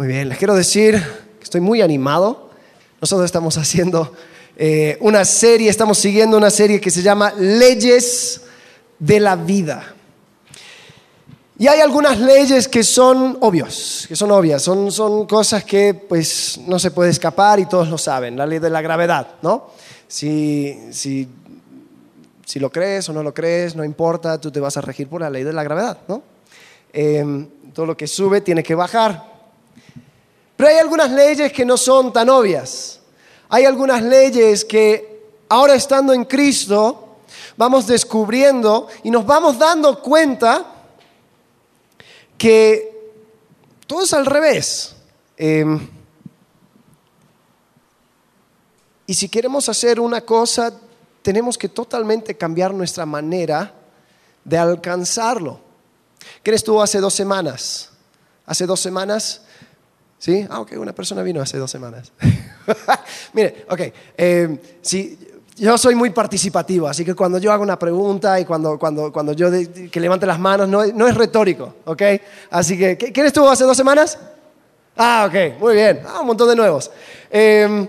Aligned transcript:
Muy 0.00 0.08
bien, 0.08 0.30
les 0.30 0.38
quiero 0.38 0.54
decir 0.54 0.94
que 0.94 1.44
estoy 1.44 1.60
muy 1.60 1.82
animado. 1.82 2.48
Nosotros 3.02 3.26
estamos 3.26 3.58
haciendo 3.58 4.14
eh, 4.56 4.96
una 5.02 5.26
serie, 5.26 5.68
estamos 5.68 5.98
siguiendo 5.98 6.38
una 6.38 6.48
serie 6.48 6.80
que 6.80 6.90
se 6.90 7.02
llama 7.02 7.34
Leyes 7.36 8.40
de 8.98 9.20
la 9.20 9.36
Vida. 9.36 9.94
Y 11.58 11.68
hay 11.68 11.80
algunas 11.80 12.18
leyes 12.18 12.66
que 12.66 12.82
son 12.82 13.36
obvios, 13.42 14.06
que 14.08 14.16
son 14.16 14.30
obvias, 14.30 14.62
son, 14.62 14.90
son 14.90 15.26
cosas 15.26 15.64
que 15.64 15.92
pues 15.92 16.58
no 16.66 16.78
se 16.78 16.92
puede 16.92 17.10
escapar 17.10 17.60
y 17.60 17.66
todos 17.66 17.90
lo 17.90 17.98
saben, 17.98 18.38
la 18.38 18.46
ley 18.46 18.58
de 18.58 18.70
la 18.70 18.80
gravedad, 18.80 19.34
¿no? 19.42 19.68
Si, 20.08 20.78
si, 20.92 21.28
si 22.46 22.58
lo 22.58 22.72
crees 22.72 23.06
o 23.10 23.12
no 23.12 23.22
lo 23.22 23.34
crees, 23.34 23.76
no 23.76 23.84
importa, 23.84 24.40
tú 24.40 24.50
te 24.50 24.60
vas 24.60 24.78
a 24.78 24.80
regir 24.80 25.08
por 25.08 25.20
la 25.20 25.28
ley 25.28 25.44
de 25.44 25.52
la 25.52 25.62
gravedad, 25.62 25.98
¿no? 26.08 26.22
Em, 26.90 27.46
todo 27.74 27.84
lo 27.84 27.98
que 27.98 28.06
sube 28.06 28.40
tiene 28.40 28.62
que 28.62 28.74
bajar. 28.74 29.29
Pero 30.60 30.72
hay 30.72 30.78
algunas 30.78 31.10
leyes 31.10 31.54
que 31.54 31.64
no 31.64 31.78
son 31.78 32.12
tan 32.12 32.28
obvias. 32.28 33.00
Hay 33.48 33.64
algunas 33.64 34.02
leyes 34.02 34.62
que 34.62 35.22
ahora 35.48 35.74
estando 35.74 36.12
en 36.12 36.26
Cristo 36.26 37.16
vamos 37.56 37.86
descubriendo 37.86 38.86
y 39.02 39.10
nos 39.10 39.24
vamos 39.24 39.58
dando 39.58 40.02
cuenta 40.02 40.66
que 42.36 43.14
todo 43.86 44.02
es 44.02 44.12
al 44.12 44.26
revés. 44.26 44.96
Em, 45.38 45.88
y 49.06 49.14
si 49.14 49.30
queremos 49.30 49.66
hacer 49.70 49.98
una 49.98 50.20
cosa, 50.20 50.78
tenemos 51.22 51.56
que 51.56 51.70
totalmente 51.70 52.36
cambiar 52.36 52.74
nuestra 52.74 53.06
manera 53.06 53.72
de 54.44 54.58
alcanzarlo. 54.58 55.58
¿Quién 56.42 56.52
estuvo 56.52 56.82
hace 56.82 57.00
dos 57.00 57.14
semanas? 57.14 57.88
Hace 58.44 58.66
dos 58.66 58.80
semanas, 58.80 59.40
¿sí? 60.20 60.46
Ah, 60.48 60.60
ok, 60.60 60.72
una 60.76 60.92
persona 60.92 61.22
vino 61.22 61.40
hace 61.40 61.58
dos 61.58 61.70
semanas. 61.70 62.12
Mire, 63.32 63.64
ok, 63.68 63.80
em, 64.16 64.58
si 64.80 65.18
yo 65.56 65.76
soy 65.76 65.94
muy 65.94 66.10
participativo, 66.10 66.86
así 66.86 67.04
que 67.04 67.14
cuando 67.14 67.38
yo 67.38 67.50
hago 67.50 67.62
una 67.62 67.78
pregunta 67.78 68.38
y 68.38 68.44
cuando, 68.44 68.78
cuando, 68.78 69.12
cuando 69.12 69.32
yo 69.32 69.50
que 69.90 70.00
levante 70.00 70.26
las 70.26 70.38
manos, 70.38 70.68
no, 70.68 70.86
no, 70.86 71.08
es 71.08 71.16
retórico, 71.16 71.74
¿ok? 71.86 72.02
Así 72.50 72.78
que, 72.78 72.96
¿quién 72.96 73.26
estuvo 73.26 73.48
hace 73.48 73.64
dos 73.64 73.76
semanas? 73.76 74.18
Ah, 74.96 75.26
ok, 75.26 75.58
muy 75.58 75.74
bien, 75.74 76.02
ah, 76.06 76.20
un 76.20 76.28
montón 76.28 76.48
de 76.48 76.56
nuevos. 76.56 76.90
Em, 77.30 77.88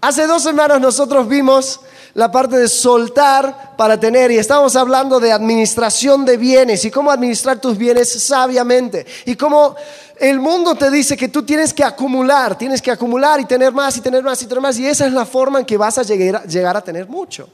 hace 0.00 0.26
dos 0.26 0.42
semanas 0.42 0.80
nosotros 0.80 1.28
vimos 1.28 1.80
la 2.14 2.30
parte 2.30 2.56
de 2.58 2.68
soltar 2.68 3.74
para 3.76 3.98
tener 3.98 4.30
y 4.30 4.38
estamos 4.38 4.76
hablando 4.76 5.18
de 5.18 5.32
administración 5.32 6.24
de 6.24 6.36
bienes 6.36 6.84
y 6.84 6.90
cómo 6.90 7.10
administrar 7.10 7.60
tus 7.60 7.78
bienes 7.78 8.10
sabiamente 8.22 9.06
y 9.24 9.34
cómo 9.34 9.74
el 10.18 10.38
mundo 10.38 10.74
te 10.74 10.90
dice 10.90 11.16
que 11.16 11.28
tú 11.28 11.42
tienes 11.42 11.72
que 11.72 11.82
acumular, 11.82 12.56
tienes 12.56 12.82
que 12.82 12.90
acumular 12.90 13.40
y 13.40 13.44
tener 13.46 13.72
más 13.72 13.96
y 13.96 14.00
tener 14.00 14.22
más 14.22 14.42
y 14.42 14.46
tener 14.46 14.62
más 14.62 14.78
y 14.78 14.86
esa 14.86 15.06
es 15.06 15.12
la 15.12 15.24
forma 15.24 15.60
en 15.60 15.66
que 15.66 15.76
vas 15.76 15.98
a 15.98 16.02
llegar, 16.02 16.46
llegar 16.46 16.76
a 16.76 16.82
tener 16.82 17.08
mucho. 17.08 17.48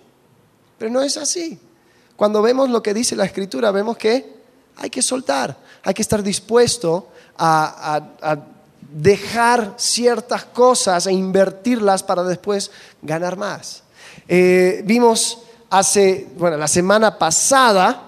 Pero 0.77 0.91
no 0.91 1.03
es 1.03 1.17
así. 1.17 1.59
Cuando 2.17 2.43
vemos 2.43 2.69
lo 2.69 2.83
que 2.83 2.93
dice 2.93 3.15
la 3.15 3.25
escritura, 3.25 3.71
vemos 3.71 3.97
que 3.97 4.39
hay 4.77 4.91
que 4.91 5.03
soltar, 5.03 5.57
hay 5.85 5.95
que 5.95 6.03
estar 6.03 6.23
dispuesto 6.23 7.09
a, 7.37 8.03
a 8.21 8.39
dejar 8.93 9.75
ciertas 9.77 10.45
cosas 10.45 11.07
e 11.07 11.13
invertirlas 11.13 12.03
para 12.03 12.25
después 12.25 12.71
ganar 13.03 13.37
más. 13.37 13.85
Eh, 14.29 14.83
vimos 14.85 15.39
hace, 15.71 16.29
bueno, 16.37 16.59
la 16.59 16.69
semana 16.69 17.19
pasada 17.19 18.03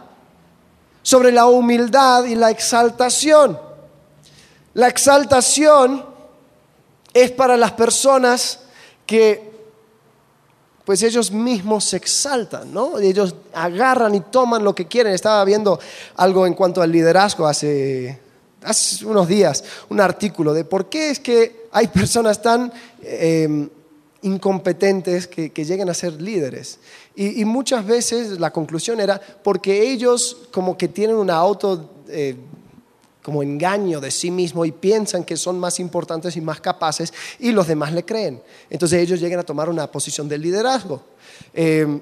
sobre 1.03 1.33
la 1.33 1.47
humildad 1.47 2.25
y 2.25 2.35
la 2.35 2.51
exaltación. 2.51 3.59
La 4.75 4.89
exaltación 4.89 6.05
es 7.15 7.31
para 7.31 7.57
las 7.57 7.73
personas 7.73 8.61
que 9.07 9.51
pues 10.85 11.03
ellos 11.03 11.31
mismos 11.31 11.85
se 11.85 11.97
exaltan, 11.97 12.73
¿no? 12.73 12.99
Ellos 12.99 13.35
agarran 13.53 14.15
y 14.15 14.21
toman 14.21 14.65
lo 14.65 14.75
que 14.75 14.87
quieren. 14.87 15.13
Estaba 15.13 15.45
viendo 15.45 15.79
algo 16.17 16.47
en 16.47 16.55
cuanto 16.55 16.83
al 16.83 16.91
liderazgo 16.91 17.47
hace, 17.47 18.21
unos 19.05 19.29
días, 19.29 19.65
un 19.89 20.01
artículo 20.01 20.53
de 20.53 20.65
por 20.65 20.89
qué 20.89 21.11
es 21.11 21.21
que 21.21 21.69
hay 21.73 21.87
personas 21.89 22.43
tan 22.43 22.73
eh, 23.03 23.69
incompetentes 24.23 25.27
que, 25.27 25.51
lleguen 25.51 25.89
a 25.89 25.95
ser 25.95 26.21
líderes. 26.21 26.79
Y, 27.15 27.45
muchas 27.45 27.87
veces 27.87 28.39
la 28.41 28.53
conclusión 28.53 29.01
era 29.01 29.21
porque 29.21 29.91
ellos 29.91 30.37
como 30.51 30.77
que 30.77 30.89
tienen 30.89 31.17
un 31.17 31.31
auto... 31.31 31.91
Eh, 32.09 32.37
como 33.23 33.43
engaño 33.43 34.01
de 34.01 34.11
sí 34.11 34.31
mismo 34.31 34.65
y 34.65 34.73
piensan 34.73 35.25
que 35.25 35.37
son 35.37 35.59
más 35.59 35.79
importantes 35.79 36.37
y 36.37 36.41
más 36.41 36.59
capaces 36.59 37.13
y 37.39 37.53
los 37.53 37.67
demás 37.67 37.93
le 37.93 38.05
creen. 38.05 38.43
Entonces 38.71 39.01
ellos 39.01 39.21
llegan 39.21 39.41
a 39.41 39.43
tomar 39.43 39.69
una 39.69 39.87
posición 39.91 40.27
de 40.27 40.39
liderazgo. 40.39 41.03
Eh, 41.53 42.01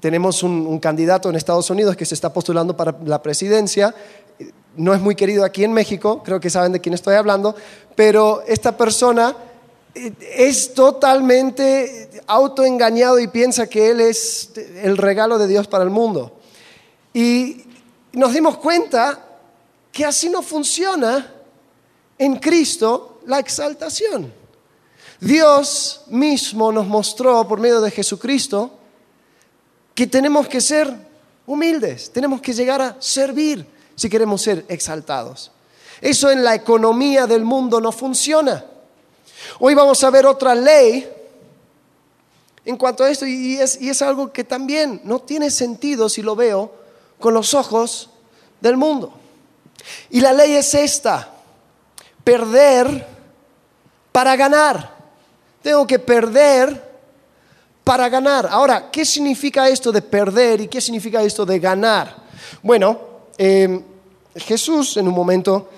tenemos 0.00 0.42
un, 0.42 0.78
candidato 0.78 1.28
en 1.28 1.36
Estados 1.36 1.70
Unidos 1.70 1.96
que 1.96 2.04
se 2.04 2.14
está 2.14 2.32
postulando 2.32 2.76
para 2.76 2.96
la 3.04 3.22
presidencia. 3.22 3.94
No 4.76 4.94
es 4.94 5.00
muy 5.00 5.14
querido 5.14 5.44
aquí 5.44 5.64
en 5.64 5.72
México, 5.72 6.22
creo 6.22 6.38
que 6.38 6.50
saben 6.50 6.72
de 6.72 6.80
quién 6.80 6.94
estoy 6.94 7.16
hablando, 7.16 7.56
pero 7.96 8.42
esta 8.46 8.76
persona 8.76 9.34
es 9.94 10.74
totalmente 10.74 12.22
autoengañado 12.26 13.18
y 13.18 13.28
piensa 13.28 13.66
que 13.66 13.90
Él 13.90 14.00
es 14.00 14.50
el 14.56 14.96
regalo 14.96 15.38
de 15.38 15.48
Dios 15.48 15.66
para 15.66 15.84
el 15.84 15.90
mundo. 15.90 16.38
Y 17.12 17.64
nos 18.12 18.32
dimos 18.32 18.58
cuenta 18.58 19.24
que 19.92 20.04
así 20.04 20.28
no 20.28 20.42
funciona 20.42 21.34
en 22.18 22.36
Cristo 22.36 23.20
la 23.26 23.38
exaltación. 23.38 24.32
Dios 25.20 26.02
mismo 26.08 26.70
nos 26.70 26.86
mostró 26.86 27.46
por 27.48 27.58
medio 27.58 27.80
de 27.80 27.90
Jesucristo 27.90 28.70
que 29.94 30.06
tenemos 30.06 30.46
que 30.46 30.60
ser 30.60 30.94
humildes, 31.46 32.12
tenemos 32.12 32.40
que 32.40 32.52
llegar 32.52 32.80
a 32.80 32.96
servir 33.00 33.66
si 33.96 34.08
queremos 34.08 34.42
ser 34.42 34.64
exaltados. 34.68 35.50
Eso 36.00 36.30
en 36.30 36.44
la 36.44 36.54
economía 36.54 37.26
del 37.26 37.44
mundo 37.44 37.80
no 37.80 37.90
funciona. 37.90 38.64
Hoy 39.58 39.74
vamos 39.74 40.02
a 40.04 40.10
ver 40.10 40.26
otra 40.26 40.54
ley 40.54 41.08
en 42.64 42.76
cuanto 42.76 43.02
a 43.02 43.10
esto 43.10 43.26
y 43.26 43.56
es, 43.56 44.02
algo 44.02 44.30
que 44.32 44.44
también 44.44 45.00
no 45.04 45.20
tiene 45.20 45.50
sentido 45.50 46.08
si 46.08 46.20
lo 46.22 46.36
veo 46.36 46.70
con 47.18 47.32
los 47.32 47.54
ojos 47.54 48.10
del 48.60 48.76
mundo. 48.76 49.12
Y 50.10 50.20
la 50.20 50.32
ley 50.32 50.52
es 50.52 50.74
esta, 50.74 51.32
perder 52.22 53.06
para 54.12 54.36
ganar. 54.36 54.96
Tengo 55.62 55.86
que 55.86 55.98
perder 55.98 56.86
para 57.84 58.08
ganar. 58.10 58.46
Ahora, 58.50 58.90
¿qué 58.90 59.04
significa 59.04 59.66
esto 59.68 59.90
de 59.90 60.02
perder 60.02 60.60
y 60.60 60.68
qué 60.68 60.80
significa 60.80 61.22
esto 61.22 61.46
de 61.46 61.58
ganar? 61.58 62.16
Bueno, 62.62 63.00
eh, 63.38 63.82
Jesús 64.36 64.98
en 64.98 65.08
un 65.08 65.14
momento 65.14 65.70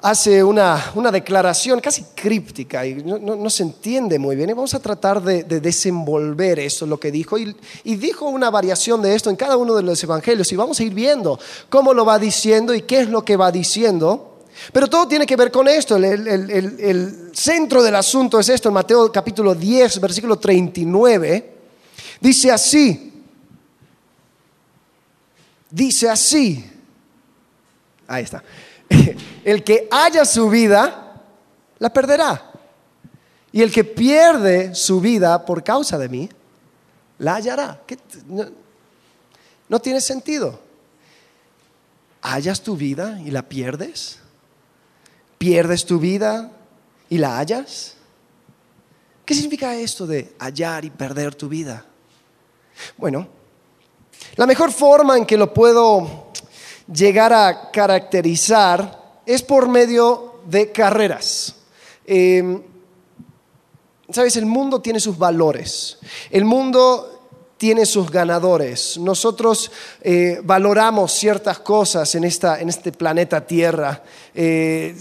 hace 0.00 0.44
una, 0.44 0.92
declaración 1.10 1.80
casi 1.80 2.04
críptica 2.14 2.86
y 2.86 2.94
no, 2.94 3.50
se 3.50 3.62
entiende 3.62 4.18
muy 4.18 4.36
bien. 4.36 4.50
Y 4.50 4.52
vamos 4.52 4.74
a 4.74 4.80
tratar 4.80 5.22
de, 5.22 5.44
desenvolver 5.44 6.58
esto, 6.58 6.86
lo 6.86 6.98
que 6.98 7.10
dijo. 7.10 7.38
Y, 7.38 7.54
dijo 7.84 8.26
una 8.26 8.50
variación 8.50 9.02
de 9.02 9.14
esto 9.14 9.30
en 9.30 9.36
cada 9.36 9.56
uno 9.56 9.74
de 9.74 9.82
los 9.82 10.02
evangelios. 10.02 10.50
Y 10.52 10.56
vamos 10.56 10.78
a 10.80 10.84
ir 10.84 10.94
viendo 10.94 11.38
cómo 11.68 11.94
lo 11.94 12.04
va 12.04 12.18
diciendo 12.18 12.74
y 12.74 12.82
qué 12.82 13.00
es 13.00 13.08
lo 13.08 13.24
que 13.24 13.36
va 13.36 13.50
diciendo. 13.50 14.32
Pero 14.72 14.86
todo 14.86 15.06
tiene 15.06 15.26
que 15.26 15.36
ver 15.36 15.50
con 15.50 15.68
esto. 15.68 15.96
El, 15.96 16.28
el 16.28 17.30
centro 17.32 17.82
del 17.82 17.96
asunto 17.96 18.38
es 18.40 18.48
esto. 18.48 18.68
En 18.68 18.74
Mateo 18.74 19.10
capítulo 19.10 19.54
10, 19.54 20.00
versículo 20.00 20.38
39. 20.38 21.54
Dice 22.20 22.50
así. 22.50 23.12
Dice 25.70 26.08
así. 26.08 26.64
Ahí 28.06 28.22
está. 28.24 28.42
el 29.44 29.64
que 29.64 29.88
haya 29.90 30.24
su 30.24 30.48
vida, 30.48 31.22
la 31.78 31.92
perderá. 31.92 32.52
Y 33.52 33.62
el 33.62 33.72
que 33.72 33.84
pierde 33.84 34.74
su 34.74 35.00
vida 35.00 35.44
por 35.44 35.64
causa 35.64 35.96
de 35.98 36.08
mí, 36.08 36.28
la 37.18 37.36
hallará. 37.36 37.80
No, 39.68 39.80
tiene 39.80 40.00
sentido. 40.00 40.60
¿Hallas 42.20 42.60
tu 42.60 42.76
vida 42.76 43.20
y 43.24 43.30
la 43.30 43.42
pierdes? 43.42 44.18
¿Pierdes 45.38 45.86
tu 45.86 45.98
vida 45.98 46.50
y 47.08 47.18
la 47.18 47.38
hallas? 47.38 47.94
¿Qué 49.24 49.34
significa 49.34 49.74
esto 49.74 50.06
de 50.06 50.34
hallar 50.38 50.84
y 50.84 50.90
perder 50.90 51.34
tu 51.34 51.48
vida? 51.48 51.84
Bueno, 52.96 53.28
la 54.36 54.46
mejor 54.46 54.72
forma 54.72 55.16
en 55.16 55.24
que 55.24 55.36
lo 55.36 55.52
puedo 55.54 56.25
llegar 56.92 57.32
a 57.32 57.70
caracterizar 57.70 59.20
es 59.26 59.42
por 59.42 59.68
medio 59.68 60.40
de 60.46 60.70
carreras. 60.72 61.54
Em, 62.06 62.62
Sabes, 64.10 64.36
el 64.36 64.46
mundo 64.46 64.80
tiene 64.80 65.00
sus 65.00 65.18
valores, 65.18 65.98
el 66.30 66.44
mundo 66.44 67.16
tiene 67.58 67.84
sus 67.86 68.08
ganadores. 68.08 68.98
Nosotros 68.98 69.72
eh, 70.00 70.40
valoramos 70.44 71.12
ciertas 71.12 71.58
cosas 71.58 72.14
en, 72.14 72.22
este 72.22 72.92
planeta 72.92 73.44
Tierra. 73.44 74.04
Eh, 74.32 74.94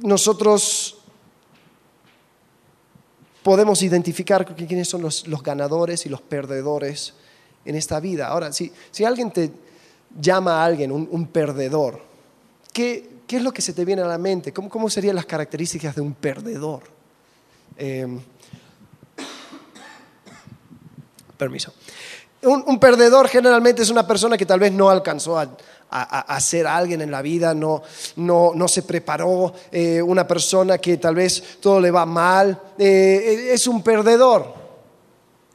nosotros 0.00 0.96
podemos 3.42 3.82
identificar 3.82 4.46
quiénes 4.54 4.88
son 4.88 5.02
los, 5.02 5.24
ganadores 5.42 6.06
y 6.06 6.08
los 6.08 6.22
perdedores 6.22 7.12
en 7.66 7.74
esta 7.74 8.00
vida. 8.00 8.28
Ahora, 8.28 8.52
si, 8.52 8.72
si 8.90 9.04
alguien 9.04 9.30
te 9.30 9.50
llama 10.20 10.62
a 10.62 10.64
alguien 10.64 10.92
un, 10.92 11.26
perdedor, 11.26 12.00
¿qué, 12.72 13.10
es 13.28 13.42
lo 13.42 13.52
que 13.52 13.62
se 13.62 13.72
te 13.72 13.84
viene 13.84 14.02
a 14.02 14.06
la 14.06 14.18
mente? 14.18 14.52
¿Cómo, 14.52 14.68
cómo 14.68 14.88
serían 14.88 15.16
las 15.16 15.26
características 15.26 15.94
de 15.94 16.00
un 16.00 16.14
perdedor? 16.14 16.82
Em, 17.76 18.20
permiso. 21.36 21.72
Un, 22.42 22.78
perdedor 22.78 23.28
generalmente 23.28 23.82
es 23.82 23.90
una 23.90 24.06
persona 24.06 24.36
que 24.36 24.44
tal 24.44 24.60
vez 24.60 24.70
no 24.70 24.90
alcanzó 24.90 25.38
a, 25.38 26.40
ser 26.40 26.66
alguien 26.66 27.00
en 27.00 27.10
la 27.10 27.22
vida, 27.22 27.54
no, 27.54 27.82
no, 28.16 28.68
se 28.68 28.82
preparó, 28.82 29.54
eh, 29.70 30.02
una 30.02 30.26
persona 30.26 30.78
que 30.78 30.98
tal 30.98 31.14
vez 31.14 31.58
todo 31.60 31.80
le 31.80 31.90
va 31.90 32.04
mal, 32.04 32.60
eh, 32.76 33.50
es 33.52 33.66
un 33.66 33.82
perdedor. 33.82 34.52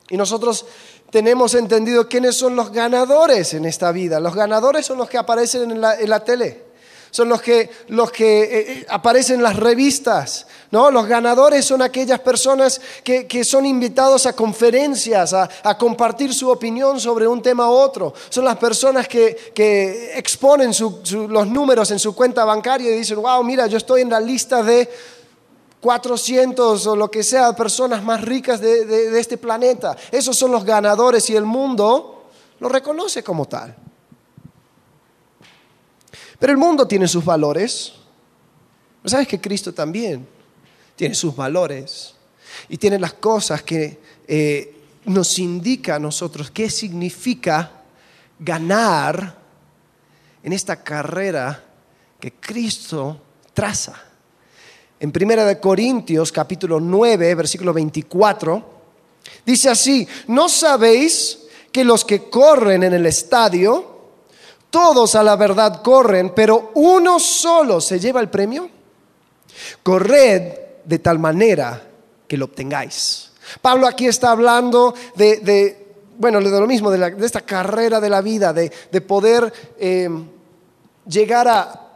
Y 0.09 0.17
nosotros 0.17 0.65
tenemos 1.11 1.55
entendido 1.55 2.07
quiénes 2.07 2.35
son 2.35 2.55
los 2.55 2.71
ganadores 2.71 3.53
en 3.53 3.65
esta 3.65 3.91
vida. 3.91 4.19
Los 4.19 4.35
ganadores 4.35 4.85
son 4.85 4.97
los 4.97 5.09
que 5.09 5.17
aparecen 5.17 5.71
en 5.71 5.81
la 5.81 6.23
tele 6.23 6.69
son 7.11 7.29
los 7.29 7.41
que, 7.41 7.69
los 7.87 8.11
que 8.11 8.43
eh, 8.43 8.49
eh, 8.51 8.85
aparecen 8.89 9.37
en 9.37 9.43
las 9.43 9.55
revistas. 9.55 10.45
¿no? 10.71 10.91
Los 10.91 11.07
ganadores 11.07 11.65
son 11.65 11.81
aquellas 11.81 12.19
personas 12.19 12.79
que, 13.03 13.43
son 13.43 13.65
invitados 13.65 14.25
a 14.25 14.33
conferencias, 14.33 15.33
a, 15.33 15.77
compartir 15.77 16.33
su 16.33 16.49
opinión 16.49 16.99
sobre 16.99 17.27
un 17.27 17.41
tema 17.41 17.69
u 17.69 17.73
otro. 17.73 18.13
Son 18.29 18.45
las 18.45 18.57
personas 18.57 19.07
que, 19.07 19.51
exponen 20.15 20.71
los 21.29 21.47
números 21.47 21.91
en 21.91 21.99
su 21.99 22.13
cuenta 22.15 22.45
bancaria 22.45 22.91
y 22.91 22.99
dicen, 22.99 23.21
wow, 23.21 23.43
mira, 23.43 23.67
yo 23.67 23.77
estoy 23.77 24.01
en 24.01 24.09
la 24.09 24.19
lista 24.19 24.61
de 24.61 24.89
400 25.81 26.87
o 26.87 26.95
lo 26.95 27.09
que 27.09 27.23
sea, 27.23 27.53
personas 27.53 28.03
más 28.03 28.21
ricas 28.21 28.59
de, 28.59 29.17
este 29.19 29.37
planeta. 29.37 29.95
Esos 30.11 30.37
son 30.37 30.51
los 30.51 30.65
ganadores 30.65 31.29
y 31.29 31.35
el 31.35 31.45
mundo 31.45 32.29
lo 32.59 32.69
reconoce 32.69 33.23
como 33.23 33.45
tal. 33.45 33.75
Pero 36.37 36.51
el 36.51 36.57
mundo 36.57 36.87
tiene 36.87 37.07
sus 37.07 37.23
valores. 37.23 37.93
¿Sabes 39.05 39.27
que 39.27 39.39
Cristo 39.39 39.73
también 39.73 40.27
tiene 40.95 41.15
sus 41.15 41.35
valores? 41.35 42.15
Y 42.67 42.77
tiene 42.77 42.99
las 42.99 43.13
cosas 43.13 43.63
que 43.63 43.99
eh, 44.27 44.75
nos 45.05 45.39
indica 45.39 45.95
a 45.95 45.99
nosotros 45.99 46.51
qué 46.51 46.69
significa 46.69 47.71
ganar 48.37 49.37
en 50.43 50.53
esta 50.53 50.81
carrera 50.83 51.63
que 52.19 52.33
Cristo 52.33 53.21
traza. 53.53 54.08
En 54.99 55.13
1 55.15 55.61
Corintios 55.61 56.31
capítulo 56.31 56.79
9, 56.79 57.35
versículo 57.35 57.73
24, 57.73 58.63
dice 59.45 59.69
así, 59.69 60.07
¿no 60.27 60.49
sabéis 60.49 61.39
que 61.71 61.83
los 61.83 62.03
que 62.03 62.29
corren 62.29 62.83
en 62.83 62.93
el 62.93 63.05
estadio, 63.05 63.99
todos 64.69 65.15
a 65.15 65.23
la 65.23 65.35
verdad 65.35 65.81
corren, 65.81 66.33
pero 66.35 66.71
uno 66.75 67.19
solo 67.19 67.81
se 67.81 67.99
lleva 67.99 68.19
el 68.19 68.29
premio. 68.29 68.69
Corred 69.83 70.53
de 70.83 70.99
tal 70.99 71.19
manera 71.19 71.81
que 72.27 72.37
lo 72.37 72.45
obtengáis. 72.45 73.31
Pablo 73.61 73.87
aquí 73.87 74.05
está 74.05 74.31
hablando 74.31 74.93
de, 75.15 75.87
bueno, 76.17 76.39
de 76.41 76.59
lo 76.59 76.67
mismo, 76.67 76.91
de, 76.91 77.25
esta 77.25 77.41
carrera 77.41 77.99
de 77.99 78.09
la 78.09 78.21
vida, 78.21 78.53
de, 78.53 79.01
poder 79.01 79.51
em, 79.79 80.27
llegar 81.07 81.47
a, 81.47 81.88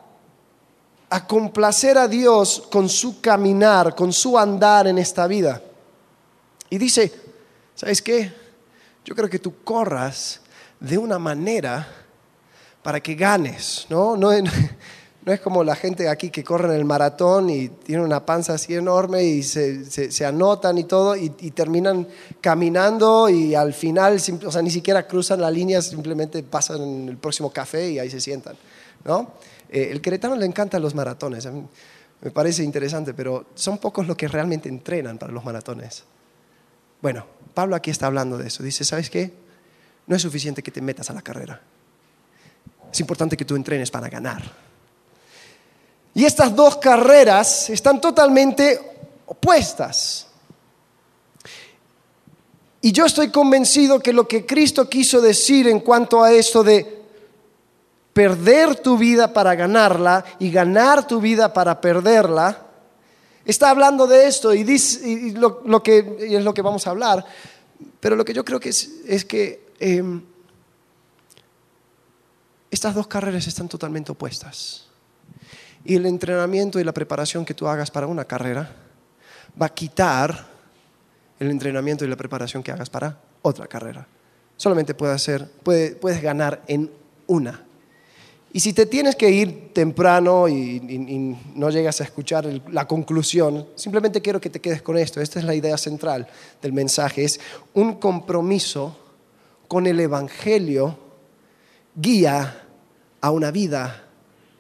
a 1.14 1.28
complacer 1.28 1.96
a 2.00 2.08
Dios 2.08 2.64
con 2.72 2.90
su 2.90 3.22
caminar, 3.22 3.94
con 3.94 4.12
su 4.12 4.36
andar 4.36 4.88
en 4.88 4.98
esta 4.98 5.28
vida. 5.28 5.62
Y 6.72 6.80
dice, 6.80 7.14
¿sabes 7.76 8.02
qué? 8.02 8.34
Yo 9.06 9.14
creo 9.14 9.30
que 9.30 9.38
tú 9.38 9.62
corras 9.64 10.42
de 10.80 10.98
una 10.98 11.20
manera 11.20 11.88
para 12.82 13.00
que 13.00 13.14
ganes, 13.14 13.86
¿no? 13.90 14.18
No 14.18 14.32
es, 14.32 14.44
como 15.44 15.64
la 15.64 15.76
gente 15.76 16.10
aquí 16.10 16.32
que 16.32 16.44
corre 16.44 16.70
en 16.70 16.80
el 16.80 16.86
maratón 16.86 17.48
y 17.52 17.70
tiene 17.70 18.02
una 18.02 18.26
panza 18.26 18.56
así 18.56 18.74
enorme 18.74 19.24
y 19.24 19.44
se, 19.44 19.86
se, 19.86 20.26
anotan 20.26 20.80
y 20.80 20.86
todo 20.86 21.16
y, 21.16 21.30
terminan 21.30 22.08
caminando 22.42 23.30
y 23.30 23.54
al 23.54 23.76
final, 23.76 24.20
o 24.48 24.52
sea, 24.52 24.64
ni 24.64 24.72
siquiera 24.72 25.06
cruzan 25.06 25.42
la 25.42 25.52
línea, 25.52 25.80
simplemente 25.80 26.42
pasan 26.42 26.82
en 26.82 27.10
el 27.10 27.18
próximo 27.18 27.52
café 27.52 27.92
y 27.92 28.00
ahí 28.00 28.10
se 28.10 28.20
sientan, 28.20 28.56
¿no? 29.06 29.53
Eh, 29.74 29.90
el 29.92 30.00
queretano 30.00 30.38
le 30.38 30.46
encantan 30.46 30.82
los 30.82 30.96
maratones, 30.96 31.46
me 32.22 32.32
parece 32.32 32.64
interesante, 32.64 33.14
pero 33.14 33.48
son 33.56 33.80
pocos 33.80 34.08
los 34.08 34.16
que 34.16 34.30
realmente 34.30 34.70
entrenan 34.70 35.18
para 35.18 35.34
los 35.34 35.44
maratones. 35.44 36.06
Bueno, 37.02 37.26
Pablo 37.54 37.76
aquí 37.76 37.92
está 37.92 38.06
hablando 38.08 38.38
de 38.38 38.48
eso. 38.48 38.64
Dice, 38.64 38.86
¿sabes 38.86 39.10
qué? 39.10 39.34
No 40.08 40.16
es 40.16 40.22
suficiente 40.22 40.64
que 40.64 40.72
te 40.72 40.82
metas 40.82 41.10
a 41.10 41.14
la 41.14 41.22
carrera 41.22 41.60
es 42.94 43.00
importante 43.00 43.36
que 43.36 43.44
tú 43.44 43.56
entrenes 43.56 43.90
para 43.90 44.08
ganar. 44.08 44.44
Y 46.14 46.26
estas 46.26 46.56
dos 46.56 46.78
carreras 46.78 47.72
están 47.72 48.00
totalmente 48.00 48.80
opuestas. 49.26 50.28
Y 52.82 52.92
yo 52.92 53.08
estoy 53.08 53.32
convencido 53.32 54.00
que 54.00 54.14
lo 54.14 54.28
que 54.28 54.46
Cristo 54.46 54.88
quiso 54.88 55.22
decir 55.22 55.68
en 55.68 55.80
cuanto 55.80 56.22
a 56.22 56.32
esto 56.32 56.64
de 56.64 57.03
perder 58.14 58.76
tu 58.76 58.98
vida 58.98 59.34
para 59.34 59.56
ganarla 59.56 60.24
y 60.40 60.52
ganar 60.52 61.06
tu 61.08 61.20
vida 61.20 61.52
para 61.52 61.82
perderla, 61.82 62.68
está 63.44 63.72
hablando 63.72 64.08
de 64.08 64.28
esto 64.28 64.54
y, 64.54 64.64
lo, 65.32 65.84
que, 65.84 66.18
es 66.20 66.44
lo 66.44 66.54
que 66.54 66.62
vamos 66.62 66.88
a 66.88 66.92
hablar. 66.92 67.26
Pero 68.00 68.16
lo 68.16 68.24
que 68.24 68.34
yo 68.34 68.46
creo 68.46 68.60
es, 68.62 69.26
que 69.26 69.68
em, 69.80 70.22
estas 72.70 72.94
dos 72.94 73.08
carreras 73.08 73.48
están 73.48 73.68
totalmente 73.68 74.12
opuestas. 74.12 74.88
Y 75.84 75.96
el 75.96 76.06
entrenamiento 76.06 76.80
y 76.80 76.84
la 76.84 76.94
preparación 76.94 77.44
que 77.44 77.54
tú 77.54 77.68
hagas 77.68 77.92
para 77.92 78.08
una 78.08 78.26
carrera 78.26 78.72
va 79.62 79.66
a 79.66 79.74
quitar 79.74 80.48
el 81.40 81.50
entrenamiento 81.50 82.06
y 82.06 82.08
la 82.08 82.16
preparación 82.16 82.64
que 82.64 82.72
hagas 82.72 82.90
para 82.90 83.20
otra 83.42 83.68
carrera. 83.68 84.08
Solamente 84.56 84.94
puedes 84.94 86.22
ganar 86.22 86.62
en 86.68 86.90
una. 87.28 87.66
Y 88.56 88.60
si 88.60 88.72
te 88.72 88.86
tienes 88.86 89.16
que 89.16 89.32
ir 89.32 89.74
temprano 89.74 90.48
y, 90.48 91.36
no 91.56 91.72
llegas 91.72 92.00
a 92.02 92.04
escuchar 92.04 92.46
la 92.70 92.88
conclusión, 92.88 93.68
simplemente 93.74 94.22
quiero 94.22 94.40
que 94.40 94.52
te 94.52 94.62
quedes 94.62 94.84
con 94.84 94.96
esto. 94.96 95.20
Esta 95.20 95.40
es 95.40 95.46
la 95.46 95.56
idea 95.56 95.76
central 95.76 96.28
del 96.62 96.72
mensaje. 96.72 97.24
Es 97.24 97.40
un 97.74 97.96
compromiso 97.96 98.96
con 99.68 99.88
el 99.88 100.00
Evangelio 100.00 100.96
guía 101.96 102.68
a 103.20 103.32
una 103.32 103.50
vida 103.50 104.04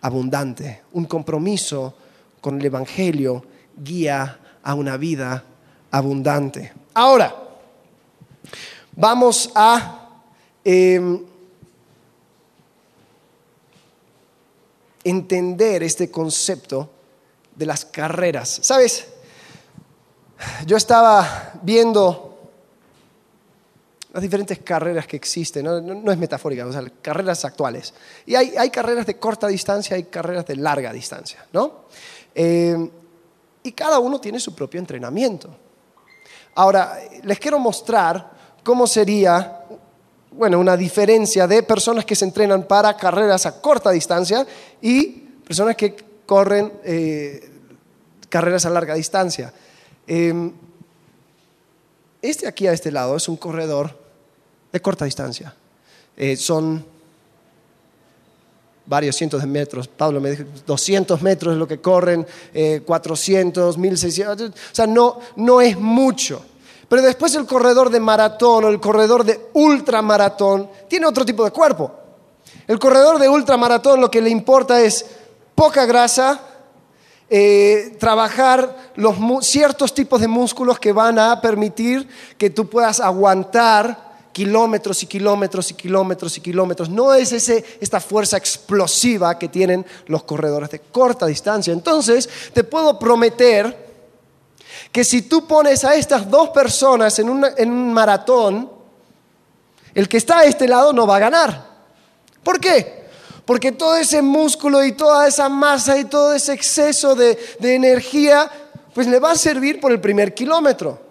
abundante. 0.01 0.81
Un 0.93 1.05
compromiso 1.05 1.93
con 2.41 2.59
el 2.59 2.65
Evangelio 2.65 3.45
guía 3.77 4.39
a 4.63 4.73
una 4.73 4.97
vida 4.97 5.43
abundante. 5.91 6.73
Ahora, 6.95 7.35
vamos 8.95 9.51
a 9.53 10.09
em, 10.63 11.32
entender 15.03 15.83
este 15.83 16.09
concepto 16.09 16.89
de 17.55 17.65
las 17.65 17.85
carreras. 17.85 18.59
¿Sabes? 18.61 19.07
Yo 20.65 20.77
estaba 20.77 21.53
viendo 21.61 22.33
las 24.13 24.21
diferentes 24.21 24.59
carreras 24.59 25.07
que 25.07 25.15
existen, 25.15 25.65
no, 25.65 26.11
es 26.11 26.17
metafórica, 26.17 26.67
o 26.67 26.71
sea, 26.71 26.83
carreras 27.01 27.45
actuales. 27.45 27.93
Y 28.27 28.35
hay, 28.35 28.69
carreras 28.69 29.07
de 29.07 29.17
corta 29.17 29.47
distancia, 29.47 29.95
hay 29.95 30.03
carreras 30.03 30.45
de 30.45 30.55
larga 30.55 30.93
distancia, 30.93 31.45
¿no? 31.51 31.85
Eh, 32.35 32.91
y 33.63 33.71
cada 33.71 33.97
uno 33.97 34.21
tiene 34.21 34.39
su 34.39 34.53
propio 34.53 34.79
entrenamiento. 34.79 35.49
Ahora, 36.53 36.99
les 37.23 37.39
quiero 37.39 37.57
mostrar 37.57 38.29
cómo 38.63 38.85
sería, 38.85 39.62
bueno, 40.35 40.59
una 40.59 40.75
diferencia 40.75 41.47
de 41.47 41.63
personas 41.63 42.05
que 42.05 42.15
se 42.15 42.25
entrenan 42.25 42.63
para 42.63 42.95
carreras 42.97 43.45
a 43.45 43.61
corta 43.61 43.91
distancia 43.91 44.45
y 44.81 45.07
personas 45.45 45.75
que 45.75 45.95
corren 46.25 46.73
eh, 46.83 47.49
carreras 48.29 48.65
a 48.65 48.69
larga 48.69 48.95
distancia. 48.95 49.53
Eh, 50.07 50.51
este 52.21 52.47
aquí 52.47 52.67
a 52.67 52.73
este 52.73 52.91
lado 52.91 53.15
es 53.15 53.27
un 53.27 53.37
corredor 53.37 53.97
de 54.71 54.81
corta 54.81 55.05
distancia. 55.05 55.53
Eh, 56.15 56.35
son 56.35 56.85
varios 58.85 59.15
cientos 59.15 59.41
de 59.41 59.47
metros. 59.47 59.87
Pablo 59.87 60.19
me 60.19 60.31
dijo, 60.31 60.43
200 60.65 61.21
metros 61.21 61.53
es 61.53 61.59
lo 61.59 61.67
que 61.67 61.79
corren, 61.79 62.25
400, 62.85 63.75
eh, 63.75 63.79
1600. 63.79 64.49
O 64.49 64.53
sea, 64.71 64.87
no, 64.87 65.19
no 65.35 65.61
es 65.61 65.77
mucho. 65.77 66.43
Pero 66.87 67.01
después 67.01 67.33
el 67.35 67.45
corredor 67.45 67.89
de 67.89 67.99
maratón 67.99 68.65
o 68.65 68.67
el 68.69 68.79
corredor 68.79 69.23
de 69.23 69.49
ultramaratón 69.53 70.69
tiene 70.87 71.05
otro 71.05 71.25
tipo 71.25 71.43
de 71.43 71.51
cuerpo. 71.51 71.91
El 72.67 72.79
corredor 72.79 73.19
de 73.19 73.29
ultramaratón 73.29 74.01
lo 74.01 74.11
que 74.11 74.21
le 74.21 74.29
importa 74.29 74.81
es 74.81 75.05
poca 75.55 75.85
grasa 75.85 76.39
eh, 77.29 77.95
trabajar 77.99 78.91
los 78.95 79.15
ciertos 79.45 79.93
tipos 79.93 80.21
de 80.21 80.27
músculos 80.27 80.79
que 80.79 80.91
van 80.91 81.17
a 81.17 81.41
permitir 81.41 82.07
que 82.37 82.49
tú 82.49 82.69
puedas 82.69 82.99
aguantar 82.99 84.13
kilómetros 84.31 85.03
y 85.03 85.07
kilómetros 85.07 85.71
y 85.71 85.73
kilómetros 85.75 86.37
y 86.37 86.41
kilómetros. 86.41 86.89
No 86.89 87.13
es 87.13 87.31
ese, 87.31 87.63
esta 87.79 87.99
fuerza 87.99 88.37
explosiva 88.37 89.37
que 89.39 89.47
tienen 89.47 89.85
los 90.07 90.23
corredores 90.23 90.69
de 90.71 90.79
corta 90.79 91.25
distancia. 91.25 91.71
Entonces, 91.71 92.29
te 92.53 92.63
puedo 92.63 92.99
prometer 92.99 93.92
que 94.93 95.03
si 95.03 95.23
tú 95.23 95.47
pones 95.47 95.83
a 95.83 95.95
estas 95.95 96.29
dos 96.29 96.49
personas 96.49 97.17
en, 97.17 97.43
en 97.57 97.71
un 97.71 97.91
maratón, 97.91 98.71
el 99.95 100.07
que 100.07 100.17
está 100.17 100.39
a 100.39 100.43
este 100.43 100.67
lado 100.67 100.93
no 100.93 101.07
va 101.07 101.15
a 101.15 101.19
ganar. 101.19 101.67
¿Por 102.43 102.59
qué? 102.59 103.07
Porque 103.43 103.71
todo 103.71 103.95
ese 103.95 104.21
músculo 104.21 104.85
y 104.85 104.91
toda 104.91 105.27
esa 105.27 105.49
masa 105.49 105.97
y 105.97 106.05
todo 106.05 106.35
ese 106.35 106.53
exceso 106.53 107.15
de, 107.15 107.39
de 107.59 107.73
energía, 107.73 108.49
pues 108.93 109.07
le 109.07 109.19
va 109.19 109.31
a 109.31 109.35
servir 109.35 109.79
por 109.79 109.91
el 109.91 109.99
primer 109.99 110.31
kilómetro. 110.35 111.01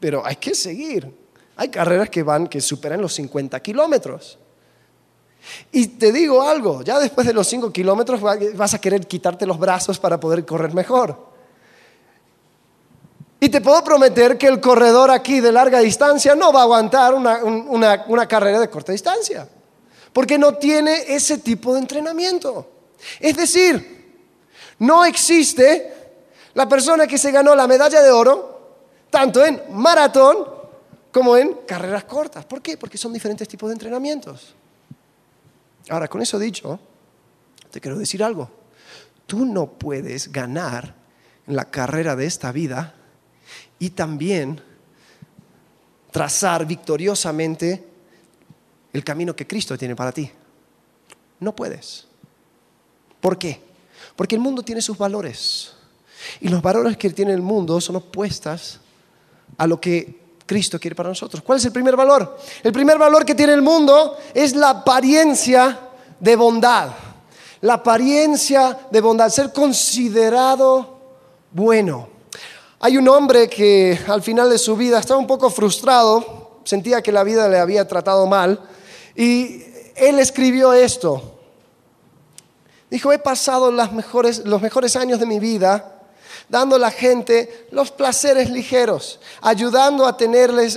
Pero 0.00 0.24
hay 0.24 0.36
que 0.36 0.54
seguir. 0.54 1.14
Hay 1.56 1.68
carreras 1.68 2.08
que 2.08 2.22
van, 2.22 2.46
que 2.46 2.62
superan 2.62 3.02
los 3.02 3.12
50 3.12 3.60
kilómetros. 3.60 4.38
Y 5.72 5.88
te 5.88 6.10
digo 6.10 6.42
algo, 6.42 6.80
ya 6.80 6.98
después 6.98 7.26
de 7.26 7.34
los 7.34 7.46
5 7.48 7.70
kilómetros 7.70 8.18
vas 8.22 8.72
a 8.72 8.80
querer 8.80 9.06
quitarte 9.06 9.44
los 9.44 9.58
brazos 9.58 9.98
para 9.98 10.18
poder 10.18 10.46
correr 10.46 10.72
mejor. 10.72 11.29
Y 13.42 13.48
te 13.48 13.62
puedo 13.62 13.82
prometer 13.82 14.36
que 14.36 14.46
el 14.46 14.60
corredor 14.60 15.10
aquí 15.10 15.40
de 15.40 15.50
larga 15.50 15.78
distancia 15.80 16.34
no 16.34 16.52
va 16.52 16.60
a 16.60 16.64
aguantar 16.64 17.14
una, 17.14 17.42
una, 17.42 18.28
carrera 18.28 18.60
de 18.60 18.68
corta 18.68 18.92
distancia, 18.92 19.48
porque 20.12 20.36
no 20.36 20.54
tiene 20.56 21.04
ese 21.08 21.38
tipo 21.38 21.72
de 21.72 21.80
entrenamiento. 21.80 22.70
Es 23.18 23.34
decir, 23.38 24.24
no 24.80 25.06
existe 25.06 26.18
la 26.52 26.68
persona 26.68 27.06
que 27.06 27.16
se 27.16 27.32
ganó 27.32 27.54
la 27.54 27.66
medalla 27.66 28.02
de 28.02 28.10
oro, 28.10 28.60
tanto 29.08 29.42
en 29.44 29.62
maratón 29.70 30.46
como 31.10 31.34
en 31.38 31.54
carreras 31.66 32.04
cortas. 32.04 32.44
¿Por 32.44 32.60
qué? 32.60 32.76
Porque 32.76 32.98
son 32.98 33.10
diferentes 33.10 33.48
tipos 33.48 33.70
de 33.70 33.72
entrenamientos. 33.72 34.54
Ahora, 35.88 36.08
con 36.08 36.20
eso 36.20 36.38
dicho, 36.38 36.78
te 37.70 37.80
quiero 37.80 37.98
decir 37.98 38.22
algo. 38.22 38.50
Tú 39.26 39.46
no 39.46 39.66
puedes 39.66 40.30
ganar 40.30 40.94
la 41.46 41.64
carrera 41.64 42.16
de 42.16 42.26
esta 42.26 42.52
vida 42.52 42.96
y 43.80 43.90
también 43.90 44.60
trazar 46.12 46.66
victoriosamente 46.66 47.84
el 48.92 49.02
camino 49.02 49.34
que 49.34 49.46
Cristo 49.46 49.76
tiene 49.76 49.96
para 49.96 50.12
ti. 50.12 50.30
No 51.40 51.56
puedes. 51.56 52.06
¿Por 53.20 53.38
qué? 53.38 53.60
Porque 54.14 54.34
el 54.34 54.40
mundo 54.40 54.62
tiene 54.62 54.82
sus 54.82 54.98
valores. 54.98 55.72
Y 56.40 56.48
los 56.48 56.60
valores 56.60 56.96
que 56.96 57.10
tiene 57.10 57.32
el 57.32 57.40
mundo 57.40 57.80
son 57.80 57.96
opuestas 57.96 58.80
a 59.56 59.66
lo 59.66 59.80
que 59.80 60.20
Cristo 60.44 60.78
quiere 60.78 60.94
para 60.94 61.08
nosotros. 61.08 61.42
¿Cuál 61.42 61.58
es 61.58 61.64
el 61.64 61.72
primer 61.72 61.96
valor? 61.96 62.38
El 62.62 62.72
primer 62.72 62.98
valor 62.98 63.24
que 63.24 63.34
tiene 63.34 63.54
el 63.54 63.62
mundo 63.62 64.18
es 64.34 64.54
la 64.54 64.70
apariencia 64.70 65.78
de 66.18 66.36
bondad. 66.36 66.90
La 67.62 67.74
apariencia 67.74 68.78
de 68.90 69.00
bondad, 69.00 69.30
ser 69.30 69.52
considerado 69.52 70.98
bueno. 71.52 72.19
Hay 72.82 72.96
un 72.96 73.06
hombre 73.08 73.48
que 73.50 73.98
al 74.08 74.22
final 74.22 74.48
de 74.48 74.56
su 74.56 74.74
vida 74.74 74.98
estaba 74.98 75.20
un 75.20 75.26
poco 75.26 75.50
frustrado, 75.50 76.60
sentía 76.64 77.02
que 77.02 77.12
la 77.12 77.24
vida 77.24 77.46
le 77.46 77.58
había 77.58 77.86
tratado 77.86 78.26
mal 78.26 78.58
y 79.14 79.62
él 79.94 80.18
escribió 80.18 80.72
esto. 80.72 81.22
Dijo, 82.90 83.12
he 83.12 83.18
pasado 83.18 83.70
los 83.70 83.92
mejores 84.62 84.96
años 84.96 85.20
de 85.20 85.26
mi 85.26 85.38
vida 85.38 86.00
dando 86.48 86.76
a 86.76 86.78
la 86.78 86.90
gente 86.90 87.68
los 87.70 87.90
placeres 87.90 88.48
ligeros, 88.48 89.20
ayudando 89.42 90.06
a 90.06 90.16
tenerles, 90.16 90.74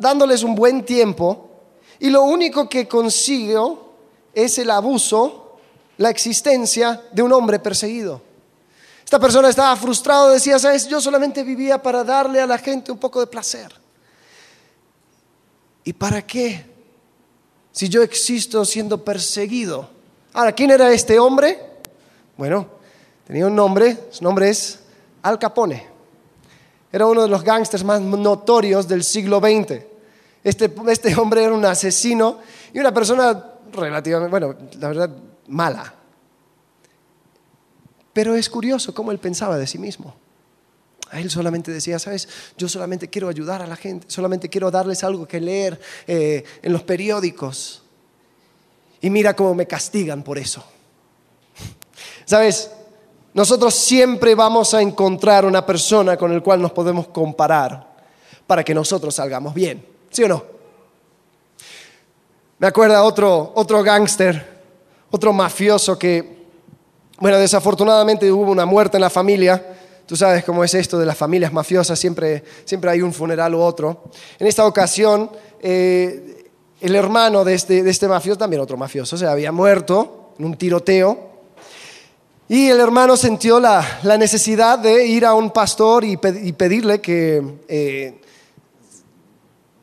dándoles 0.00 0.42
un 0.42 0.54
buen 0.54 0.84
tiempo, 0.84 1.50
y 1.98 2.08
lo 2.08 2.24
único 2.24 2.66
que 2.66 2.88
consigo 2.88 3.94
es 4.34 4.58
el 4.58 4.70
abuso, 4.70 5.58
la 5.98 6.08
existencia 6.08 7.02
de 7.12 7.22
un 7.22 7.32
hombre 7.32 7.58
perseguido. 7.58 8.22
Esta 9.06 9.20
persona 9.20 9.48
estaba 9.48 9.76
frustrado, 9.76 10.32
decía, 10.32 10.58
sabes, 10.58 10.88
yo 10.88 11.00
solamente 11.00 11.44
vivía 11.44 11.80
para 11.80 12.02
darle 12.02 12.40
a 12.40 12.46
la 12.46 12.58
gente 12.58 12.90
un 12.90 12.98
poco 12.98 13.20
de 13.20 13.28
placer. 13.28 13.72
¿Y 15.84 15.92
para 15.92 16.26
qué? 16.26 16.66
Si 17.70 17.88
yo 17.88 18.02
existo 18.02 18.64
siendo 18.64 19.04
perseguido. 19.04 19.88
Ahora, 20.32 20.50
¿quién 20.50 20.72
era 20.72 20.90
este 20.90 21.20
hombre? 21.20 21.56
Bueno, 22.36 22.66
tenía 23.24 23.46
un 23.46 23.54
nombre, 23.54 23.96
su 24.10 24.24
nombre 24.24 24.50
es 24.50 24.80
al 25.22 25.38
Capone. 25.38 25.86
Era 26.90 27.06
uno 27.06 27.22
de 27.22 27.28
los 27.28 27.44
gángsters 27.44 27.84
más 27.84 28.00
notorios 28.00 28.88
del 28.88 29.04
siglo 29.04 29.38
XX. 29.38 29.84
Este, 30.42 30.74
este 30.88 31.14
hombre 31.14 31.44
era 31.44 31.54
un 31.54 31.64
asesino 31.64 32.40
y 32.72 32.80
una 32.80 32.92
persona 32.92 33.52
relativamente, 33.72 34.30
bueno, 34.32 34.56
la 34.80 34.88
verdad, 34.88 35.10
mala. 35.46 35.94
Pero 38.16 38.34
es 38.34 38.48
curioso 38.48 38.94
cómo 38.94 39.12
él 39.12 39.18
pensaba 39.18 39.58
de 39.58 39.66
sí 39.66 39.76
mismo. 39.76 40.14
A 41.10 41.20
él 41.20 41.30
solamente 41.30 41.70
decía, 41.70 41.98
sabes, 41.98 42.26
yo 42.56 42.66
solamente 42.66 43.10
quiero 43.10 43.28
ayudar 43.28 43.60
a 43.60 43.66
la 43.66 43.76
gente, 43.76 44.06
solamente 44.08 44.48
quiero 44.48 44.70
darles 44.70 45.04
algo 45.04 45.28
que 45.28 45.38
leer 45.38 45.78
eh, 46.06 46.42
en 46.62 46.72
los 46.72 46.82
periódicos. 46.82 47.82
Y 49.02 49.10
mira 49.10 49.36
cómo 49.36 49.54
me 49.54 49.66
castigan 49.66 50.22
por 50.22 50.38
eso. 50.38 50.64
Sabes, 52.24 52.70
nosotros 53.34 53.74
siempre 53.74 54.34
vamos 54.34 54.72
a 54.72 54.80
encontrar 54.80 55.44
una 55.44 55.66
persona 55.66 56.16
con 56.16 56.32
el 56.32 56.42
cual 56.42 56.62
nos 56.62 56.72
podemos 56.72 57.08
comparar 57.08 57.86
para 58.46 58.64
que 58.64 58.74
nosotros 58.74 59.14
salgamos 59.14 59.52
bien. 59.52 59.86
¿Sí 60.08 60.22
o 60.22 60.28
no? 60.28 60.42
Me 62.60 62.66
acuerda 62.66 63.02
otro, 63.02 63.52
otro 63.56 63.82
gángster, 63.82 64.62
otro 65.10 65.34
mafioso 65.34 65.98
que, 65.98 66.35
bueno, 67.18 67.38
desafortunadamente 67.38 68.30
hubo 68.30 68.50
una 68.50 68.66
muerte 68.66 68.98
en 68.98 69.00
la 69.00 69.10
familia. 69.10 69.64
Tú 70.06 70.16
sabes 70.16 70.44
cómo 70.44 70.62
es 70.62 70.74
esto 70.74 70.98
de 70.98 71.06
las 71.06 71.16
familias 71.16 71.52
mafiosas, 71.52 71.98
siempre, 71.98 72.44
siempre 72.64 72.90
hay 72.90 73.02
un 73.02 73.12
funeral 73.12 73.54
u 73.54 73.60
otro. 73.60 74.04
En 74.38 74.46
esta 74.46 74.66
ocasión, 74.66 75.30
eh, 75.60 76.50
el 76.80 76.94
hermano 76.94 77.44
de 77.44 77.54
este, 77.54 77.82
de 77.82 77.90
este 77.90 78.06
mafioso, 78.06 78.38
también 78.38 78.60
otro 78.60 78.76
mafioso, 78.76 79.16
se 79.16 79.26
había 79.26 79.50
muerto 79.50 80.34
en 80.38 80.44
un 80.44 80.56
tiroteo 80.56 81.36
y 82.48 82.68
el 82.68 82.78
hermano 82.78 83.16
sintió 83.16 83.58
la, 83.58 83.98
necesidad 84.18 84.78
de 84.78 85.04
ir 85.04 85.24
a 85.24 85.34
un 85.34 85.50
pastor 85.50 86.04
y, 86.04 86.16
pedirle 86.16 87.00
que 87.00 87.42
eh, 87.66 88.20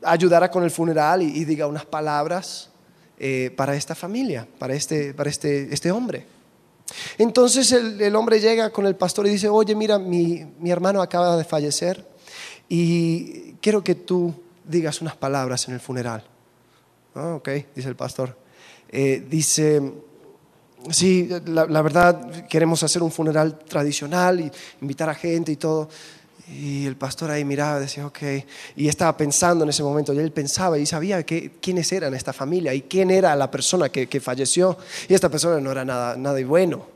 ayudara 0.02 0.50
con 0.50 0.64
el 0.64 0.70
funeral 0.70 1.20
y, 1.20 1.44
diga 1.44 1.66
unas 1.66 1.84
palabras 1.84 2.70
eh, 3.18 3.52
para 3.54 3.76
esta 3.76 3.94
familia, 3.94 4.48
para 4.58 4.74
este, 4.74 5.12
para 5.12 5.28
este, 5.28 5.74
este 5.74 5.90
hombre. 5.92 6.33
Entonces 7.18 7.72
el, 7.72 8.16
hombre 8.16 8.40
llega 8.40 8.70
con 8.70 8.86
el 8.86 8.96
pastor 8.96 9.26
y 9.26 9.30
dice, 9.30 9.48
oye, 9.48 9.74
mira, 9.74 9.98
mi, 9.98 10.46
hermano 10.64 11.02
acaba 11.02 11.36
de 11.36 11.44
fallecer 11.44 12.06
y 12.68 13.52
quiero 13.54 13.82
que 13.82 13.94
tú 13.94 14.34
digas 14.64 15.00
unas 15.00 15.16
palabras 15.16 15.68
en 15.68 15.74
el 15.74 15.80
funeral. 15.80 16.24
Ah, 17.14 17.34
ok, 17.34 17.48
dice 17.74 17.88
el 17.88 17.96
pastor. 17.96 18.36
Eh, 18.88 19.26
dice, 19.28 19.82
sí, 20.90 21.28
la, 21.46 21.82
verdad 21.82 22.46
queremos 22.48 22.82
hacer 22.82 23.02
un 23.02 23.10
funeral 23.10 23.58
tradicional 23.58 24.40
y 24.40 24.50
invitar 24.80 25.08
a 25.08 25.14
gente 25.14 25.52
y 25.52 25.56
todo. 25.56 25.88
Y 26.48 26.86
el 26.86 26.96
pastor 26.96 27.30
ahí 27.30 27.44
miraba 27.44 27.78
y 27.78 27.82
decía, 27.82 28.06
ok, 28.06 28.18
y 28.76 28.88
estaba 28.88 29.16
pensando 29.16 29.64
en 29.64 29.70
ese 29.70 29.82
momento, 29.82 30.12
y 30.12 30.18
él 30.18 30.30
pensaba 30.30 30.78
y 30.78 30.84
sabía 30.84 31.24
que, 31.24 31.52
quiénes 31.60 31.90
eran 31.90 32.12
esta 32.14 32.34
familia 32.34 32.74
y 32.74 32.82
quién 32.82 33.10
era 33.10 33.34
la 33.34 33.50
persona 33.50 33.88
que, 33.88 34.20
falleció. 34.20 34.76
Y 35.08 35.14
esta 35.14 35.28
persona 35.28 35.58
no 35.60 35.70
era 35.70 35.84
nada, 35.84 36.16
nada 36.16 36.38
bueno. 36.44 36.86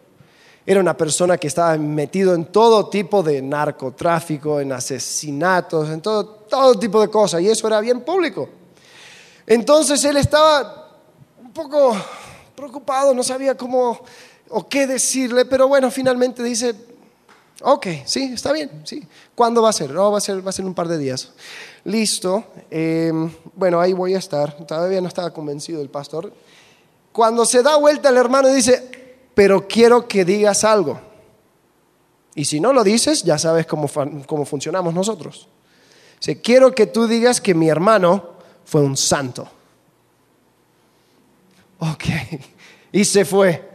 Era 0.67 0.81
una 0.81 0.95
persona 0.95 1.39
que 1.39 1.47
estaba 1.47 1.79
metido 1.79 2.35
en 2.35 2.47
todo 2.47 2.91
tipo 2.91 3.23
de 3.23 3.41
narcotráfico, 3.41 4.61
en 4.61 4.73
asesinatos, 4.73 5.89
en 5.89 6.03
todo, 6.03 6.27
todo 6.27 6.79
tipo 6.79 7.01
de 7.01 7.09
cosas, 7.09 7.41
y 7.41 7.49
eso 7.49 7.67
era 7.67 7.81
bien 7.81 8.03
público. 8.03 8.51
Entonces 9.47 10.05
él 10.05 10.19
estaba 10.19 10.91
un 11.41 11.53
poco 11.55 11.97
preocupado, 12.55 13.15
no 13.15 13.23
sabía 13.23 13.57
cómo 13.57 13.99
o 14.51 14.69
qué 14.69 14.87
decirle, 14.87 15.47
pero 15.47 15.69
bueno, 15.69 15.91
finalmente 15.91 16.43
dice, 16.43 16.75
ok, 17.63 17.87
sí, 18.05 18.33
está 18.35 18.53
bien, 18.53 18.83
sí. 18.85 19.07
¿Cuándo 19.35 19.63
va 19.63 19.71
a 19.71 19.73
ser? 19.73 19.91
No, 19.91 20.11
va 20.11 20.19
a 20.19 20.21
ser, 20.21 20.45
va 20.45 20.51
a 20.51 20.53
ser 20.53 20.65
un 20.65 20.75
par 20.75 20.89
de 20.89 20.99
días. 20.99 21.33
Listo, 21.85 22.45
em, 22.71 23.31
bueno, 23.55 23.81
ahí 23.81 23.93
voy 23.93 24.15
a 24.15 24.19
estar. 24.19 24.55
Todavía 24.67 25.01
no 25.01 25.09
estaba 25.09 25.33
convencido 25.33 25.81
el 25.81 25.89
pastor. 25.89 26.33
Cuando 27.13 27.45
se 27.45 27.63
da 27.63 27.77
vuelta 27.77 28.11
el 28.11 28.17
hermano 28.17 28.49
dice, 28.49 28.91
pero 29.35 29.67
quiero 29.67 30.07
que 30.07 30.25
digas 30.25 30.65
algo. 30.65 31.01
Y 32.35 32.45
si 32.45 32.61
no 32.61 32.73
lo 32.73 32.85
dices, 32.85 33.25
ya 33.25 33.39
sabes 33.39 33.67
cómo, 33.67 33.89
cómo 34.27 34.45
funcionamos 34.45 34.95
nosotros. 34.95 35.49
Dice, 36.21 36.41
quiero 36.41 36.75
que 36.75 36.87
tú 36.87 37.07
digas 37.07 37.41
que 37.41 37.55
mi 37.55 37.69
hermano 37.69 38.31
fue 38.65 38.83
un 38.83 38.97
santo. 38.97 39.49
Ok. 41.81 42.05
Y 42.93 43.05
se 43.05 43.25
fue. 43.25 43.68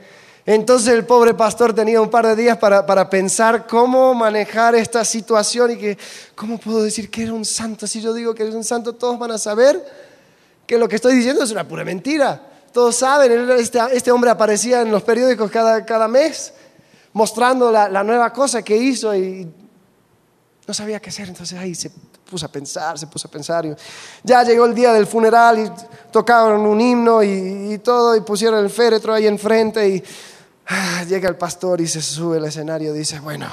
Entonces 0.45 0.93
el 0.93 1.05
pobre 1.05 1.33
pastor 1.33 1.73
tenía 1.73 2.01
un 2.01 2.09
par 2.09 2.27
de 2.27 2.35
días 2.35 2.57
para, 2.57 2.85
para, 2.85 3.09
pensar 3.09 3.65
cómo 3.65 4.13
manejar 4.13 4.75
esta 4.75 5.05
situación 5.05 5.71
y 5.71 5.77
que, 5.77 5.97
¿cómo 6.35 6.57
puedo 6.57 6.83
decir 6.83 7.09
que 7.09 7.23
era 7.23 7.33
un 7.33 7.45
santo? 7.45 7.87
Si 7.87 8.01
yo 8.01 8.13
digo 8.13 8.35
que 8.35 8.45
es 8.45 8.53
un 8.53 8.63
santo, 8.63 8.93
todos 8.93 9.17
van 9.17 9.31
a 9.31 9.37
saber 9.37 9.81
que 10.67 10.77
lo 10.77 10.89
que 10.89 10.97
estoy 10.97 11.15
diciendo 11.15 11.43
es 11.43 11.51
una 11.51 11.65
pura 11.65 11.85
mentira. 11.85 12.41
Todos 12.73 12.95
saben, 12.97 13.51
este, 13.51 13.79
este 13.93 14.11
hombre 14.11 14.31
aparecía 14.31 14.81
en 14.81 14.91
los 14.91 15.03
periódicos 15.03 15.49
cada, 15.49 15.85
cada 15.85 16.09
mes 16.09 16.53
mostrando 17.13 17.71
la, 17.71 17.87
la, 17.87 18.03
nueva 18.03 18.33
cosa 18.33 18.63
que 18.63 18.75
hizo 18.75 19.15
y 19.15 19.47
no 20.67 20.73
sabía 20.73 20.99
qué 20.99 21.09
hacer. 21.09 21.29
Entonces 21.29 21.57
ahí 21.57 21.73
se 21.73 21.89
puso 22.33 22.45
a 22.47 22.49
pensar, 22.49 22.97
se 22.97 23.05
puso 23.05 23.27
a 23.27 23.31
pensar. 23.31 23.63
Ya 24.23 24.43
llegó 24.43 24.65
el 24.65 24.73
día 24.73 24.91
del 24.91 25.05
funeral 25.05 25.59
y 25.59 26.11
tocaron 26.11 26.65
un 26.65 26.81
himno 26.81 27.21
y, 27.21 27.79
todo 27.83 28.15
y 28.15 28.21
pusieron 28.21 28.63
el 28.63 28.69
féretro 28.69 29.13
ahí 29.13 29.27
enfrente 29.27 29.87
y 29.87 30.03
Ah, 30.65 31.03
llega 31.03 31.27
el 31.27 31.35
pastor 31.35 31.81
y 31.81 31.87
se 31.87 32.01
sube 32.01 32.37
al 32.37 32.45
escenario 32.45 32.95
y 32.95 32.99
dice, 32.99 33.19
bueno, 33.19 33.49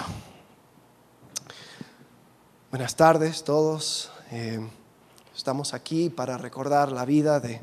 buenas 2.70 2.94
tardes 2.94 3.42
todos. 3.42 4.12
Eh, 4.30 4.60
estamos 5.36 5.74
aquí 5.74 6.08
para 6.08 6.38
recordar 6.38 6.92
la 6.92 7.04
vida 7.04 7.40
de 7.40 7.60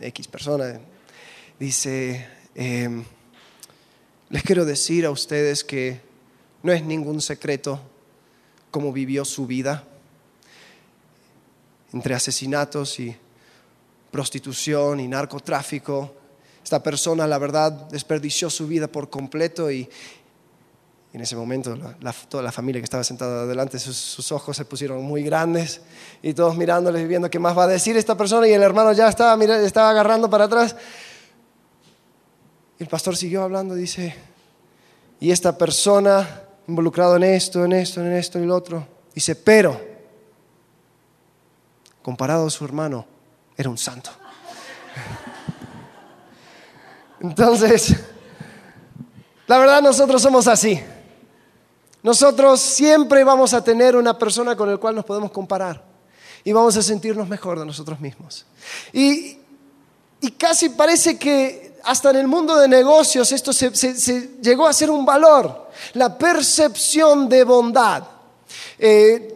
X 0.00 0.28
persona. 0.28 0.78
Dice, 1.58 2.28
eh, 2.54 3.02
les 4.30 4.42
quiero 4.44 4.64
decir 4.64 5.04
a 5.04 5.10
ustedes 5.10 5.64
que 5.64 6.00
no 6.62 6.72
es 6.72 6.84
ningún 6.84 7.20
secreto 7.20 7.80
cómo 8.70 8.92
vivió 8.92 9.24
su 9.24 9.48
vida 9.48 9.82
entre 11.94 12.14
asesinatos 12.14 13.00
y 13.00 13.16
prostitución 14.10 15.00
y 15.00 15.08
narcotráfico 15.08 16.12
esta 16.64 16.82
persona, 16.82 17.26
la 17.26 17.36
verdad, 17.36 17.72
desperdició 17.90 18.48
su 18.48 18.66
vida 18.66 18.86
por 18.88 19.10
completo 19.10 19.70
y 19.70 19.86
en 21.12 21.20
ese 21.20 21.36
momento 21.36 21.78
toda 22.30 22.42
la 22.42 22.50
familia 22.50 22.80
que 22.80 22.84
estaba 22.84 23.04
sentada 23.04 23.42
adelante, 23.42 23.78
sus, 23.78 24.32
ojos 24.32 24.56
se 24.56 24.64
pusieron 24.64 25.02
muy 25.02 25.22
grandes 25.22 25.82
y 26.22 26.32
todos 26.32 26.56
mirándoles 26.56 27.02
y 27.02 27.06
viendo 27.06 27.28
qué 27.28 27.38
más 27.38 27.56
va 27.56 27.64
a 27.64 27.68
decir 27.68 27.98
esta 27.98 28.16
persona 28.16 28.48
y 28.48 28.52
el 28.52 28.62
hermano 28.62 28.92
ya 28.92 29.08
estaba, 29.08 29.44
estaba 29.56 29.90
agarrando 29.90 30.30
para 30.30 30.44
atrás. 30.44 30.74
El 32.78 32.86
pastor 32.86 33.14
siguió 33.14 33.42
hablando, 33.42 33.74
dice, 33.74 34.14
y 35.20 35.30
esta 35.30 35.58
persona 35.58 36.44
involucrado 36.66 37.16
en 37.16 37.24
esto, 37.24 37.62
en 37.62 37.74
esto, 37.74 38.00
en 38.00 38.14
esto 38.14 38.38
y 38.40 38.46
lo 38.46 38.56
otro, 38.56 38.88
dice, 39.14 39.36
pero 39.36 39.93
comparado 42.04 42.46
a 42.46 42.50
su 42.50 42.66
hermano, 42.66 43.06
era 43.56 43.70
un 43.70 43.78
santo. 43.78 44.10
Entonces, 47.18 47.96
la 49.46 49.56
verdad 49.56 49.80
nosotros 49.80 50.20
somos 50.20 50.46
así. 50.46 50.78
Nosotros 52.02 52.60
siempre 52.60 53.24
vamos 53.24 53.54
a 53.54 53.64
tener 53.64 53.96
una 53.96 54.18
persona 54.18 54.54
con 54.54 54.70
la 54.70 54.76
cual 54.76 54.94
nos 54.94 55.06
podemos 55.06 55.30
comparar 55.30 55.82
y 56.44 56.52
vamos 56.52 56.76
a 56.76 56.82
sentirnos 56.82 57.26
mejor 57.26 57.58
de 57.58 57.64
nosotros 57.64 57.98
mismos. 57.98 58.44
Y, 58.92 59.38
casi 60.36 60.68
parece 60.68 61.18
que 61.18 61.78
hasta 61.84 62.10
en 62.10 62.16
el 62.16 62.28
mundo 62.28 62.56
de 62.56 62.68
negocios 62.68 63.32
esto 63.32 63.50
se, 63.54 63.70
llegó 64.42 64.68
a 64.68 64.74
ser 64.74 64.90
un 64.90 65.06
valor, 65.06 65.70
la 65.94 66.18
percepción 66.18 67.30
de 67.30 67.44
bondad. 67.44 68.04
Eh, 68.78 69.30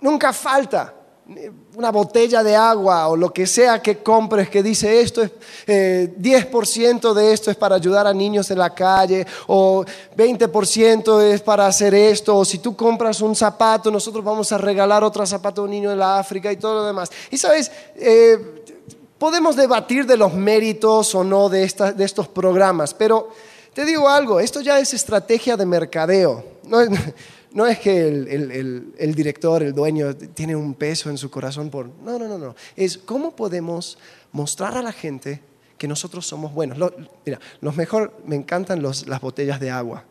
nunca 0.00 0.32
falta 0.32 1.01
una 1.74 1.90
botella 1.90 2.42
de 2.42 2.54
agua 2.54 3.08
o 3.08 3.16
lo 3.16 3.32
que 3.32 3.46
sea 3.46 3.80
que 3.80 4.02
compres 4.02 4.50
que 4.50 4.62
dice 4.62 5.00
esto 5.00 5.22
es 5.22 5.30
10% 5.66 5.66
eh, 5.66 7.14
de 7.14 7.32
esto 7.32 7.50
es 7.50 7.56
para 7.56 7.76
ayudar 7.76 8.06
a 8.06 8.12
niños 8.12 8.50
en 8.50 8.58
la 8.58 8.74
calle 8.74 9.26
o 9.46 9.84
20% 10.16 11.22
es 11.22 11.40
para 11.40 11.66
hacer 11.66 11.94
esto 11.94 12.36
o 12.36 12.44
si 12.44 12.58
tú 12.58 12.76
compras 12.76 13.20
un 13.22 13.34
zapato 13.34 13.90
nosotros 13.90 14.24
vamos 14.24 14.52
a 14.52 14.58
regalar 14.58 15.02
otro 15.02 15.26
zapato 15.26 15.62
a 15.62 15.64
un 15.64 15.70
niño 15.70 15.90
en 15.90 15.98
la 15.98 16.18
África 16.18 16.52
y 16.52 16.56
todo 16.56 16.76
lo 16.76 16.86
demás. 16.86 17.10
Y 17.30 17.38
sabes, 17.38 17.70
eh, 17.96 18.38
podemos 19.18 19.56
debatir 19.56 20.06
de 20.06 20.16
los 20.16 20.34
méritos 20.34 21.14
o 21.14 21.24
no 21.24 21.48
de, 21.48 21.66
de 21.96 22.04
estos 22.04 22.28
programas, 22.28 22.94
pero 22.94 23.30
te 23.72 23.84
digo 23.84 24.08
algo, 24.08 24.40
esto 24.40 24.60
ya 24.60 24.78
es 24.78 24.92
estrategia 24.92 25.56
de 25.56 25.64
mercadeo. 25.64 26.44
No 26.64 26.80
es, 26.80 26.90
no 27.54 27.66
es 27.66 27.78
que 27.78 28.08
el, 28.08 29.14
director, 29.14 29.62
el 29.62 29.74
dueño, 29.74 30.14
tiene 30.14 30.56
un 30.56 30.74
peso 30.74 31.10
en 31.10 31.18
su 31.18 31.30
corazón 31.30 31.70
por... 31.70 31.88
No, 32.02 32.18
no, 32.18 32.26
no, 32.26 32.38
no. 32.38 32.54
Es 32.76 32.98
cómo 32.98 33.36
podemos 33.36 33.98
mostrar 34.32 34.76
a 34.76 34.82
la 34.82 34.92
gente 34.92 35.40
que 35.78 35.88
nosotros 35.88 36.26
somos 36.26 36.52
buenos. 36.52 36.92
mira, 37.26 37.40
los 37.60 37.76
mejor, 37.76 38.14
me 38.26 38.36
encantan 38.36 38.82
las 38.82 39.20
botellas 39.20 39.60
de 39.60 39.70
agua, 39.70 40.04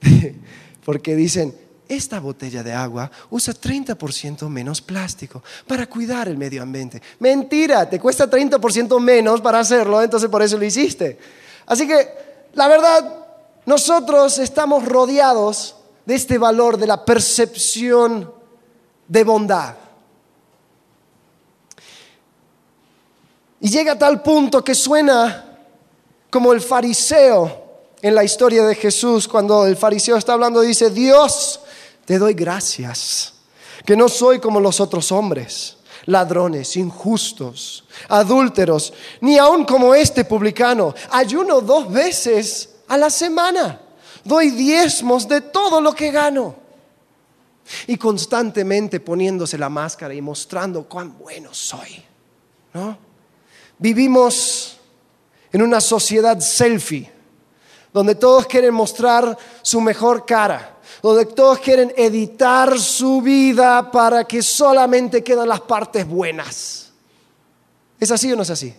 porque 0.84 1.16
dicen, 1.16 1.54
esta 1.88 2.20
botella 2.20 2.62
de 2.62 2.72
agua 2.72 3.10
usa 3.30 3.54
30% 3.54 4.48
menos 4.48 4.80
plástico 4.80 5.42
para 5.66 5.86
cuidar 5.86 6.28
el 6.28 6.36
medio 6.36 6.62
ambiente. 6.62 7.02
Mentira, 7.18 7.88
te 7.88 8.00
cuesta 8.00 8.28
30% 8.28 9.00
menos 9.00 9.40
para 9.40 9.60
hacerlo, 9.60 10.02
entonces 10.02 10.28
por 10.30 10.42
eso 10.42 10.56
lo 10.56 10.64
hiciste. 10.64 11.18
Así 11.66 11.86
que, 11.86 12.08
la 12.54 12.68
verdad, 12.68 13.24
nosotros 13.66 14.38
estamos 14.38 14.84
rodeados 14.84 15.76
de 16.04 16.14
este 16.14 16.38
valor 16.38 16.76
de 16.76 16.86
la 16.86 17.04
percepción 17.04 18.32
de 19.08 19.24
bondad. 19.24 19.74
Y 23.60 23.70
llega 23.70 23.92
a 23.92 23.98
tal 23.98 24.22
punto 24.22 24.62
que 24.62 24.74
suena 24.74 25.58
como 26.28 26.52
el 26.52 26.60
fariseo 26.60 27.64
en 28.02 28.14
la 28.14 28.24
historia 28.24 28.66
de 28.66 28.74
Jesús, 28.74 29.26
cuando 29.26 29.66
el 29.66 29.76
fariseo 29.76 30.16
está 30.16 30.34
hablando, 30.34 30.60
dice, 30.60 30.90
Dios, 30.90 31.60
te 32.04 32.18
doy 32.18 32.34
gracias, 32.34 33.32
que 33.86 33.96
no 33.96 34.10
soy 34.10 34.40
como 34.40 34.60
los 34.60 34.80
otros 34.80 35.10
hombres, 35.10 35.78
ladrones, 36.04 36.76
injustos, 36.76 37.84
adúlteros, 38.08 38.92
ni 39.22 39.38
aun 39.38 39.64
como 39.64 39.94
este 39.94 40.26
publicano. 40.26 40.94
Ayuno 41.10 41.62
dos 41.62 41.90
veces 41.90 42.68
a 42.88 42.98
la 42.98 43.08
semana 43.08 43.80
doy 44.24 44.50
diezmos 44.50 45.28
de 45.28 45.40
todo 45.40 45.80
lo 45.80 45.94
que 45.94 46.10
gano. 46.10 46.56
Y 47.86 47.96
constantemente 47.96 49.00
poniéndose 49.00 49.56
la 49.56 49.68
máscara 49.68 50.12
y 50.12 50.20
mostrando 50.20 50.84
cuán 50.84 51.16
bueno 51.18 51.54
soy. 51.54 52.02
¿no? 52.74 52.98
Vivimos 53.78 54.78
en 55.50 55.62
una 55.62 55.80
sociedad 55.80 56.38
selfie, 56.40 57.10
donde 57.92 58.16
todos 58.16 58.46
quieren 58.46 58.74
mostrar 58.74 59.38
su 59.62 59.80
mejor 59.80 60.26
cara, 60.26 60.78
donde 61.02 61.26
todos 61.26 61.60
quieren 61.60 61.92
editar 61.96 62.78
su 62.78 63.22
vida 63.22 63.90
para 63.90 64.24
que 64.24 64.42
solamente 64.42 65.22
quedan 65.24 65.48
las 65.48 65.60
partes 65.60 66.06
buenas. 66.06 66.92
¿Es 67.98 68.10
así 68.10 68.30
o 68.32 68.36
no 68.36 68.42
es 68.42 68.50
así? 68.50 68.74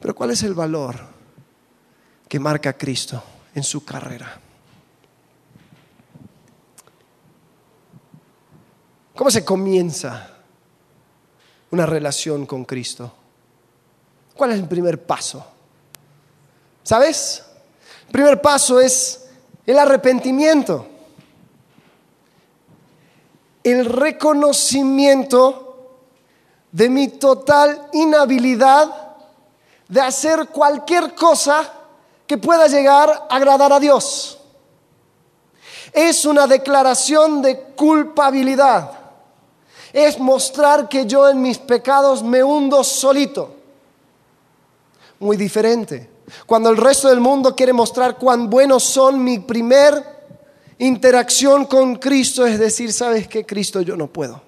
Pero 0.00 0.14
¿cuál 0.14 0.30
es 0.30 0.42
el 0.42 0.54
valor 0.54 1.15
que 2.28 2.40
marca 2.40 2.72
Cristo 2.72 3.22
en 3.54 3.62
su 3.62 3.84
carrera. 3.84 4.40
¿Cómo 9.14 9.30
se 9.30 9.44
comienza 9.44 10.30
una 11.70 11.86
relación 11.86 12.44
con 12.46 12.64
Cristo? 12.64 13.12
¿Cuál 14.34 14.52
es 14.52 14.58
el 14.58 14.68
primer 14.68 15.02
paso? 15.04 15.44
¿Sabes? 16.82 17.42
El 18.06 18.12
primer 18.12 18.42
paso 18.42 18.78
es 18.80 19.28
el 19.64 19.78
arrepentimiento, 19.78 20.86
el 23.64 23.86
reconocimiento 23.86 25.66
de 26.70 26.88
mi 26.88 27.08
total 27.08 27.88
inhabilidad 27.94 29.16
de 29.88 30.00
hacer 30.00 30.48
cualquier 30.48 31.14
cosa 31.14 31.72
que 32.26 32.38
pueda 32.38 32.66
llegar 32.66 33.26
a 33.28 33.36
agradar 33.36 33.72
a 33.72 33.80
Dios. 33.80 34.38
Es 35.92 36.24
una 36.24 36.46
declaración 36.46 37.40
de 37.40 37.58
culpabilidad. 37.76 38.90
Es 39.92 40.18
mostrar 40.18 40.88
que 40.88 41.06
yo 41.06 41.28
en 41.28 41.40
mis 41.40 41.58
pecados 41.58 42.22
me 42.22 42.42
hundo 42.42 42.82
solito. 42.84 43.54
Muy 45.20 45.36
diferente. 45.36 46.10
Cuando 46.44 46.68
el 46.68 46.76
resto 46.76 47.08
del 47.08 47.20
mundo 47.20 47.54
quiere 47.54 47.72
mostrar 47.72 48.18
cuán 48.18 48.50
buenos 48.50 48.82
son, 48.82 49.22
mi 49.22 49.38
primer 49.38 50.16
interacción 50.78 51.64
con 51.64 51.96
Cristo 51.96 52.44
es 52.44 52.58
decir, 52.58 52.92
¿sabes 52.92 53.28
qué, 53.28 53.46
Cristo? 53.46 53.80
Yo 53.80 53.96
no 53.96 54.08
puedo. 54.08 54.42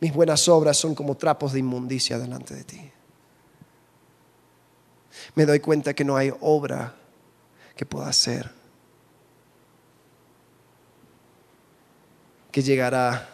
Mis 0.00 0.12
buenas 0.12 0.48
obras 0.48 0.76
son 0.76 0.94
como 0.94 1.16
trapos 1.16 1.52
de 1.52 1.60
inmundicia 1.60 2.18
delante 2.18 2.54
de 2.54 2.64
ti 2.64 2.92
me 5.34 5.46
doy 5.46 5.60
cuenta 5.60 5.94
que 5.94 6.04
no 6.04 6.16
hay 6.16 6.32
obra 6.40 6.94
que 7.76 7.86
pueda 7.86 8.08
hacer 8.08 8.60
que 12.50 12.62
llegará 12.62 13.28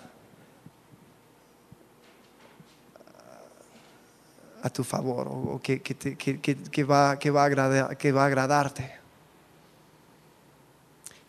a 4.63 4.71
tu 4.71 4.85
favor 4.85 5.29
o 5.29 5.61
que, 5.63 5.81
que, 5.81 6.85
va, 6.85 7.11
a 7.11 7.45
agradar, 7.45 7.97
que 7.97 8.13
va 8.13 8.27
agradarte. 8.27 8.93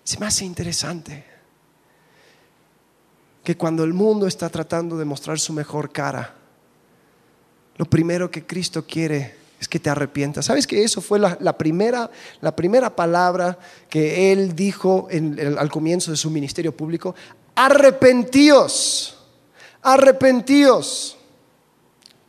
Se 0.03 0.19
me 0.19 0.25
hace 0.25 0.45
interesante 0.45 1.23
que 3.43 3.55
cuando 3.55 3.83
el 3.83 3.93
mundo 3.93 4.27
está 4.27 4.49
tratando 4.49 4.97
de 4.97 5.05
mostrar 5.05 5.39
su 5.39 5.53
mejor 5.53 5.91
cara, 5.91 6.33
lo 7.77 7.85
primero 7.85 8.29
que 8.31 8.45
Cristo 8.45 8.85
quiere 8.85 9.35
es 9.59 9.67
que 9.67 9.79
te 9.79 9.89
arrepientas. 9.89 10.45
¿Sabes 10.45 10.67
que 10.67 10.83
eso 10.83 11.01
fue 11.01 11.19
la, 11.19 11.57
primera, 11.57 12.09
la 12.41 12.55
primera 12.55 12.95
palabra 12.95 13.57
que 13.89 14.31
Él 14.31 14.55
dijo 14.55 15.07
al 15.11 15.69
comienzo 15.69 16.11
de 16.11 16.17
su 16.17 16.29
ministerio 16.29 16.75
público? 16.75 17.15
Arrepentíos, 17.55 19.17
arrepentíos. 19.81 21.17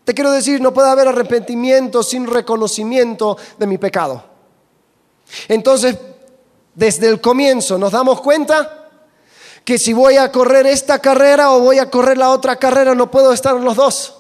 Te 0.05 0.15
quiero 0.15 0.31
decir, 0.31 0.61
no 0.61 0.73
puede 0.73 0.89
haber 0.89 1.09
arrepentimiento 1.09 2.03
sin 2.03 2.27
reconocimiento 2.27 3.37
de 3.59 3.67
mi 3.67 3.77
pecado. 3.77 4.25
Entonces, 5.49 5.99
desde 6.75 7.09
el 7.09 7.21
comienzo 7.21 7.77
nos 7.77 7.93
damos 7.93 8.23
cuenta 8.23 8.89
que 9.67 9.79
si 9.79 9.93
voy 9.93 10.17
a 10.17 10.33
correr 10.33 10.65
esta 10.65 10.99
carrera 10.99 11.51
o 11.51 11.61
voy 11.61 11.79
a 11.79 11.91
correr 11.91 12.17
la 12.17 12.31
otra 12.31 12.57
carrera, 12.57 12.95
no 12.95 13.11
puedo 13.11 13.35
estar 13.35 13.55
en 13.55 13.65
los 13.65 13.77
dos. 13.77 14.18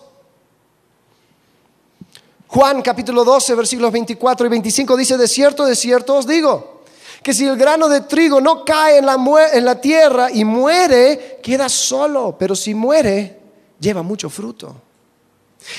Juan 2.48 2.80
capítulo 2.80 3.24
12, 3.24 3.54
versículos 3.54 3.92
24 3.92 4.46
y 4.46 4.48
25 4.48 4.96
dice, 4.96 5.18
de 5.18 5.28
cierto, 5.28 5.66
de 5.66 5.76
cierto 5.76 6.16
os 6.16 6.26
digo, 6.26 6.80
que 7.22 7.34
si 7.34 7.46
el 7.46 7.58
grano 7.58 7.90
de 7.90 8.00
trigo 8.02 8.40
no 8.40 8.64
cae 8.64 8.98
en 8.98 9.06
la, 9.06 9.16
en 9.52 9.64
la 9.66 9.78
tierra 9.78 10.30
y 10.32 10.44
muere, 10.44 11.40
queda 11.42 11.68
solo, 11.68 12.36
pero 12.38 12.56
si 12.56 12.74
muere, 12.74 13.38
lleva 13.78 14.02
mucho 14.02 14.30
fruto. 14.30 14.74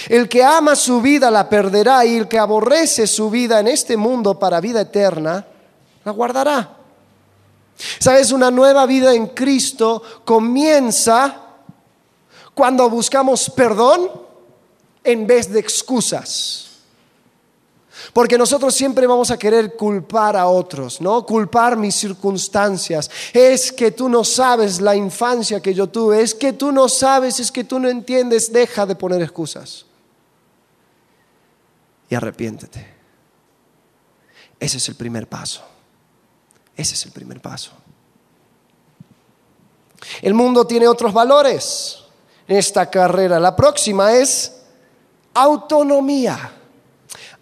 El 0.07 0.29
que 0.29 0.43
ama 0.43 0.75
su 0.75 1.01
vida 1.01 1.31
la 1.31 1.49
perderá 1.49 2.05
y 2.05 2.17
el 2.17 2.27
que 2.27 2.37
aborrece 2.37 3.07
su 3.07 3.31
vida 3.31 3.59
en 3.59 3.67
este 3.67 3.97
mundo 3.97 4.37
para 4.37 4.61
vida 4.61 4.81
eterna, 4.81 5.47
la 6.05 6.11
guardará. 6.11 6.77
¿Sabes? 7.97 8.31
Una 8.31 8.51
nueva 8.51 8.85
vida 8.85 9.13
en 9.15 9.27
Cristo 9.27 10.03
comienza 10.23 11.35
cuando 12.53 12.87
buscamos 12.91 13.49
perdón 13.49 14.28
en 15.03 15.27
vez 15.27 15.51
de 15.51 15.59
excusas. 15.59 16.69
Porque 18.13 18.37
nosotros 18.37 18.73
siempre 18.73 19.05
vamos 19.05 19.29
a 19.29 19.37
querer 19.37 19.75
culpar 19.75 20.35
a 20.35 20.47
otros, 20.47 21.01
¿no? 21.01 21.25
Culpar 21.25 21.77
mis 21.77 21.95
circunstancias. 21.95 23.09
Es 23.33 23.71
que 23.71 23.91
tú 23.91 24.09
no 24.09 24.23
sabes 24.23 24.81
la 24.81 24.95
infancia 24.95 25.61
que 25.61 25.73
yo 25.73 25.87
tuve, 25.87 26.21
es 26.21 26.33
que 26.33 26.53
tú 26.53 26.71
no 26.71 26.89
sabes, 26.89 27.39
es 27.39 27.51
que 27.51 27.63
tú 27.63 27.79
no 27.79 27.89
entiendes, 27.89 28.51
deja 28.51 28.85
de 28.85 28.95
poner 28.95 29.21
excusas. 29.21 29.85
Y 32.09 32.15
arrepiéntete. 32.15 32.87
Ese 34.59 34.77
es 34.77 34.89
el 34.89 34.95
primer 34.95 35.27
paso. 35.27 35.61
Ese 36.75 36.95
es 36.95 37.05
el 37.05 37.11
primer 37.11 37.41
paso. 37.41 37.71
El 40.21 40.33
mundo 40.33 40.65
tiene 40.65 40.87
otros 40.87 41.13
valores 41.13 41.99
en 42.47 42.57
esta 42.57 42.89
carrera. 42.89 43.39
La 43.39 43.55
próxima 43.55 44.13
es 44.13 44.58
autonomía 45.41 46.53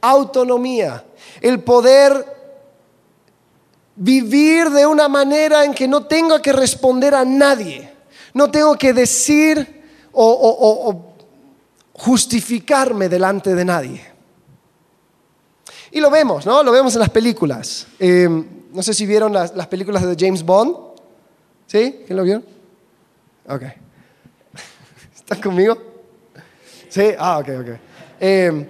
autonomía, 0.01 1.03
el 1.41 1.63
poder 1.63 2.35
vivir 3.95 4.69
de 4.69 4.85
una 4.85 5.07
manera 5.07 5.65
en 5.65 5.73
que 5.73 5.87
no 5.87 6.05
tenga 6.05 6.41
que 6.41 6.53
responder 6.53 7.15
a 7.15 7.25
nadie, 7.25 7.91
no 8.33 8.49
tengo 8.51 8.77
que 8.77 8.93
decir 8.93 9.83
o, 10.11 11.03
justificarme 11.93 13.09
delante 13.09 13.55
de 13.55 13.65
nadie. 13.65 14.05
Y 15.91 15.99
lo 15.99 16.11
vemos, 16.11 16.45
¿no? 16.45 16.61
Lo 16.61 16.71
vemos 16.71 16.93
en 16.93 16.99
las 16.99 17.09
películas. 17.09 17.87
Em, 17.97 18.45
no 18.71 18.83
sé 18.83 18.93
si 18.93 19.07
vieron 19.07 19.33
las, 19.33 19.51
películas 19.67 20.05
de 20.05 20.15
James 20.15 20.43
Bond. 20.43 20.75
¿Sí? 21.65 22.03
¿Quién 22.05 22.17
lo 22.17 22.23
vio? 22.23 22.43
Ok. 23.47 23.63
¿Están 25.15 25.41
conmigo? 25.41 25.75
Sí, 26.87 27.13
ah, 27.17 27.39
ok, 27.39 27.49
ok. 27.61 27.86
Em, 28.19 28.67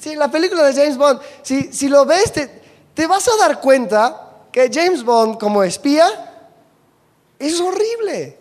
Sí, 0.00 0.14
la 0.14 0.30
película 0.30 0.64
de 0.64 0.72
James 0.72 0.96
Bond, 0.96 1.20
si, 1.42 1.70
si 1.74 1.86
lo 1.86 2.06
ves, 2.06 2.32
te, 2.32 3.06
vas 3.06 3.28
a 3.28 3.36
dar 3.36 3.60
cuenta 3.60 4.46
que 4.50 4.70
James 4.72 5.04
Bond 5.04 5.38
como 5.38 5.62
espía 5.62 6.08
es 7.38 7.60
horrible. 7.60 8.38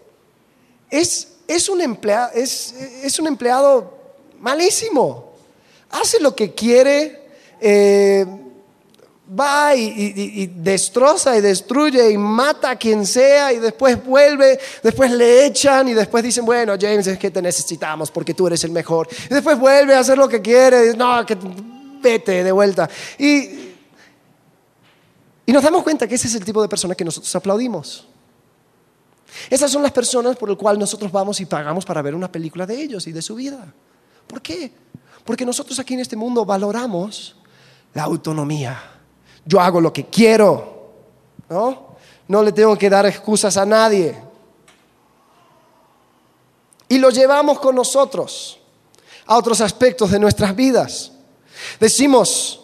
Es, 0.89 1.27
es, 1.47 1.67
un, 1.67 1.81
empleado, 1.81 2.31
es, 2.33 2.73
es 3.03 3.19
un 3.19 3.27
empleado 3.27 3.93
malísimo. 4.39 5.33
Hace 5.89 6.21
lo 6.21 6.33
que 6.33 6.53
quiere, 6.53 7.27
eh, 7.59 8.25
va 9.37 9.75
y, 9.75 10.47
destroza 10.47 11.37
y 11.37 11.41
destruye 11.41 12.11
y 12.11 12.17
mata 12.17 12.71
a 12.71 12.75
quien 12.75 13.05
sea 13.05 13.53
y 13.53 13.57
después 13.57 14.03
vuelve, 14.03 14.59
después 14.81 15.11
le 15.11 15.45
echan 15.45 15.87
y 15.87 15.93
después 15.93 16.23
dicen, 16.23 16.45
bueno, 16.45 16.73
James, 16.79 17.05
es 17.07 17.19
que 17.19 17.29
te 17.29 17.41
necesitamos 17.41 18.09
porque 18.09 18.33
tú 18.33 18.47
eres 18.47 18.63
el 18.63 18.71
mejor. 18.71 19.07
Y 19.29 19.33
después 19.33 19.59
vuelve 19.59 19.93
a 19.93 19.99
hacer 19.99 20.17
lo 20.17 20.27
que 20.27 20.41
quiere, 20.41 20.95
no, 20.95 21.25
que 21.25 21.37
vete 22.01 22.43
de 22.43 22.51
vuelta. 22.51 22.89
Y, 23.17 23.73
y 25.45 25.51
nos 25.51 25.63
damos 25.63 25.83
cuenta 25.83 26.07
que 26.07 26.15
ese 26.15 26.27
es 26.27 26.35
el 26.35 26.43
tipo 26.45 26.61
de 26.61 26.67
persona 26.67 26.95
que 26.95 27.05
nosotros 27.05 27.33
aplaudimos. 27.35 28.07
Esas 29.49 29.71
son 29.71 29.83
las 29.83 29.91
personas 29.91 30.35
por 30.37 30.49
las 30.49 30.57
cuales 30.57 30.79
nosotros 30.79 31.11
vamos 31.11 31.39
y 31.39 31.45
pagamos 31.45 31.85
para 31.85 32.01
ver 32.01 32.15
una 32.15 32.31
película 32.31 32.65
de 32.65 32.81
ellos 32.81 33.05
y 33.05 33.11
de 33.11 33.21
su 33.21 33.35
vida. 33.35 33.71
¿Por 34.25 34.41
qué? 34.41 34.71
Porque 35.23 35.45
nosotros 35.45 35.77
aquí 35.77 35.93
en 35.93 35.99
este 35.99 36.15
mundo 36.15 36.45
valoramos 36.45 37.35
la 37.93 38.03
autonomía 38.03 38.98
yo 39.49 39.59
hago 39.59 39.81
lo 39.81 39.91
que 39.91 40.05
quiero, 40.05 40.91
¿no? 41.49 41.95
No 42.27 42.43
le 42.43 42.51
tengo 42.51 42.77
que 42.77 42.87
dar 42.87 43.07
excusas 43.07 43.57
a 43.57 43.65
nadie. 43.65 44.15
Y 46.87 46.99
lo 46.99 47.09
llevamos 47.09 47.59
con 47.59 47.75
nosotros 47.75 48.59
a 49.25 49.35
otros 49.35 49.59
aspectos 49.61 50.11
de 50.11 50.19
nuestras 50.19 50.55
vidas. 50.55 51.13
Decimos, 51.79 52.61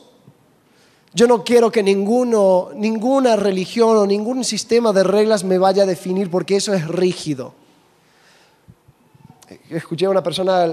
yo 1.12 1.26
no 1.26 1.44
quiero 1.44 1.72
que 1.72 1.82
ninguno, 1.82 2.70
ninguna 2.76 3.36
religión 3.36 3.98
o 3.98 4.06
ningún 4.06 4.44
sistema 4.44 4.94
de 4.94 5.04
reglas 5.04 5.44
me 5.44 5.58
vaya 5.58 5.84
a 5.84 5.88
definir 5.88 6.30
porque 6.30 6.56
eso 6.56 6.72
es 6.72 6.88
rígido. 6.88 7.56
Escuché 9.72 10.06
a 10.06 10.12
una 10.12 10.22
persona 10.22 10.72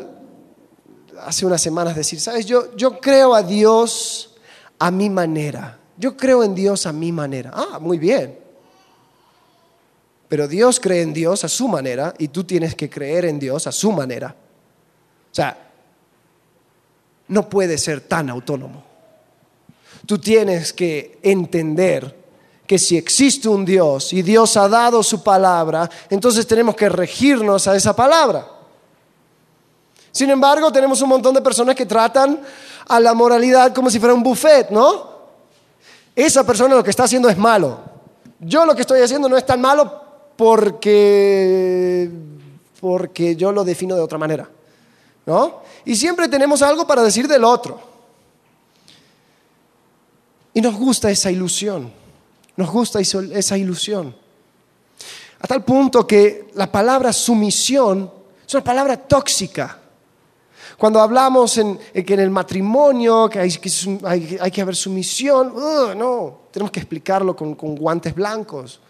hace 1.20 1.46
unas 1.46 1.62
semanas 1.62 1.96
decir, 1.96 2.20
sabes, 2.20 2.44
yo, 2.44 2.76
yo 2.76 3.00
creo 3.00 3.34
a 3.34 3.42
Dios 3.42 4.34
a 4.78 4.90
mi 4.90 5.08
manera. 5.08 5.78
Yo 5.96 6.16
creo 6.16 6.42
en 6.42 6.54
Dios 6.54 6.86
a 6.86 6.92
mi 6.92 7.12
manera. 7.12 7.50
Ah, 7.54 7.78
muy 7.78 7.98
bien. 7.98 8.38
Pero 10.28 10.48
Dios 10.48 10.80
cree 10.80 11.02
en 11.02 11.12
Dios 11.12 11.44
a 11.44 11.48
su 11.48 11.68
manera 11.68 12.14
y 12.18 12.28
tú 12.28 12.44
tienes 12.44 12.74
que 12.74 12.88
creer 12.88 13.26
en 13.26 13.38
Dios 13.38 13.66
a 13.66 13.72
su 13.72 13.92
manera. 13.92 14.34
O 15.30 15.34
sea, 15.34 15.70
no 17.28 17.48
puedes 17.48 17.82
ser 17.82 18.00
tan 18.00 18.30
autónomo. 18.30 18.82
Tú 20.06 20.18
tienes 20.18 20.72
que 20.72 21.18
entender 21.22 22.16
que 22.66 22.78
si 22.78 22.96
existe 22.96 23.48
un 23.48 23.64
Dios 23.64 24.12
y 24.14 24.22
Dios 24.22 24.56
ha 24.56 24.68
dado 24.68 25.02
su 25.02 25.22
palabra, 25.22 25.90
entonces 26.08 26.46
tenemos 26.46 26.74
que 26.74 26.88
regirnos 26.88 27.68
a 27.68 27.76
esa 27.76 27.94
palabra. 27.94 28.48
Sin 30.10 30.30
embargo, 30.30 30.72
tenemos 30.72 31.00
un 31.02 31.10
montón 31.10 31.34
de 31.34 31.42
personas 31.42 31.74
que 31.74 31.86
tratan 31.86 32.40
a 32.88 33.00
la 33.00 33.12
moralidad 33.14 33.74
como 33.74 33.90
si 33.90 33.98
fuera 33.98 34.14
un 34.14 34.22
buffet, 34.22 34.70
¿no? 34.70 35.11
Esa 36.14 36.46
persona 36.46 36.74
lo 36.74 36.84
que 36.84 36.90
está 36.90 37.04
haciendo 37.04 37.28
es 37.28 37.38
malo. 37.38 37.80
Yo 38.40 38.66
lo 38.66 38.74
que 38.74 38.82
estoy 38.82 39.00
haciendo 39.00 39.28
no 39.28 39.36
es 39.36 39.46
tan 39.46 39.60
malo 39.60 40.02
porque, 40.36 42.10
porque 42.80 43.36
yo 43.36 43.52
lo 43.52 43.64
defino 43.64 43.94
de 43.94 44.02
otra 44.02 44.18
manera. 44.18 44.48
¿no? 45.26 45.62
Y 45.84 45.96
siempre 45.96 46.28
tenemos 46.28 46.62
algo 46.62 46.86
para 46.86 47.02
decir 47.02 47.26
del 47.28 47.44
otro. 47.44 47.80
Y 50.54 50.60
nos 50.60 50.74
gusta 50.74 51.10
esa 51.10 51.30
ilusión. 51.30 51.92
Nos 52.56 52.70
gusta 52.70 53.00
esa 53.00 53.56
ilusión. 53.56 54.14
A 55.40 55.46
tal 55.46 55.64
punto 55.64 56.06
que 56.06 56.50
la 56.54 56.70
palabra 56.70 57.12
sumisión 57.12 58.10
es 58.46 58.54
una 58.54 58.62
palabra 58.62 58.96
tóxica. 58.96 59.78
Cuando 60.82 61.00
hablamos 61.00 61.58
en, 61.58 61.78
que 61.78 62.14
en 62.14 62.18
el 62.18 62.30
matrimonio 62.30 63.30
que 63.30 63.38
hay, 63.38 64.50
que 64.50 64.60
haber 64.60 64.74
sumisión, 64.74 65.54
no, 65.96 66.40
tenemos 66.50 66.72
que 66.72 66.80
explicarlo 66.80 67.36
con, 67.36 67.54
guantes 67.54 68.12
blancos, 68.12 68.80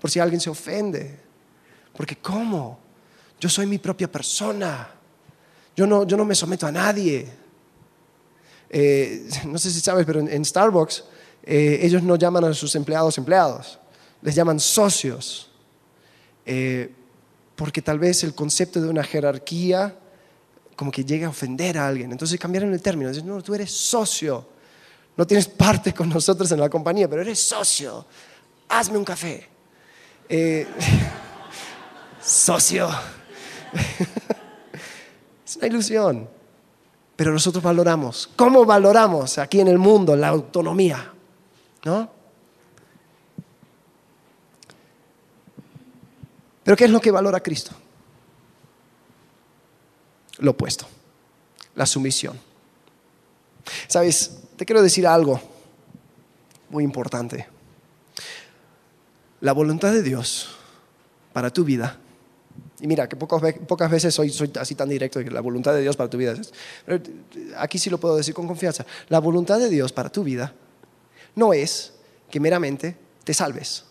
por 0.00 0.08
si 0.08 0.20
alguien 0.20 0.40
se 0.40 0.48
ofende. 0.48 1.18
Porque 1.92 2.14
¿cómo? 2.18 2.78
Yo 3.40 3.48
soy 3.48 3.66
mi 3.66 3.78
propia 3.78 4.08
persona. 4.08 4.90
Yo 5.74 5.88
no, 5.88 6.06
yo 6.06 6.16
no 6.16 6.24
me 6.24 6.36
someto 6.36 6.68
a 6.68 6.70
nadie. 6.70 7.26
Eh, 8.68 9.28
no 9.46 9.58
sé 9.58 9.72
si 9.72 9.80
sabes, 9.80 10.06
pero 10.06 10.20
en, 10.20 10.44
Starbucks 10.44 11.02
eh, 11.42 11.80
ellos 11.82 12.04
no 12.04 12.14
llaman 12.14 12.44
a 12.44 12.54
sus 12.54 12.76
empleados 12.76 13.18
empleados, 13.18 13.80
les 14.22 14.36
llaman 14.36 14.60
socios. 14.60 15.50
Eh, 16.46 16.94
porque 17.56 17.82
tal 17.82 17.98
vez 17.98 18.22
el 18.22 18.36
concepto 18.36 18.80
de 18.80 18.88
una 18.88 19.02
jerarquía 19.02 19.96
como 20.80 20.90
que 20.90 21.04
llegue 21.04 21.26
a 21.26 21.28
ofender 21.28 21.76
a 21.76 21.86
alguien. 21.86 22.10
Entonces 22.10 22.40
cambiaron 22.40 22.72
el 22.72 22.80
término. 22.80 23.10
Dicen, 23.10 23.26
no, 23.26 23.42
tú 23.42 23.54
eres 23.54 23.70
socio. 23.70 24.48
No 25.14 25.26
tienes 25.26 25.46
parte 25.66 25.92
con 25.92 26.08
nosotros 26.08 26.50
en 26.52 26.58
la 26.58 26.70
compañía, 26.70 27.06
pero 27.06 27.20
eres 27.20 27.38
socio. 27.38 28.06
Hazme 28.66 28.96
un 28.96 29.04
café. 29.04 29.46
Eh, 30.26 30.66
socio. 32.22 32.88
es 35.44 35.56
una 35.56 35.66
ilusión. 35.66 36.26
Pero 37.14 37.30
nosotros 37.30 37.62
valoramos. 37.62 38.30
¿Cómo 38.34 38.64
valoramos 38.64 39.36
aquí 39.36 39.60
en 39.60 39.68
el 39.68 39.76
mundo 39.76 40.16
la 40.16 40.28
autonomía? 40.28 41.12
¿No? 41.84 42.10
Pero 46.64 46.74
¿qué 46.74 46.86
es 46.86 46.90
lo 46.90 47.02
que 47.02 47.10
valora 47.10 47.40
Cristo? 47.40 47.72
Lo 50.40 50.52
opuesto, 50.52 50.86
la 51.74 51.86
sumisión. 51.86 52.38
Sabes, 53.86 54.38
te 54.56 54.66
quiero 54.66 54.82
decir 54.82 55.06
algo 55.06 55.40
muy 56.70 56.84
importante. 56.84 57.46
La 59.40 59.52
voluntad 59.52 59.92
de 59.92 60.02
Dios 60.02 60.48
para 61.32 61.50
tu 61.50 61.64
vida, 61.64 61.98
y 62.80 62.86
mira 62.86 63.08
que 63.08 63.16
pocas, 63.16 63.90
veces 63.90 64.14
soy, 64.14 64.32
así 64.58 64.74
tan 64.74 64.88
directo 64.88 65.22
que 65.22 65.30
la 65.30 65.40
voluntad 65.40 65.74
de 65.74 65.82
Dios 65.82 65.96
para 65.96 66.10
tu 66.10 66.18
vida 66.18 66.34
pero 66.84 67.02
aquí 67.56 67.78
sí 67.78 67.90
lo 67.90 67.98
puedo 67.98 68.16
decir 68.16 68.34
con 68.34 68.46
confianza, 68.46 68.84
la 69.08 69.18
voluntad 69.18 69.58
de 69.58 69.68
Dios 69.68 69.92
para 69.92 70.10
tu 70.10 70.24
vida 70.24 70.52
no 71.36 71.52
es 71.52 71.92
que 72.30 72.40
meramente 72.40 72.96
te 73.24 73.34
salves. 73.34 73.84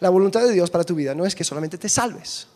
La 0.00 0.10
voluntad 0.10 0.42
de 0.42 0.52
Dios 0.52 0.70
para 0.70 0.84
tu 0.84 0.94
vida 0.94 1.14
no 1.14 1.26
es 1.26 1.34
que 1.34 1.44
solamente 1.44 1.78
te 1.78 1.88
salves. 1.88 2.46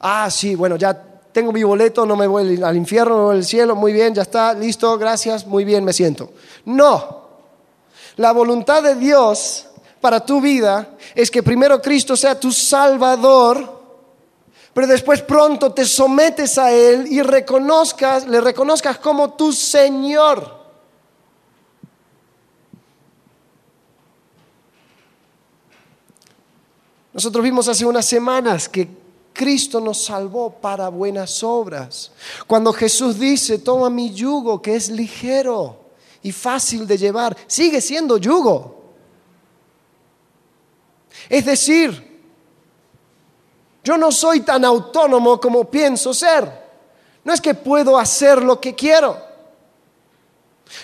Ah, 0.00 0.30
sí, 0.30 0.54
bueno, 0.54 0.76
ya 0.76 0.94
tengo 1.32 1.52
mi 1.52 1.62
boleto, 1.62 2.06
no 2.06 2.16
me 2.16 2.26
voy 2.26 2.62
al 2.62 2.76
infierno, 2.76 3.16
no 3.16 3.24
voy 3.24 3.36
al 3.36 3.44
cielo, 3.44 3.76
muy 3.76 3.92
bien, 3.92 4.14
ya 4.14 4.22
está, 4.22 4.54
listo, 4.54 4.96
gracias, 4.96 5.46
muy 5.46 5.64
bien, 5.64 5.84
me 5.84 5.92
siento. 5.92 6.32
No, 6.64 7.26
la 8.16 8.32
voluntad 8.32 8.82
de 8.82 8.94
Dios 8.94 9.66
para 10.00 10.24
tu 10.24 10.40
vida 10.40 10.96
es 11.14 11.30
que 11.30 11.42
primero 11.42 11.80
Cristo 11.82 12.16
sea 12.16 12.40
tu 12.40 12.52
Salvador, 12.52 13.76
pero 14.72 14.86
después 14.86 15.22
pronto 15.22 15.72
te 15.72 15.84
sometes 15.84 16.58
a 16.58 16.72
Él 16.72 17.06
y 17.10 17.22
reconozcas, 17.22 18.26
le 18.26 18.40
reconozcas 18.40 18.98
como 18.98 19.34
tu 19.34 19.52
Señor. 19.52 20.56
Nosotros 27.12 27.42
vimos 27.42 27.66
hace 27.68 27.86
unas 27.86 28.04
semanas 28.04 28.68
que 28.68 29.05
Cristo 29.36 29.80
nos 29.80 30.02
salvó 30.04 30.50
para 30.50 30.88
buenas 30.88 31.42
obras. 31.42 32.10
Cuando 32.46 32.72
Jesús 32.72 33.18
dice, 33.18 33.58
toma 33.58 33.90
mi 33.90 34.12
yugo 34.14 34.62
que 34.62 34.74
es 34.74 34.88
ligero 34.88 35.78
y 36.22 36.32
fácil 36.32 36.86
de 36.86 36.96
llevar, 36.96 37.36
sigue 37.46 37.80
siendo 37.80 38.16
yugo. 38.16 38.94
Es 41.28 41.44
decir, 41.44 42.22
yo 43.84 43.98
no 43.98 44.10
soy 44.10 44.40
tan 44.40 44.64
autónomo 44.64 45.38
como 45.38 45.70
pienso 45.70 46.14
ser. 46.14 46.66
No 47.22 47.32
es 47.32 47.40
que 47.40 47.54
puedo 47.54 47.98
hacer 47.98 48.42
lo 48.42 48.60
que 48.60 48.74
quiero. 48.74 49.20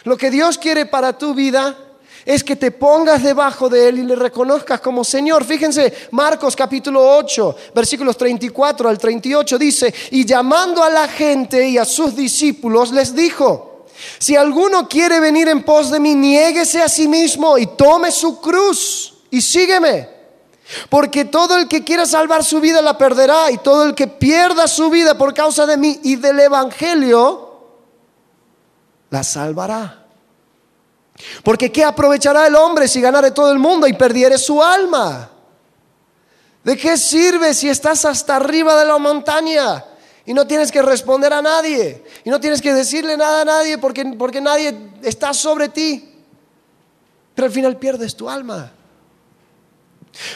Lo 0.04 0.16
que 0.16 0.30
Dios 0.30 0.58
quiere 0.58 0.86
para 0.86 1.16
tu 1.16 1.34
vida 1.34 1.76
es 2.24 2.44
que 2.44 2.56
te 2.56 2.70
pongas 2.70 3.22
debajo 3.22 3.68
de 3.68 3.88
Él 3.88 3.98
y 3.98 4.02
le 4.04 4.16
reconozcas 4.16 4.80
como 4.80 5.04
Señor. 5.04 5.44
Fíjense, 5.44 5.92
Marcos 6.12 6.54
capítulo 6.54 7.16
8, 7.18 7.56
versículos 7.74 8.16
34 8.16 8.88
al 8.88 8.98
38 8.98 9.58
dice, 9.58 9.94
y 10.10 10.24
llamando 10.24 10.82
a 10.82 10.90
la 10.90 11.08
gente 11.08 11.68
y 11.68 11.78
a 11.78 11.84
sus 11.84 12.14
discípulos 12.14 12.92
les 12.92 13.14
dijo, 13.14 13.86
si 14.18 14.36
alguno 14.36 14.88
quiere 14.88 15.20
venir 15.20 15.48
en 15.48 15.62
pos 15.62 15.90
de 15.90 16.00
mí, 16.00 16.14
niéguese 16.14 16.82
a 16.82 16.88
sí 16.88 17.08
mismo 17.08 17.58
y 17.58 17.66
tome 17.66 18.10
su 18.10 18.40
cruz 18.40 19.14
y 19.30 19.40
sígueme. 19.40 20.08
Porque 20.88 21.24
todo 21.24 21.58
el 21.58 21.68
que 21.68 21.84
quiera 21.84 22.06
salvar 22.06 22.44
su 22.44 22.60
vida 22.60 22.80
la 22.80 22.96
perderá 22.96 23.50
y 23.50 23.58
todo 23.58 23.84
el 23.84 23.94
que 23.94 24.06
pierda 24.06 24.66
su 24.66 24.90
vida 24.90 25.18
por 25.18 25.34
causa 25.34 25.66
de 25.66 25.76
mí 25.76 26.00
y 26.02 26.16
del 26.16 26.40
Evangelio, 26.40 27.50
la 29.10 29.22
salvará. 29.22 30.01
Porque 31.42 31.70
¿qué 31.70 31.84
aprovechará 31.84 32.46
el 32.46 32.54
hombre 32.54 32.88
si 32.88 33.00
ganare 33.00 33.30
todo 33.30 33.52
el 33.52 33.58
mundo 33.58 33.86
y 33.86 33.92
perdiere 33.92 34.38
su 34.38 34.62
alma? 34.62 35.30
¿De 36.64 36.76
qué 36.76 36.96
sirve 36.96 37.54
si 37.54 37.68
estás 37.68 38.04
hasta 38.04 38.36
arriba 38.36 38.78
de 38.78 38.86
la 38.86 38.98
montaña 38.98 39.84
y 40.24 40.32
no 40.32 40.46
tienes 40.46 40.70
que 40.70 40.82
responder 40.82 41.32
a 41.32 41.42
nadie? 41.42 42.04
Y 42.24 42.30
no 42.30 42.40
tienes 42.40 42.62
que 42.62 42.72
decirle 42.72 43.16
nada 43.16 43.42
a 43.42 43.44
nadie 43.44 43.78
porque, 43.78 44.04
porque 44.18 44.40
nadie 44.40 44.76
está 45.02 45.34
sobre 45.34 45.68
ti. 45.68 46.14
Pero 47.34 47.46
al 47.46 47.52
final 47.52 47.76
pierdes 47.76 48.14
tu 48.14 48.28
alma. 48.28 48.72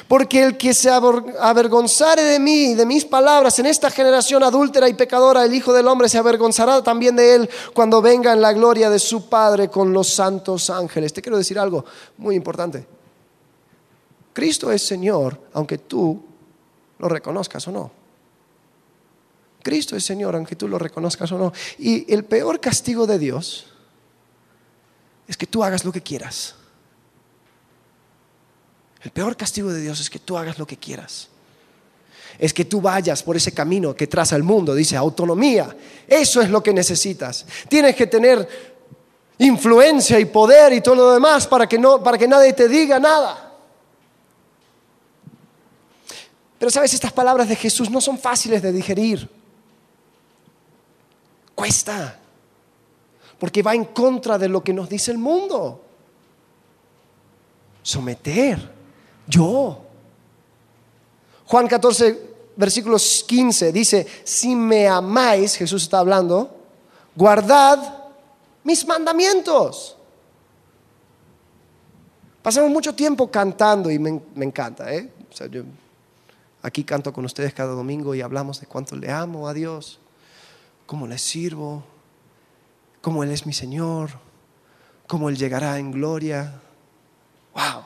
Porque 0.08 0.42
el 0.42 0.56
que 0.56 0.72
se 0.72 0.90
avergonzare 0.90 2.22
de 2.22 2.38
mí 2.38 2.74
de 2.74 2.86
mis 2.86 3.04
palabras 3.04 3.58
en 3.58 3.66
esta 3.66 3.90
generación 3.90 4.42
adúltera 4.42 4.88
y 4.88 4.94
pecadora, 4.94 5.44
el 5.44 5.54
Hijo 5.54 5.72
del 5.72 5.86
Hombre 5.86 6.08
se 6.08 6.18
avergonzará 6.18 6.82
también 6.82 7.16
de 7.16 7.34
él 7.34 7.50
cuando 7.74 8.00
venga 8.00 8.32
en 8.32 8.40
la 8.40 8.52
gloria 8.52 8.88
de 8.88 8.98
su 8.98 9.28
Padre 9.28 9.68
con 9.68 9.92
los 9.92 10.08
santos 10.08 10.70
ángeles. 10.70 11.12
Te 11.12 11.22
quiero 11.22 11.36
decir 11.36 11.58
algo 11.58 11.84
muy 12.16 12.34
importante. 12.34 12.86
Cristo 14.32 14.70
es 14.72 14.82
Señor, 14.82 15.40
aunque 15.52 15.78
tú 15.78 16.22
lo 16.98 17.08
reconozcas 17.08 17.66
o 17.68 17.72
no. 17.72 17.90
Cristo 19.62 19.96
es 19.96 20.04
Señor, 20.04 20.36
aunque 20.36 20.56
tú 20.56 20.68
lo 20.68 20.78
reconozcas 20.78 21.32
o 21.32 21.38
no. 21.38 21.52
Y 21.78 22.12
el 22.12 22.24
peor 22.24 22.60
castigo 22.60 23.06
de 23.06 23.18
Dios 23.18 23.66
es 25.26 25.36
que 25.36 25.46
tú 25.46 25.64
hagas 25.64 25.84
lo 25.84 25.92
que 25.92 26.02
quieras. 26.02 26.54
El 29.06 29.12
peor 29.12 29.36
castigo 29.36 29.72
de 29.72 29.80
Dios 29.80 30.00
es 30.00 30.10
que 30.10 30.18
tú 30.18 30.36
hagas 30.36 30.58
lo 30.58 30.66
que 30.66 30.78
quieras. 30.78 31.28
Es 32.40 32.52
que 32.52 32.64
tú 32.64 32.80
vayas 32.80 33.22
por 33.22 33.36
ese 33.36 33.54
camino 33.54 33.94
que 33.94 34.08
traza 34.08 34.34
el 34.34 34.42
mundo. 34.42 34.74
Dice 34.74 34.96
autonomía. 34.96 35.76
Eso 36.08 36.42
es 36.42 36.50
lo 36.50 36.60
que 36.60 36.72
necesitas. 36.72 37.46
Tienes 37.68 37.94
que 37.94 38.08
tener 38.08 38.74
influencia 39.38 40.18
y 40.18 40.24
poder 40.24 40.72
y 40.72 40.80
todo 40.80 40.96
lo 40.96 41.12
demás 41.12 41.46
para 41.46 41.68
que, 41.68 41.78
no, 41.78 42.02
para 42.02 42.18
que 42.18 42.26
nadie 42.26 42.52
te 42.52 42.68
diga 42.68 42.98
nada. 42.98 43.54
Pero 46.58 46.68
sabes, 46.68 46.92
estas 46.92 47.12
palabras 47.12 47.48
de 47.48 47.54
Jesús 47.54 47.88
no 47.88 48.00
son 48.00 48.18
fáciles 48.18 48.60
de 48.60 48.72
digerir. 48.72 49.30
Cuesta. 51.54 52.18
Porque 53.38 53.62
va 53.62 53.72
en 53.72 53.84
contra 53.84 54.36
de 54.36 54.48
lo 54.48 54.64
que 54.64 54.72
nos 54.72 54.88
dice 54.88 55.12
el 55.12 55.18
mundo. 55.18 55.80
Someter 57.84 58.74
yo. 59.26 59.80
Juan 61.46 61.68
14, 61.68 62.34
versículos 62.56 63.24
15 63.26 63.72
dice, 63.72 64.06
si 64.24 64.54
me 64.54 64.88
amáis, 64.88 65.56
Jesús 65.56 65.84
está 65.84 66.00
hablando, 66.00 66.50
guardad 67.14 68.04
mis 68.64 68.86
mandamientos. 68.86 69.96
Pasamos 72.42 72.70
mucho 72.70 72.94
tiempo 72.94 73.30
cantando 73.30 73.90
y 73.90 73.98
me, 73.98 74.20
encanta. 74.36 74.92
¿eh? 74.92 75.10
yo 75.50 75.62
aquí 76.62 76.84
canto 76.84 77.12
con 77.12 77.24
ustedes 77.24 77.54
cada 77.54 77.74
domingo 77.74 78.14
y 78.14 78.20
hablamos 78.20 78.60
de 78.60 78.66
cuánto 78.66 78.96
le 78.96 79.10
amo 79.10 79.48
a 79.48 79.54
Dios, 79.54 80.00
cómo 80.86 81.06
le 81.06 81.18
sirvo, 81.18 81.84
cómo 83.00 83.22
Él 83.22 83.30
es 83.30 83.46
mi 83.46 83.52
Señor, 83.52 84.10
cómo 85.06 85.28
Él 85.28 85.36
llegará 85.36 85.78
en 85.78 85.92
gloria. 85.92 86.60
¡Wow! 87.54 87.85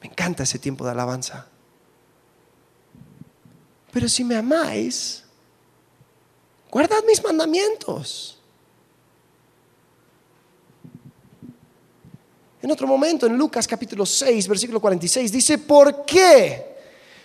Me 0.00 0.08
encanta 0.08 0.42
ese 0.42 0.58
tiempo 0.58 0.84
de 0.84 0.90
alabanza. 0.92 1.46
Pero 3.92 4.08
si 4.08 4.24
me 4.24 4.36
amáis, 4.36 5.24
guardad 6.70 7.02
mis 7.06 7.22
mandamientos. 7.22 8.38
En 12.62 12.70
otro 12.70 12.86
momento, 12.86 13.26
en 13.26 13.36
Lucas 13.36 13.66
capítulo 13.66 14.04
6, 14.04 14.46
versículo 14.46 14.80
46, 14.80 15.32
dice, 15.32 15.58
¿por 15.58 16.04
qué 16.04 16.76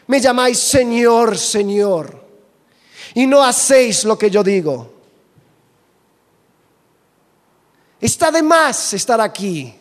me 0.07 0.19
llamáis 0.19 0.59
Señor, 0.59 1.37
Señor? 1.37 2.23
Y 3.13 3.27
no 3.27 3.43
hacéis 3.43 4.05
lo 4.05 4.17
que 4.17 4.29
yo 4.29 4.43
digo. 4.43 4.93
Está 7.99 8.31
de 8.31 8.41
más 8.41 8.93
estar 8.93 9.19
aquí 9.21 9.73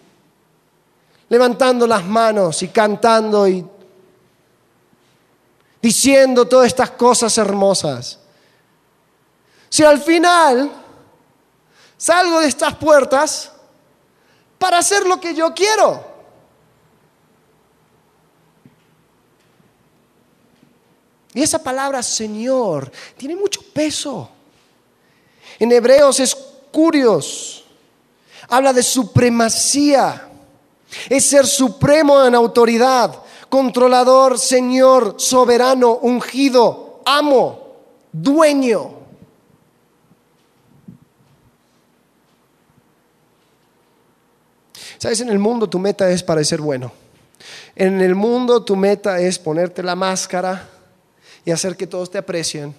levantando 1.28 1.86
las 1.86 2.04
manos 2.04 2.62
y 2.62 2.68
cantando 2.68 3.48
y 3.48 3.66
diciendo 5.80 6.46
todas 6.46 6.66
estas 6.66 6.90
cosas 6.90 7.36
hermosas. 7.38 8.18
Si 9.68 9.84
al 9.84 10.00
final 10.00 10.70
salgo 11.96 12.40
de 12.40 12.48
estas 12.48 12.74
puertas 12.76 13.52
para 14.58 14.78
hacer 14.78 15.06
lo 15.06 15.20
que 15.20 15.34
yo 15.34 15.52
quiero. 15.52 16.14
Y 21.34 21.42
esa 21.42 21.62
palabra 21.62 22.02
Señor 22.02 22.90
tiene 23.16 23.34
mucho 23.34 23.60
peso. 23.60 24.30
En 25.58 25.72
Hebreos 25.72 26.20
es 26.20 26.34
curios. 26.34 27.64
Habla 28.48 28.72
de 28.72 28.82
supremacía. 28.82 30.30
Es 31.08 31.26
ser 31.26 31.46
supremo 31.46 32.24
en 32.24 32.34
autoridad, 32.34 33.14
controlador, 33.48 34.38
Señor, 34.38 35.14
soberano, 35.18 35.98
ungido, 36.02 37.00
amo, 37.04 37.76
dueño. 38.12 38.90
Sabes, 44.98 45.20
en 45.20 45.28
el 45.28 45.38
mundo 45.38 45.68
tu 45.68 45.78
meta 45.78 46.10
es 46.10 46.22
parecer 46.22 46.60
bueno. 46.60 46.90
En 47.76 48.00
el 48.00 48.14
mundo 48.14 48.64
tu 48.64 48.74
meta 48.74 49.20
es 49.20 49.38
ponerte 49.38 49.82
la 49.82 49.94
máscara 49.94 50.68
y 51.44 51.50
hacer 51.50 51.76
que 51.76 51.86
todos 51.86 52.10
te 52.10 52.18
aprecien. 52.18 52.74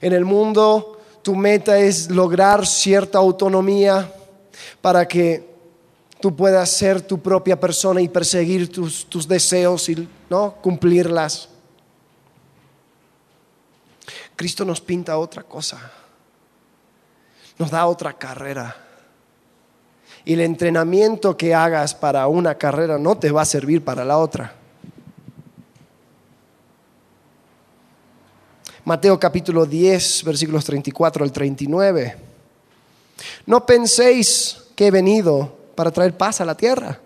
En 0.00 0.12
el 0.12 0.24
mundo 0.24 1.00
tu 1.22 1.34
meta 1.34 1.78
es 1.78 2.10
lograr 2.10 2.66
cierta 2.66 3.18
autonomía 3.18 4.12
para 4.80 5.08
que 5.08 5.55
tú 6.20 6.34
puedas 6.34 6.70
ser 6.70 7.00
tu 7.00 7.20
propia 7.20 7.58
persona 7.58 8.00
y 8.00 8.08
perseguir 8.08 8.70
tus, 8.70 9.06
tus 9.06 9.26
deseos 9.26 9.88
y 9.88 10.08
¿no? 10.30 10.54
cumplirlas. 10.62 11.48
Cristo 14.34 14.64
nos 14.64 14.80
pinta 14.80 15.16
otra 15.18 15.42
cosa, 15.42 15.90
nos 17.58 17.70
da 17.70 17.86
otra 17.86 18.12
carrera. 18.12 18.76
Y 20.24 20.34
el 20.34 20.40
entrenamiento 20.40 21.36
que 21.36 21.54
hagas 21.54 21.94
para 21.94 22.26
una 22.26 22.56
carrera 22.56 22.98
no 22.98 23.16
te 23.16 23.30
va 23.30 23.42
a 23.42 23.46
servir 23.46 23.82
para 23.84 24.04
la 24.04 24.18
otra. 24.18 24.54
Mateo 28.84 29.18
capítulo 29.18 29.66
10, 29.66 30.24
versículos 30.24 30.64
34 30.64 31.24
al 31.24 31.32
39. 31.32 32.16
No 33.46 33.64
penséis 33.64 34.64
que 34.76 34.88
he 34.88 34.90
venido 34.90 35.55
para 35.76 35.92
traer 35.92 36.16
paz 36.16 36.40
a 36.40 36.44
la 36.44 36.56
tierra. 36.56 36.98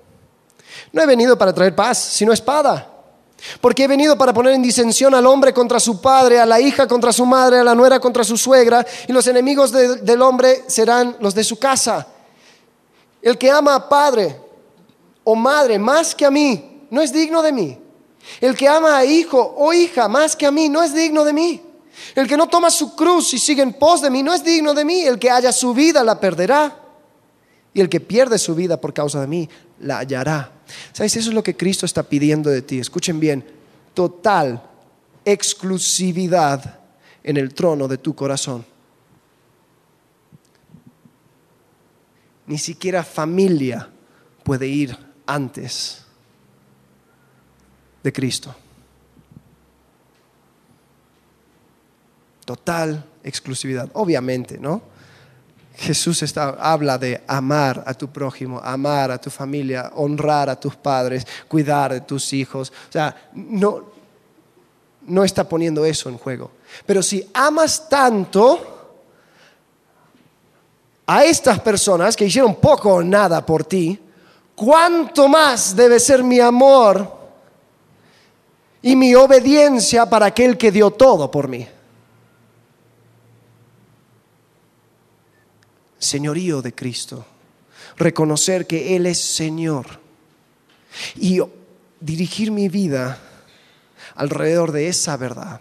No 0.92 1.02
he 1.02 1.06
venido 1.06 1.36
para 1.36 1.52
traer 1.52 1.74
paz, 1.74 1.98
sino 1.98 2.32
espada. 2.32 2.86
Porque 3.60 3.84
he 3.84 3.88
venido 3.88 4.16
para 4.16 4.32
poner 4.32 4.54
en 4.54 4.62
disensión 4.62 5.14
al 5.14 5.26
hombre 5.26 5.52
contra 5.52 5.80
su 5.80 6.00
padre, 6.00 6.40
a 6.40 6.46
la 6.46 6.60
hija 6.60 6.86
contra 6.86 7.12
su 7.12 7.26
madre, 7.26 7.58
a 7.58 7.64
la 7.64 7.74
nuera 7.74 7.98
contra 7.98 8.22
su 8.22 8.36
suegra, 8.36 8.86
y 9.08 9.12
los 9.12 9.26
enemigos 9.26 9.72
del 9.72 10.22
hombre 10.22 10.64
serán 10.66 11.16
los 11.20 11.34
de 11.34 11.44
su 11.44 11.58
casa. 11.58 12.06
El 13.20 13.36
que 13.36 13.50
ama 13.50 13.74
a 13.74 13.88
padre 13.88 14.40
o 15.24 15.34
madre 15.34 15.78
más 15.78 16.14
que 16.14 16.24
a 16.24 16.30
mí, 16.30 16.86
no 16.90 17.00
es 17.00 17.12
digno 17.12 17.42
de 17.42 17.52
mí. 17.52 17.78
El 18.40 18.56
que 18.56 18.68
ama 18.68 18.96
a 18.96 19.04
hijo 19.04 19.54
o 19.56 19.72
hija 19.72 20.08
más 20.08 20.36
que 20.36 20.46
a 20.46 20.50
mí, 20.50 20.68
no 20.68 20.82
es 20.82 20.94
digno 20.94 21.24
de 21.24 21.32
mí. 21.32 21.62
El 22.14 22.26
que 22.26 22.36
no 22.36 22.48
toma 22.48 22.70
su 22.70 22.94
cruz 22.94 23.32
y 23.34 23.38
sigue 23.38 23.62
en 23.62 23.72
pos 23.72 24.00
de 24.00 24.10
mí 24.10 24.22
no 24.22 24.32
es 24.32 24.42
digno 24.42 24.74
de 24.74 24.84
mí. 24.84 25.00
El 25.02 25.18
que 25.18 25.30
haya 25.30 25.52
su 25.52 25.74
vida 25.74 26.02
la 26.02 26.18
perderá. 26.18 26.79
Y 27.72 27.80
el 27.80 27.88
que 27.88 28.00
pierde 28.00 28.38
su 28.38 28.54
vida 28.54 28.80
por 28.80 28.92
causa 28.92 29.20
de 29.20 29.26
mí 29.26 29.48
la 29.80 29.98
hallará. 29.98 30.52
¿Sabes? 30.92 31.16
Eso 31.16 31.30
es 31.30 31.34
lo 31.34 31.42
que 31.42 31.56
Cristo 31.56 31.86
está 31.86 32.02
pidiendo 32.02 32.50
de 32.50 32.62
ti. 32.62 32.78
Escuchen 32.78 33.20
bien. 33.20 33.44
Total 33.94 34.62
exclusividad 35.24 36.80
en 37.22 37.36
el 37.36 37.54
trono 37.54 37.86
de 37.86 37.98
tu 37.98 38.14
corazón. 38.14 38.64
Ni 42.46 42.58
siquiera 42.58 43.04
familia 43.04 43.88
puede 44.42 44.66
ir 44.66 44.96
antes 45.26 46.04
de 48.02 48.12
Cristo. 48.12 48.54
total 52.50 53.04
exclusividad. 53.22 53.88
Obviamente, 53.92 54.58
¿no? 54.58 54.82
Jesús 55.80 56.22
está, 56.22 56.50
habla 56.60 56.98
de 56.98 57.22
amar 57.26 57.82
a 57.86 57.94
tu 57.94 58.08
prójimo, 58.08 58.60
amar 58.62 59.10
a 59.10 59.18
tu 59.18 59.30
familia, 59.30 59.90
honrar 59.94 60.50
a 60.50 60.60
tus 60.60 60.76
padres, 60.76 61.26
cuidar 61.48 61.94
de 61.94 62.02
tus 62.02 62.34
hijos. 62.34 62.70
O 62.90 62.92
sea, 62.92 63.30
no, 63.32 63.84
no 65.06 65.24
está 65.24 65.48
poniendo 65.48 65.82
eso 65.86 66.10
en 66.10 66.18
juego. 66.18 66.50
Pero 66.84 67.02
si 67.02 67.26
amas 67.32 67.88
tanto 67.88 68.60
a 71.06 71.24
estas 71.24 71.58
personas 71.60 72.14
que 72.14 72.26
hicieron 72.26 72.56
poco 72.56 72.96
o 72.96 73.02
nada 73.02 73.44
por 73.44 73.64
ti, 73.64 73.98
¿cuánto 74.54 75.28
más 75.28 75.74
debe 75.74 75.98
ser 75.98 76.22
mi 76.22 76.40
amor 76.40 77.10
y 78.82 78.94
mi 78.96 79.14
obediencia 79.14 80.04
para 80.04 80.26
aquel 80.26 80.58
que 80.58 80.70
dio 80.70 80.90
todo 80.90 81.30
por 81.30 81.48
mí? 81.48 81.66
Señorío 86.00 86.62
de 86.62 86.74
Cristo, 86.74 87.24
reconocer 87.96 88.66
que 88.66 88.96
Él 88.96 89.06
es 89.06 89.20
Señor 89.20 89.86
y 91.14 91.40
dirigir 92.00 92.50
mi 92.50 92.68
vida 92.68 93.18
alrededor 94.16 94.72
de 94.72 94.88
esa 94.88 95.16
verdad. 95.16 95.60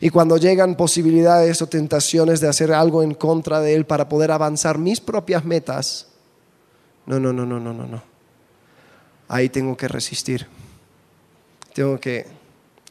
Y 0.00 0.10
cuando 0.10 0.36
llegan 0.36 0.76
posibilidades 0.76 1.60
o 1.60 1.68
tentaciones 1.68 2.40
de 2.40 2.48
hacer 2.48 2.72
algo 2.72 3.02
en 3.02 3.14
contra 3.14 3.60
de 3.60 3.74
Él 3.74 3.84
para 3.84 4.08
poder 4.08 4.30
avanzar 4.30 4.78
mis 4.78 5.00
propias 5.00 5.44
metas, 5.44 6.08
no, 7.04 7.20
no, 7.20 7.32
no, 7.32 7.44
no, 7.44 7.60
no, 7.60 7.72
no, 7.72 7.86
no. 7.86 8.02
Ahí 9.28 9.48
tengo 9.48 9.76
que 9.76 9.88
resistir. 9.88 10.46
Tengo 11.74 12.00
que 12.00 12.26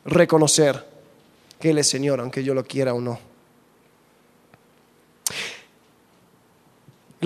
reconocer 0.05 0.85
que 1.59 1.71
Él 1.71 1.77
es 1.77 1.87
Señor, 1.87 2.19
aunque 2.19 2.43
yo 2.43 2.53
lo 2.53 2.63
quiera 2.63 2.93
o 2.93 3.01
no. 3.01 3.34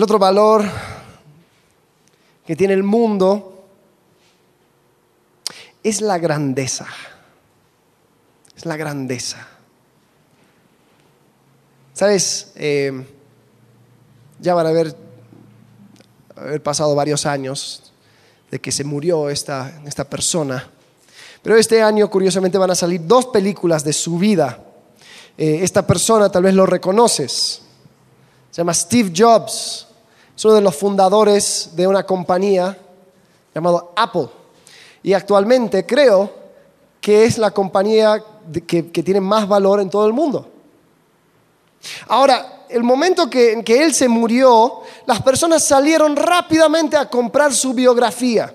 El 0.00 0.04
otro 0.04 0.18
valor 0.18 0.64
que 2.46 2.56
tiene 2.56 2.72
el 2.72 2.82
mundo 2.82 3.66
es 5.82 6.00
la 6.00 6.16
grandeza. 6.16 6.86
Es 8.56 8.64
la 8.64 8.78
grandeza. 8.78 9.46
¿Sabes? 11.92 12.52
Eh, 12.54 13.04
ya 14.40 14.54
van 14.54 14.64
a 14.64 14.70
haber, 14.70 14.96
pasado 16.62 16.94
varios 16.94 17.26
años 17.26 17.92
de 18.50 18.58
que 18.58 18.72
se 18.72 18.84
murió 18.84 19.28
esta, 19.28 19.82
esta 19.84 20.08
persona. 20.08 20.66
Pero 21.42 21.58
este 21.58 21.82
año, 21.82 22.08
curiosamente, 22.08 22.56
van 22.56 22.70
a 22.70 22.74
salir 22.74 23.06
dos 23.06 23.26
películas 23.26 23.84
de 23.84 23.92
su 23.92 24.16
vida. 24.16 24.64
Eh, 25.36 25.58
esta 25.60 25.86
persona 25.86 26.32
tal 26.32 26.44
vez 26.44 26.54
lo 26.54 26.64
reconoces. 26.64 27.60
Se 28.50 28.62
llama 28.62 28.72
Steve 28.72 29.12
Jobs. 29.14 29.88
Es 30.40 30.44
uno 30.46 30.54
de 30.54 30.62
los 30.62 30.74
fundadores 30.74 31.68
de 31.74 31.86
una 31.86 32.06
compañía 32.06 32.74
llamada 33.54 33.84
Apple. 33.94 34.26
Y 35.02 35.12
actualmente 35.12 35.84
creo 35.84 36.32
que 36.98 37.26
es 37.26 37.36
la 37.36 37.50
compañía 37.50 38.24
que, 38.66 38.82
tiene 38.84 39.20
más 39.20 39.46
valor 39.46 39.82
en 39.82 39.90
todo 39.90 40.06
el 40.06 40.14
mundo. 40.14 40.48
Ahora, 42.08 42.64
el 42.70 42.82
momento 42.82 43.28
en 43.30 43.62
que 43.62 43.82
él 43.82 43.92
se 43.92 44.08
murió, 44.08 44.80
las 45.04 45.20
personas 45.20 45.62
salieron 45.62 46.16
rápidamente 46.16 46.96
a 46.96 47.10
comprar 47.10 47.52
su 47.52 47.74
biografía. 47.74 48.54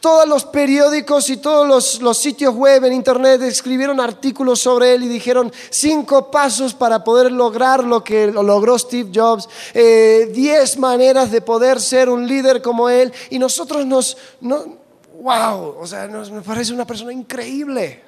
Todos 0.00 0.28
los 0.28 0.44
periódicos 0.44 1.30
y 1.30 1.38
todos 1.38 1.98
los, 2.00 2.18
sitios 2.18 2.54
web 2.54 2.84
en 2.84 2.92
Internet 2.92 3.40
escribieron 3.42 4.00
artículos 4.00 4.60
sobre 4.60 4.94
él 4.94 5.04
y 5.04 5.08
dijeron 5.08 5.50
cinco 5.70 6.30
pasos 6.30 6.74
para 6.74 7.02
poder 7.02 7.32
lograr 7.32 7.82
lo 7.82 8.04
que 8.04 8.26
logró 8.26 8.78
Steve 8.78 9.10
Jobs, 9.14 9.48
eh, 9.72 10.30
diez 10.32 10.78
maneras 10.78 11.30
de 11.30 11.40
poder 11.40 11.80
ser 11.80 12.08
un 12.08 12.26
líder 12.26 12.60
como 12.60 12.88
él. 12.88 13.12
Y 13.30 13.38
nosotros 13.38 13.86
nos, 13.86 14.16
wow, 14.40 15.76
o 15.80 15.86
sea, 15.86 16.06
nos, 16.06 16.30
nos 16.30 16.44
parece 16.44 16.72
una 16.72 16.86
persona 16.86 17.12
increíble. 17.12 18.02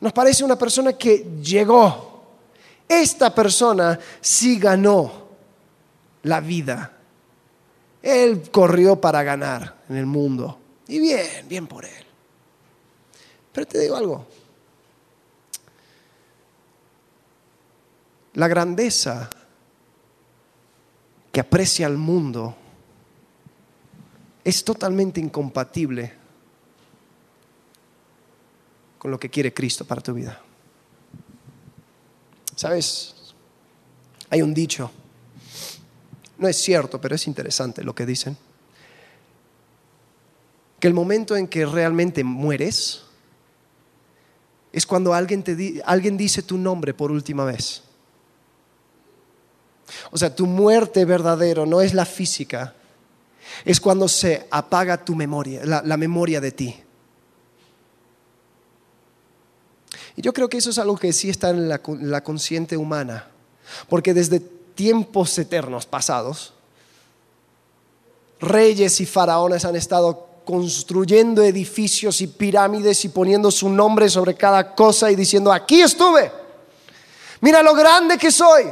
Nos 0.00 0.12
parece 0.12 0.44
una 0.44 0.56
persona 0.56 0.92
que 0.92 1.26
llegó. 1.42 2.16
Esta 2.86 3.34
persona 3.34 3.98
sí 4.20 4.58
ganó 4.58 5.10
la 6.22 6.40
vida. 6.40 6.92
Él 8.02 8.42
corrió 8.52 9.00
para 9.00 9.22
ganar 9.22 9.76
en 9.88 9.96
el 9.96 10.06
mundo. 10.06 10.58
Y 10.88 11.00
bien, 11.00 11.48
bien 11.48 11.66
por 11.66 11.84
él. 11.84 12.04
Pero 13.52 13.66
te 13.66 13.78
digo 13.80 13.96
algo. 13.96 14.26
La 18.34 18.48
grandeza 18.48 19.30
que 21.32 21.40
aprecia 21.40 21.86
al 21.86 21.96
mundo 21.96 22.56
es 24.44 24.62
totalmente 24.62 25.20
incompatible 25.20 26.12
con 28.98 29.10
lo 29.10 29.18
que 29.18 29.30
quiere 29.30 29.52
Cristo 29.52 29.84
para 29.84 30.00
tu 30.00 30.14
vida. 30.14 30.40
¿Sabes? 32.54 33.14
Hay 34.30 34.42
un 34.42 34.54
dicho, 34.54 34.90
no 36.38 36.48
es 36.48 36.56
cierto, 36.56 37.00
pero 37.00 37.14
es 37.14 37.26
interesante 37.26 37.82
lo 37.82 37.94
que 37.94 38.06
dicen 38.06 38.36
el 40.86 40.94
momento 40.94 41.36
en 41.36 41.48
que 41.48 41.66
realmente 41.66 42.24
mueres 42.24 43.02
es 44.72 44.86
cuando 44.86 45.14
alguien, 45.14 45.42
te 45.42 45.82
alguien 45.84 46.16
dice 46.16 46.42
tu 46.42 46.58
nombre 46.58 46.92
por 46.92 47.10
última 47.10 47.44
vez. 47.44 47.82
O 50.10 50.18
sea, 50.18 50.34
tu 50.34 50.46
muerte 50.46 51.04
verdadero 51.04 51.64
no 51.64 51.80
es 51.80 51.94
la 51.94 52.04
física, 52.04 52.74
es 53.64 53.80
cuando 53.80 54.08
se 54.08 54.46
apaga 54.50 55.02
tu 55.02 55.14
memoria, 55.14 55.64
la, 55.64 55.96
memoria 55.96 56.40
de 56.40 56.52
ti. 56.52 56.76
Y 60.16 60.22
yo 60.22 60.32
creo 60.32 60.48
que 60.48 60.58
eso 60.58 60.70
es 60.70 60.78
algo 60.78 60.96
que 60.96 61.12
sí 61.12 61.30
está 61.30 61.50
en 61.50 61.68
la, 61.68 61.80
la 62.00 62.22
consciente 62.22 62.76
humana, 62.76 63.28
porque 63.88 64.12
desde 64.12 64.40
tiempos 64.40 65.38
eternos 65.38 65.86
pasados, 65.86 66.52
reyes 68.40 69.00
y 69.00 69.06
faraones 69.06 69.64
han 69.64 69.76
estado 69.76 70.35
construyendo 70.46 71.42
edificios 71.42 72.20
y 72.20 72.28
pirámides 72.28 73.04
y 73.04 73.08
poniendo 73.08 73.50
su 73.50 73.68
nombre 73.68 74.08
sobre 74.08 74.36
cada 74.36 74.76
cosa 74.76 75.10
y 75.10 75.16
diciendo, 75.16 75.52
aquí 75.52 75.82
estuve, 75.82 76.30
mira 77.40 77.64
lo 77.64 77.74
grande 77.74 78.16
que 78.16 78.30
soy, 78.30 78.66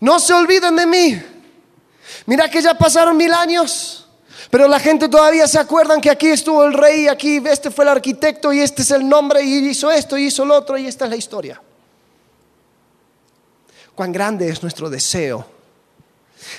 no 0.00 0.18
se 0.18 0.32
olviden 0.32 0.74
de 0.74 0.86
mí, 0.86 1.22
mira 2.24 2.48
que 2.48 2.62
ya 2.62 2.72
pasaron 2.78 3.14
mil 3.14 3.30
años, 3.34 4.08
pero 4.50 4.66
la 4.66 4.80
gente 4.80 5.10
todavía 5.10 5.46
se 5.46 5.58
acuerdan 5.58 6.00
que 6.00 6.08
aquí 6.08 6.28
estuvo 6.28 6.64
el 6.64 6.72
rey, 6.72 7.08
aquí 7.08 7.42
este 7.44 7.70
fue 7.70 7.84
el 7.84 7.90
arquitecto 7.90 8.50
y 8.50 8.60
este 8.60 8.80
es 8.80 8.90
el 8.90 9.06
nombre 9.06 9.42
y 9.42 9.68
hizo 9.68 9.90
esto 9.90 10.16
y 10.16 10.28
hizo 10.28 10.46
lo 10.46 10.54
otro 10.54 10.78
y 10.78 10.86
esta 10.86 11.04
es 11.04 11.10
la 11.10 11.16
historia. 11.16 11.60
Cuán 13.94 14.12
grande 14.12 14.48
es 14.48 14.62
nuestro 14.62 14.88
deseo 14.88 15.44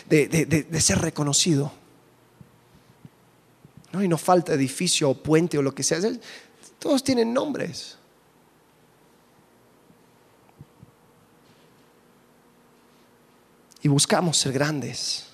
de, 0.08 0.28
de 0.28 0.82
ser 0.82 1.00
reconocido 1.00 1.81
¿no? 3.92 4.04
Y 4.04 4.08
no 4.08 4.18
falta 4.18 4.54
edificio 4.54 5.10
o 5.10 5.14
puente 5.16 5.58
o 5.58 5.62
lo 5.62 5.74
que 5.74 5.84
sea. 5.84 6.00
Todos 6.80 7.04
tienen 7.04 7.34
nombres. 7.34 7.98
Y 13.82 13.88
buscamos 13.88 14.38
ser 14.38 14.54
grandes. 14.54 15.28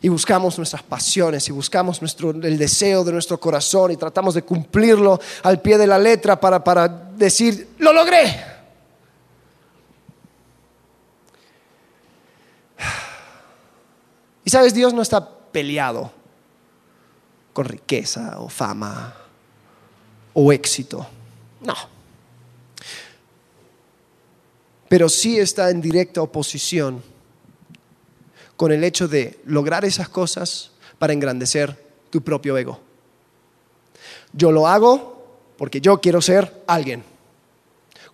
Y 0.00 0.08
buscamos 0.08 0.58
nuestras 0.58 0.82
pasiones 0.82 1.48
y 1.48 1.52
buscamos 1.52 2.00
nuestro, 2.02 2.30
el 2.30 2.58
deseo 2.58 3.04
de 3.04 3.12
nuestro 3.12 3.38
corazón 3.38 3.92
y 3.92 3.96
tratamos 3.96 4.34
de 4.34 4.42
cumplirlo 4.42 5.18
al 5.42 5.62
pie 5.62 5.78
de 5.78 5.86
la 5.86 5.98
letra 5.98 6.38
para, 6.38 6.62
para 6.62 6.88
decir, 6.88 7.74
lo 7.78 7.92
logré. 7.92 8.54
Y 14.44 14.50
sabes, 14.50 14.74
Dios 14.74 14.92
no 14.92 15.00
está 15.00 15.26
peleado 15.26 16.23
con 17.54 17.64
riqueza 17.64 18.40
o 18.40 18.50
fama 18.50 19.14
o 20.34 20.52
éxito. 20.52 21.06
No. 21.62 21.74
Pero 24.88 25.08
sí 25.08 25.38
está 25.38 25.70
en 25.70 25.80
directa 25.80 26.20
oposición 26.20 27.02
con 28.56 28.72
el 28.72 28.84
hecho 28.84 29.08
de 29.08 29.40
lograr 29.46 29.84
esas 29.84 30.08
cosas 30.08 30.72
para 30.98 31.12
engrandecer 31.12 31.82
tu 32.10 32.22
propio 32.22 32.58
ego. 32.58 32.80
Yo 34.32 34.52
lo 34.52 34.66
hago 34.66 35.14
porque 35.56 35.80
yo 35.80 36.00
quiero 36.00 36.20
ser 36.20 36.64
alguien. 36.66 37.04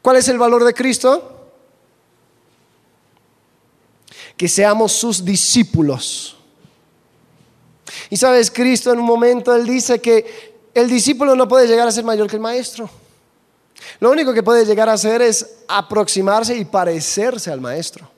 ¿Cuál 0.02 0.16
es 0.16 0.28
el 0.28 0.38
valor 0.38 0.64
de 0.64 0.74
Cristo? 0.74 1.52
Que 4.36 4.48
seamos 4.48 4.92
sus 4.92 5.24
discípulos 5.24 6.39
y 8.08 8.16
sabes, 8.16 8.50
Cristo 8.50 8.92
en 8.92 8.98
un 8.98 9.06
momento, 9.06 9.54
Él 9.54 9.66
dice 9.66 10.00
que 10.00 10.60
el 10.74 10.88
discípulo 10.88 11.34
no 11.34 11.48
puede 11.48 11.66
llegar 11.66 11.86
a 11.86 11.92
ser 11.92 12.04
mayor 12.04 12.28
que 12.28 12.36
el 12.36 12.42
maestro. 12.42 12.88
Lo 13.98 14.10
único 14.10 14.32
que 14.32 14.42
puede 14.42 14.64
llegar 14.64 14.88
a 14.88 14.94
hacer 14.94 15.22
es 15.22 15.58
aproximarse 15.68 16.56
y 16.56 16.64
parecerse 16.64 17.50
al 17.50 17.60
maestro. 17.60 18.08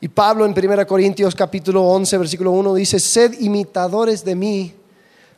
Y 0.00 0.08
Pablo 0.08 0.44
en 0.44 0.52
1 0.52 0.86
Corintios 0.86 1.34
capítulo 1.34 1.82
11, 1.82 2.18
versículo 2.18 2.50
1 2.50 2.74
dice, 2.74 3.00
sed 3.00 3.40
imitadores 3.40 4.22
de 4.22 4.34
mí, 4.34 4.74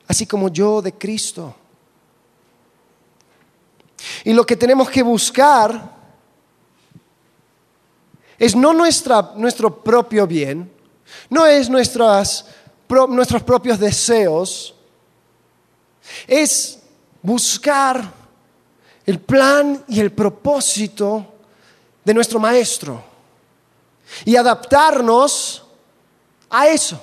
así 0.09 0.27
como 0.27 0.49
yo 0.49 0.83
de 0.83 0.93
Cristo. 0.93 1.55
Y 4.25 4.33
lo 4.33 4.45
que 4.45 4.57
tenemos 4.57 4.91
que 4.91 5.03
buscar 5.03 5.96
es 8.39 8.55
no 8.55 8.73
nuestra, 8.73 9.33
nuestro 9.37 9.83
propio 9.83 10.27
bien, 10.27 10.71
no 11.31 11.47
es 11.47 11.69
nuestros 11.71 12.45
propios 13.45 13.79
deseos, 13.79 14.75
es 16.27 16.81
buscar 17.23 18.13
el 19.05 19.21
plan 19.21 19.85
y 19.89 20.01
el 20.01 20.13
propósito 20.13 21.35
de 22.05 22.15
nuestro 22.15 22.39
Maestro 22.39 23.03
y 24.25 24.37
adaptarnos 24.37 25.65
a 26.51 26.69
eso. 26.69 27.01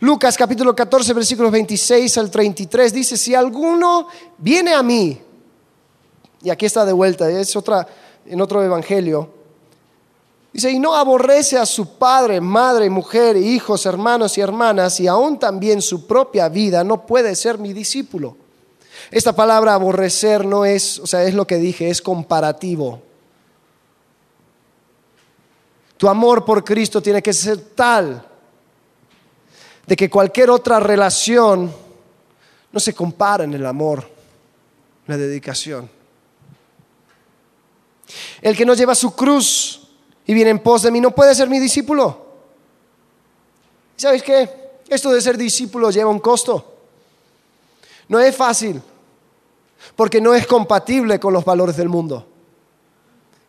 Lucas 0.00 0.36
capítulo 0.36 0.74
14 0.74 1.12
versículos 1.14 1.52
26 1.52 2.18
al 2.18 2.30
33 2.30 2.92
dice, 2.92 3.16
si 3.16 3.34
alguno 3.34 4.08
viene 4.36 4.74
a 4.74 4.82
mí, 4.82 5.20
y 6.42 6.50
aquí 6.50 6.66
está 6.66 6.84
de 6.84 6.92
vuelta, 6.92 7.30
es 7.30 7.56
otra, 7.56 7.86
en 8.26 8.40
otro 8.40 8.62
evangelio, 8.62 9.32
Dice, 10.56 10.70
y 10.70 10.78
no 10.78 10.96
aborrece 10.96 11.58
a 11.58 11.66
su 11.66 11.98
padre, 11.98 12.40
madre, 12.40 12.88
mujer, 12.88 13.36
hijos, 13.36 13.84
hermanos 13.84 14.38
y 14.38 14.40
hermanas, 14.40 14.98
y 15.00 15.06
aún 15.06 15.38
también 15.38 15.82
su 15.82 16.06
propia 16.06 16.48
vida, 16.48 16.82
no 16.82 17.04
puede 17.04 17.36
ser 17.36 17.58
mi 17.58 17.74
discípulo. 17.74 18.38
Esta 19.10 19.34
palabra 19.34 19.74
aborrecer 19.74 20.46
no 20.46 20.64
es, 20.64 20.98
o 20.98 21.06
sea, 21.06 21.24
es 21.24 21.34
lo 21.34 21.46
que 21.46 21.58
dije, 21.58 21.90
es 21.90 22.00
comparativo. 22.00 23.02
Tu 25.98 26.08
amor 26.08 26.46
por 26.46 26.64
Cristo 26.64 27.02
tiene 27.02 27.22
que 27.22 27.34
ser 27.34 27.58
tal 27.74 28.26
de 29.86 29.94
que 29.94 30.08
cualquier 30.08 30.48
otra 30.48 30.80
relación 30.80 31.70
no 32.72 32.80
se 32.80 32.94
compara 32.94 33.44
en 33.44 33.52
el 33.52 33.66
amor, 33.66 34.08
la 35.06 35.18
dedicación. 35.18 35.90
El 38.40 38.56
que 38.56 38.64
no 38.64 38.72
lleva 38.72 38.94
su 38.94 39.14
cruz 39.14 39.82
y 40.26 40.34
viene 40.34 40.50
en 40.50 40.58
pos 40.58 40.82
de 40.82 40.90
mí, 40.90 41.00
no 41.00 41.12
puede 41.12 41.34
ser 41.34 41.48
mi 41.48 41.58
discípulo. 41.58 42.26
¿Sabes 43.96 44.22
qué? 44.22 44.48
Esto 44.88 45.12
de 45.12 45.20
ser 45.20 45.36
discípulo 45.36 45.90
lleva 45.90 46.10
un 46.10 46.18
costo. 46.18 46.74
No 48.08 48.18
es 48.18 48.34
fácil, 48.36 48.82
porque 49.94 50.20
no 50.20 50.34
es 50.34 50.46
compatible 50.46 51.18
con 51.20 51.32
los 51.32 51.44
valores 51.44 51.76
del 51.76 51.88
mundo. 51.88 52.26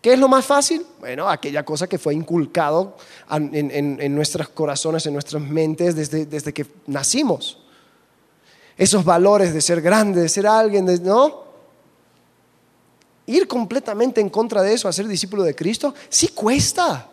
¿Qué 0.02 0.14
es 0.14 0.20
lo 0.20 0.28
más 0.28 0.46
fácil? 0.46 0.86
Bueno, 1.00 1.28
aquella 1.28 1.66
cosa 1.66 1.88
que 1.88 1.98
fue 1.98 2.14
inculcado 2.14 2.96
en, 3.30 4.16
nuestros 4.16 4.50
corazones, 4.50 5.06
en 5.08 5.14
nuestras 5.14 5.42
mentes 5.42 5.96
desde, 5.96 6.28
desde, 6.28 6.54
que 6.54 6.66
nacimos. 6.86 7.60
Esos 8.78 9.04
valores 9.04 9.54
de 9.54 9.62
ser 9.62 9.82
grande, 9.82 10.22
de 10.22 10.30
ser 10.30 10.46
alguien, 10.46 10.86
¿no? 11.04 11.47
Ir 13.28 13.48
completamente 13.48 14.20
en 14.20 14.30
contra 14.30 14.62
de 14.64 14.74
eso, 14.74 14.88
a 14.88 14.94
ser 14.94 15.08
discípulo 15.08 15.44
de 15.44 15.56
Cristo, 15.56 15.94
sí 16.10 16.30
cuesta. 16.30 17.08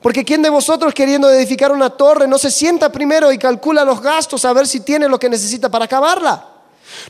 Porque 0.00 0.24
¿quién 0.24 0.42
de 0.42 0.50
vosotros 0.50 0.94
queriendo 0.94 1.28
edificar 1.30 1.72
una 1.72 1.90
torre 1.90 2.28
no 2.28 2.38
se 2.38 2.50
sienta 2.50 2.92
primero 2.92 3.32
y 3.32 3.38
calcula 3.38 3.84
los 3.84 4.00
gastos 4.00 4.44
a 4.44 4.52
ver 4.52 4.68
si 4.68 4.80
tiene 4.80 5.08
lo 5.08 5.18
que 5.18 5.28
necesita 5.28 5.70
para 5.70 5.86
acabarla? 5.86 6.52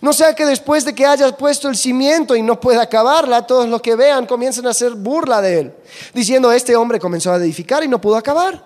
No 0.01 0.13
sea 0.13 0.35
que 0.35 0.47
después 0.47 0.85
de 0.85 0.95
que 0.95 1.05
haya 1.05 1.37
puesto 1.37 1.69
el 1.69 1.77
cimiento 1.77 2.35
y 2.35 2.43
no 2.43 2.59
pueda 2.59 2.83
acabarla, 2.83 3.47
todos 3.47 3.69
los 3.69 3.83
que 3.83 3.97
vean 3.97 4.27
comiencen 4.27 4.67
a 4.67 4.71
hacer 4.71 4.93
burla 4.95 5.43
de 5.43 5.61
él, 5.61 5.75
diciendo, 6.15 6.51
este 6.53 6.77
hombre 6.77 6.99
comenzó 6.99 7.33
a 7.33 7.37
edificar 7.37 7.85
y 7.85 7.89
no 7.89 8.01
pudo 8.01 8.17
acabar. 8.17 8.65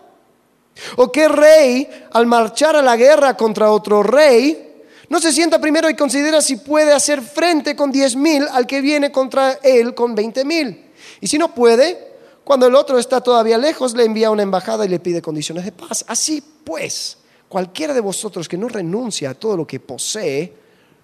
O 0.96 1.10
qué 1.10 1.26
rey, 1.26 1.88
al 2.12 2.26
marchar 2.26 2.76
a 2.76 2.82
la 2.82 2.96
guerra 2.96 3.36
contra 3.36 3.72
otro 3.72 4.02
rey, 4.02 4.69
no 5.10 5.20
se 5.20 5.32
sienta 5.32 5.60
primero 5.60 5.90
y 5.90 5.96
considera 5.96 6.40
si 6.40 6.56
puede 6.56 6.92
hacer 6.92 7.20
frente 7.20 7.74
con 7.74 7.90
diez 7.90 8.14
mil 8.14 8.46
al 8.52 8.66
que 8.66 8.80
viene 8.80 9.10
contra 9.10 9.58
él 9.64 9.92
con 9.92 10.14
veinte 10.14 10.44
mil. 10.44 10.86
Y 11.20 11.26
si 11.26 11.36
no 11.36 11.52
puede, 11.52 11.98
cuando 12.44 12.68
el 12.68 12.76
otro 12.76 12.96
está 12.96 13.20
todavía 13.20 13.58
lejos, 13.58 13.94
le 13.94 14.04
envía 14.04 14.30
una 14.30 14.44
embajada 14.44 14.86
y 14.86 14.88
le 14.88 15.00
pide 15.00 15.20
condiciones 15.20 15.64
de 15.64 15.72
paz. 15.72 16.04
Así 16.06 16.40
pues, 16.62 17.18
cualquiera 17.48 17.92
de 17.92 18.00
vosotros 18.00 18.48
que 18.48 18.56
no 18.56 18.68
renuncia 18.68 19.30
a 19.30 19.34
todo 19.34 19.56
lo 19.56 19.66
que 19.66 19.80
posee, 19.80 20.54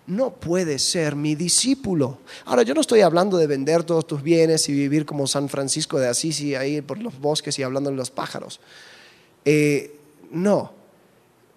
no 0.07 0.31
puede 0.31 0.79
ser 0.79 1.17
mi 1.17 1.35
discípulo. 1.35 2.19
Ahora, 2.45 2.63
yo 2.63 2.75
no 2.75 2.83
estoy 2.83 3.01
hablando 3.01 3.37
de 3.37 3.49
vender 3.49 3.83
todos 3.83 4.07
tus 4.07 4.23
bienes 4.23 4.69
y 4.69 4.73
vivir 4.73 5.05
como 5.05 5.27
San 5.27 5.49
Francisco 5.49 5.99
de 5.99 6.07
Asís 6.07 6.41
y 6.43 6.55
ahí 6.55 6.81
por 6.81 6.99
los 6.99 7.19
bosques 7.19 7.59
y 7.59 7.65
hablando 7.65 7.91
de 7.91 7.97
los 7.97 8.13
pájaros. 8.13 8.61
Eh, 9.45 9.99
no, 10.31 10.73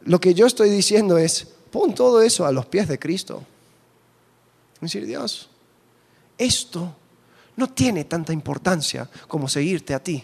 lo 0.01 0.19
que 0.19 0.33
yo 0.33 0.47
estoy 0.47 0.71
diciendo 0.71 1.19
es, 1.19 1.49
Pon 1.71 1.93
todo 1.93 2.21
eso 2.21 2.45
a 2.45 2.51
los 2.51 2.65
pies 2.65 2.87
de 2.87 2.97
Cristo. 2.97 3.43
Decir, 4.81 5.05
Dios, 5.05 5.49
esto 6.37 6.95
no 7.55 7.69
tiene 7.69 8.05
tanta 8.05 8.31
importancia 8.31 9.09
como 9.27 9.47
seguirte 9.47 9.93
a 9.93 10.01
ti. 10.01 10.23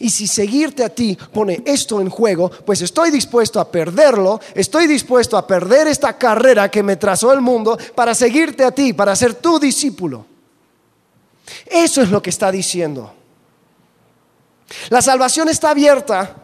Y 0.00 0.10
si 0.10 0.26
seguirte 0.26 0.82
a 0.84 0.88
ti 0.88 1.16
pone 1.32 1.62
esto 1.64 2.00
en 2.00 2.08
juego, 2.08 2.50
pues 2.50 2.82
estoy 2.82 3.10
dispuesto 3.10 3.60
a 3.60 3.70
perderlo, 3.70 4.40
estoy 4.54 4.86
dispuesto 4.86 5.36
a 5.36 5.46
perder 5.46 5.86
esta 5.86 6.16
carrera 6.16 6.70
que 6.70 6.82
me 6.82 6.96
trazó 6.96 7.32
el 7.32 7.40
mundo 7.40 7.78
para 7.94 8.14
seguirte 8.14 8.64
a 8.64 8.72
ti, 8.72 8.92
para 8.92 9.14
ser 9.14 9.34
tu 9.34 9.58
discípulo. 9.58 10.26
Eso 11.66 12.02
es 12.02 12.10
lo 12.10 12.22
que 12.22 12.30
está 12.30 12.50
diciendo. 12.50 13.14
La 14.90 15.00
salvación 15.00 15.48
está 15.48 15.70
abierta 15.70 16.36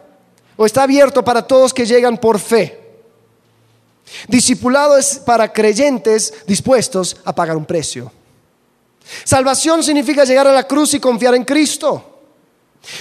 o 0.55 0.65
está 0.65 0.83
abierto 0.83 1.23
para 1.23 1.45
todos 1.45 1.73
que 1.73 1.85
llegan 1.85 2.17
por 2.17 2.39
fe. 2.39 2.84
Discipulado 4.27 4.97
es 4.97 5.17
para 5.19 5.51
creyentes 5.51 6.33
dispuestos 6.47 7.17
a 7.25 7.33
pagar 7.33 7.57
un 7.57 7.65
precio. 7.65 8.11
Salvación 9.23 9.83
significa 9.83 10.23
llegar 10.23 10.47
a 10.47 10.53
la 10.53 10.67
cruz 10.67 10.93
y 10.93 10.99
confiar 10.99 11.35
en 11.35 11.43
Cristo. 11.43 12.11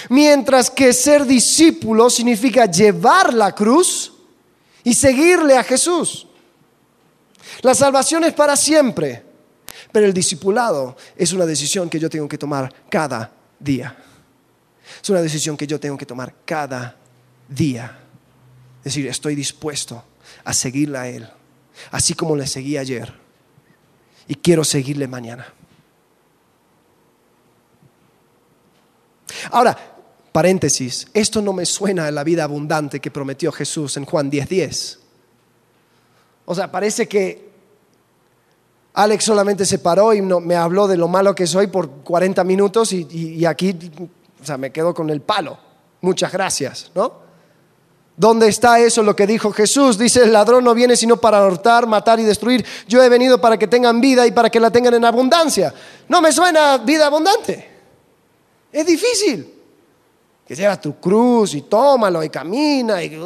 Mientras 0.09 0.71
que 0.71 0.93
ser 0.93 1.27
discípulo 1.27 2.09
significa 2.09 2.67
llevar 2.67 3.35
la 3.35 3.53
cruz 3.55 4.13
y 4.83 4.95
seguirle 4.95 5.57
a 5.57 5.65
Jesús. 5.65 6.27
La 7.63 7.75
salvación 7.75 8.25
es 8.25 8.33
para 8.33 8.57
siempre, 8.57 9.23
pero 9.93 10.07
el 10.07 10.15
discipulado 10.15 10.97
es 11.17 11.33
una 11.33 11.47
decisión 11.47 11.89
que 11.89 12.01
yo 12.01 12.09
tengo 12.09 12.29
que 12.29 12.39
tomar 12.39 12.73
cada 12.89 13.31
día. 13.59 13.97
Es 15.03 15.11
una 15.11 15.23
decisión 15.23 15.57
que 15.57 15.67
yo 15.67 15.79
tengo 15.79 15.97
que 15.97 16.07
tomar 16.07 16.35
cada 16.45 16.97
día. 17.49 17.99
Es 18.79 18.85
decir, 18.85 19.07
estoy 19.07 19.35
dispuesto 19.35 20.03
a 20.45 20.53
seguirle 20.53 20.99
a 20.99 21.09
Él, 21.09 21.29
así 21.91 22.15
como 22.15 22.37
le 22.37 22.47
seguí 22.47 22.77
ayer, 22.77 23.13
y 24.29 24.35
quiero 24.35 24.65
seguirle 24.65 25.07
mañana. 25.07 25.47
Ahora, 29.51 29.77
paréntesis, 30.33 31.07
esto 31.13 31.43
no 31.43 31.53
me 31.53 31.67
suena 31.67 32.07
a 32.07 32.11
la 32.11 32.25
vida 32.25 32.45
abundante 32.45 33.01
que 33.01 33.11
prometió 33.11 33.53
Jesús 33.53 33.97
en 33.97 34.05
Juan 34.05 34.31
10:10. 34.31 34.99
O 36.47 36.55
sea, 36.55 36.71
parece 36.71 37.09
que 37.09 37.51
Alex 38.95 39.25
solamente 39.25 39.65
se 39.65 39.79
paró 39.79 40.15
y 40.15 40.23
me 40.23 40.55
habló 40.55 40.87
de 40.87 40.97
lo 40.97 41.09
malo 41.09 41.35
que 41.35 41.47
soy 41.47 41.67
por 41.67 41.91
40 42.03 42.45
minutos 42.45 42.93
y, 42.93 43.07
y 43.11 43.45
aquí, 43.45 43.77
o 44.41 44.45
sea, 44.45 44.57
me 44.57 44.71
quedo 44.71 44.95
con 44.95 45.11
el 45.11 45.21
palo. 45.21 45.59
Muchas 46.01 46.31
gracias, 46.33 46.91
¿no? 46.95 47.24
¿Dónde 48.17 48.47
está 48.49 48.79
eso 48.79 49.03
lo 49.03 49.17
que 49.17 49.27
dijo 49.27 49.51
Jesús? 49.53 49.99
Dice, 49.99 50.23
el 50.23 50.33
ladrón 50.33 50.63
no 50.63 50.73
viene 50.73 50.97
sino 50.97 51.17
para 51.17 51.45
hurtar, 51.45 51.87
matar 51.87 52.21
y 52.21 52.23
destruir. 52.23 52.65
Yo 52.87 53.03
he 53.03 53.09
venido 53.09 53.41
para 53.41 53.59
que 53.59 53.67
tengan 53.67 54.01
vida 54.01 54.27
y 54.27 54.31
para 54.31 54.51
que 54.51 54.61
la 54.61 54.71
tengan 54.71 54.95
en 54.95 55.05
abundancia. 55.05 55.75
No 56.09 56.21
me 56.21 56.31
suena 56.31 56.79
vida 56.79 57.07
abundante. 57.07 57.71
Es 58.71 58.87
difícil. 58.87 59.53
Que 60.47 60.55
lleva 60.55 60.81
tu 60.81 60.95
cruz 61.01 61.55
y 61.55 61.63
tómalo 61.63 62.23
y 62.23 62.29
camina. 62.29 63.03
Y... 63.03 63.19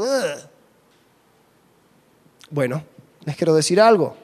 Bueno, 2.51 2.83
les 3.25 3.37
quiero 3.37 3.55
decir 3.55 3.79
algo. 3.81 4.17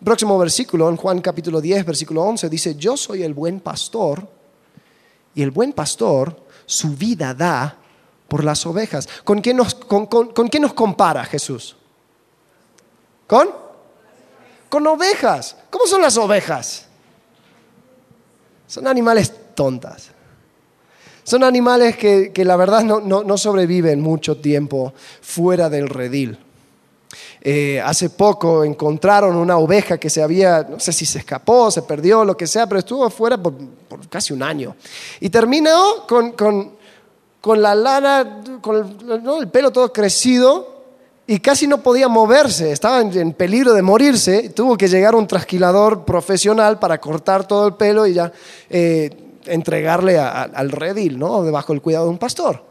El 0.00 0.04
próximo 0.04 0.38
versículo, 0.38 0.88
en 0.88 0.96
Juan 0.96 1.20
capítulo 1.20 1.60
10, 1.60 1.84
versículo 1.84 2.22
11, 2.22 2.48
dice, 2.48 2.74
yo 2.74 2.96
soy 2.96 3.22
el 3.22 3.34
buen 3.34 3.60
pastor 3.60 4.26
y 5.34 5.42
el 5.42 5.52
buen 5.52 5.72
pastor 5.72 6.36
su 6.66 6.90
vida 6.90 7.32
da 7.32 7.76
por 8.28 8.44
las 8.44 8.64
ovejas. 8.66 9.08
¿Con 9.24 9.40
quién 9.40 9.56
nos, 9.56 9.74
con, 9.74 10.08
nos 10.60 10.74
compara 10.74 11.24
Jesús? 11.24 11.76
¿Con? 13.26 13.48
Con 14.68 14.86
ovejas. 14.86 15.56
¿Cómo 15.70 15.86
son 15.86 16.02
las 16.02 16.16
ovejas? 16.18 16.86
Son 18.66 18.86
animales 18.86 19.32
tontas. 19.54 20.10
Son 21.24 21.42
animales 21.44 21.96
que, 21.96 22.32
la 22.44 22.56
verdad 22.56 22.82
no, 22.82 23.38
sobreviven 23.38 24.00
mucho 24.00 24.38
tiempo 24.38 24.92
fuera 25.20 25.68
del 25.68 25.88
redil. 25.88 26.38
Eh, 27.40 27.80
hace 27.84 28.10
poco 28.10 28.64
encontraron 28.64 29.36
una 29.36 29.58
oveja 29.58 29.98
que 29.98 30.10
se 30.10 30.22
había, 30.22 30.66
no 30.68 30.80
sé 30.80 30.92
si 30.92 31.06
se 31.06 31.18
escapó, 31.18 31.70
se 31.70 31.82
perdió, 31.82 32.24
lo 32.24 32.36
que 32.36 32.46
sea, 32.46 32.66
pero 32.66 32.80
estuvo 32.80 33.08
fuera 33.10 33.36
por, 33.36 33.54
casi 34.08 34.32
un 34.32 34.42
año. 34.42 34.74
Y 35.20 35.30
terminó 35.30 36.06
con, 36.06 36.32
con, 36.32 36.77
la 37.56 37.74
lana, 37.74 38.42
con 38.60 38.76
el, 39.40 39.48
pelo 39.48 39.70
todo 39.70 39.92
crecido 39.92 40.76
y 41.26 41.40
casi 41.40 41.66
no 41.66 41.82
podía 41.82 42.08
moverse, 42.08 42.72
estaba 42.72 43.00
en, 43.00 43.32
peligro 43.32 43.72
de 43.72 43.82
morirse. 43.82 44.50
Tuvo 44.50 44.76
que 44.76 44.88
llegar 44.88 45.14
un 45.14 45.26
trasquilador 45.26 46.04
profesional 46.04 46.78
para 46.78 47.00
cortar 47.00 47.46
todo 47.46 47.68
el 47.68 47.74
pelo 47.74 48.06
y 48.06 48.14
ya. 48.14 48.32
Eh, 48.68 49.24
entregarle 49.48 50.18
al 50.18 50.70
redil, 50.70 51.18
¿no? 51.18 51.42
Debajo 51.42 51.72
del 51.72 51.82
cuidado 51.82 52.04
de 52.04 52.10
un 52.10 52.18
pastor. 52.18 52.62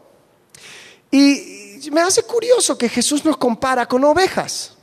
Y 1.10 1.88
me 1.90 2.00
hace 2.00 2.22
curioso 2.22 2.76
que 2.76 2.88
Jesús 2.88 3.24
nos 3.24 3.36
compara 3.36 3.86
con 3.86 4.04
ovejas. 4.04 4.74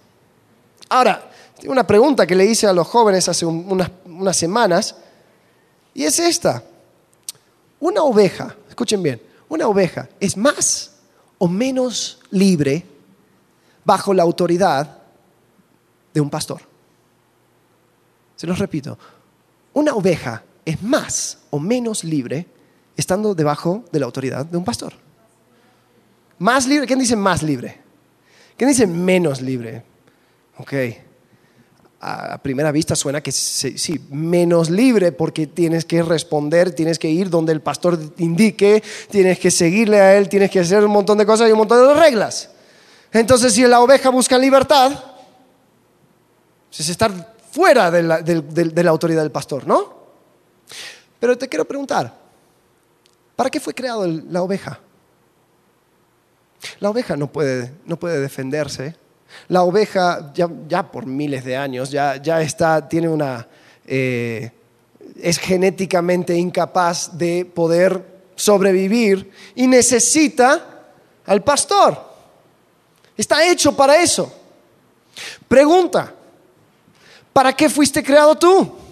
Ahora, 0.90 1.30
una 1.68 1.86
pregunta 1.86 2.28
que 2.28 2.36
le 2.36 2.46
hice 2.46 2.68
a 2.68 2.74
los 2.74 2.88
jóvenes 2.88 3.28
hace 3.30 3.46
unas 3.46 4.38
semanas, 4.38 4.96
y 5.94 6.04
es 6.04 6.20
esta. 6.20 6.64
Una 7.80 8.04
oveja, 8.04 8.56
escuchen 8.70 9.02
bien, 9.02 9.22
una 9.50 9.68
oveja 9.68 10.10
es 10.20 10.38
más 10.38 10.96
o 11.38 11.48
menos 11.48 12.20
libre 12.32 12.86
bajo 13.84 14.14
la 14.14 14.24
autoridad 14.24 15.00
de 16.14 16.22
un 16.22 16.30
pastor. 16.30 16.62
Se 18.36 18.48
los 18.48 18.60
repito, 18.60 18.98
una 19.74 19.94
oveja 19.94 20.44
es 20.66 20.82
más 20.82 21.40
o 21.52 21.60
menos 21.60 22.04
libre 22.04 22.48
estando 22.98 23.36
debajo 23.36 23.86
de 23.92 24.00
la 24.00 24.06
autoridad 24.06 24.46
de 24.46 24.58
un 24.58 24.66
pastor. 24.66 24.94
Más 26.40 26.68
libre, 26.68 26.88
¿quién 26.88 27.00
dice 27.00 27.16
más 27.16 27.44
libre? 27.44 27.82
¿Quién 28.58 28.70
dice 28.70 28.88
menos 28.88 29.42
libre? 29.42 29.84
Ok. 30.58 30.74
A 32.08 32.38
primera 32.38 32.72
vista 32.72 32.96
suena 32.96 33.20
que 33.20 33.32
sí, 33.32 34.00
menos 34.12 34.70
libre 34.70 35.12
porque 35.12 35.48
tienes 35.48 35.86
que 35.86 36.04
responder, 36.04 36.72
tienes 36.72 37.00
que 37.00 37.10
ir 37.10 37.32
donde 37.32 37.52
el 37.52 37.62
pastor 37.62 37.98
indique, 38.18 38.84
tienes 39.10 39.40
que 39.40 39.50
seguirle 39.50 40.00
a 40.00 40.16
él, 40.16 40.30
tienes 40.30 40.52
que 40.52 40.60
hacer 40.60 40.86
un 40.86 40.92
montón 40.92 41.18
de 41.18 41.26
cosas 41.26 41.50
y 41.50 41.52
un 41.52 41.58
montón 41.58 41.88
de 41.88 42.00
reglas. 42.00 42.52
Entonces, 43.12 43.54
si 43.54 43.64
la 43.64 43.82
oveja 43.82 44.10
busca 44.10 44.38
libertad, 44.38 44.92
es 46.72 46.90
estar 46.90 47.36
fuera 47.52 47.90
de 47.90 48.04
la, 48.04 48.90
autoridad 48.92 49.24
del 49.24 49.32
pastor, 49.32 49.66
¿no? 49.66 49.96
Pero 51.20 51.36
te 51.38 51.48
quiero 51.48 51.66
preguntar, 51.66 52.14
¿para 53.36 53.50
qué 53.50 53.60
fue 53.60 53.74
creado 53.74 54.06
la 54.06 54.44
oveja? 54.44 54.80
La 56.80 56.90
oveja 56.92 57.16
no 57.16 57.32
puede, 57.32 57.74
no 57.86 57.98
puede 57.98 58.20
defenderse. 58.20 58.96
La 59.48 59.64
oveja 59.64 60.32
ya, 60.34 60.92
por 60.92 61.06
miles 61.06 61.44
de 61.44 61.58
años 61.58 61.92
ya, 61.92 62.18
ya 62.18 62.42
está, 62.42 62.88
tiene 62.88 63.08
una, 63.08 63.48
eh, 63.86 64.52
es 65.22 65.38
genéticamente 65.38 66.36
incapaz 66.36 67.18
de 67.18 67.46
poder 67.46 68.04
sobrevivir 68.36 69.32
y 69.56 69.68
necesita 69.68 70.84
al 71.26 71.44
pastor. 71.44 72.14
Está 73.18 73.48
hecho 73.48 73.76
para 73.76 74.02
eso. 74.02 74.34
Pregunta, 75.48 76.14
¿para 77.32 77.54
qué 77.54 77.70
fuiste 77.70 78.04
creado 78.04 78.36
tú? 78.36 78.86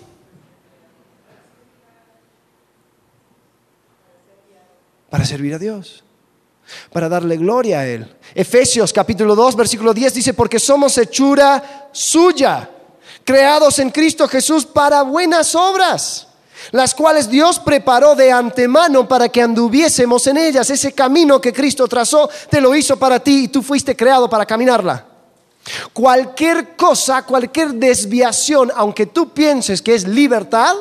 para 5.13 5.25
servir 5.25 5.53
a 5.53 5.59
Dios, 5.59 6.02
para 6.91 7.09
darle 7.09 7.37
gloria 7.37 7.79
a 7.79 7.87
Él. 7.87 8.07
Efesios 8.35 8.91
capítulo 8.93 9.35
2, 9.35 9.55
versículo 9.55 9.93
10 9.93 10.13
dice, 10.13 10.33
porque 10.33 10.59
somos 10.59 10.97
hechura 10.97 11.89
suya, 11.91 12.69
creados 13.23 13.79
en 13.79 13.89
Cristo 13.89 14.27
Jesús 14.27 14.65
para 14.65 15.03
buenas 15.03 15.55
obras, 15.55 16.27
las 16.71 16.95
cuales 16.95 17.29
Dios 17.29 17.59
preparó 17.59 18.15
de 18.15 18.31
antemano 18.31 19.07
para 19.07 19.29
que 19.29 19.41
anduviésemos 19.41 20.25
en 20.27 20.37
ellas. 20.37 20.69
Ese 20.69 20.93
camino 20.93 21.39
que 21.39 21.53
Cristo 21.53 21.87
trazó, 21.87 22.29
te 22.49 22.61
lo 22.61 22.75
hizo 22.75 22.97
para 22.97 23.19
ti 23.19 23.45
y 23.45 23.47
tú 23.49 23.61
fuiste 23.61 23.95
creado 23.95 24.29
para 24.29 24.45
caminarla. 24.45 25.05
Cualquier 25.93 26.75
cosa, 26.75 27.23
cualquier 27.23 27.73
desviación, 27.73 28.71
aunque 28.75 29.05
tú 29.05 29.29
pienses 29.29 29.81
que 29.81 29.95
es 29.95 30.07
libertad, 30.07 30.75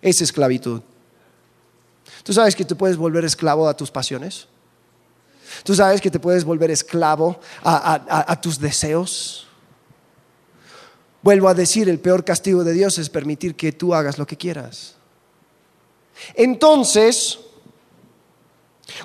es 0.00 0.22
esclavitud. 0.22 0.80
¿Tú 2.22 2.32
sabes 2.32 2.54
que 2.54 2.64
te 2.64 2.74
puedes 2.74 2.96
volver 2.96 3.24
esclavo 3.24 3.68
a 3.68 3.76
tus 3.76 3.90
pasiones? 3.90 4.46
¿Tú 5.64 5.74
sabes 5.74 6.00
que 6.00 6.10
te 6.10 6.20
puedes 6.20 6.44
volver 6.44 6.70
esclavo 6.70 7.38
a, 7.62 8.38
tus 8.40 8.58
deseos? 8.58 9.46
Vuelvo 11.22 11.48
a 11.48 11.54
decir, 11.54 11.88
el 11.88 11.98
peor 11.98 12.24
castigo 12.24 12.64
de 12.64 12.72
Dios 12.72 12.98
es 12.98 13.10
permitir 13.10 13.54
que 13.54 13.72
tú 13.72 13.94
hagas 13.94 14.18
lo 14.18 14.26
que 14.26 14.36
quieras. 14.36 14.94
Entonces, 16.34 17.38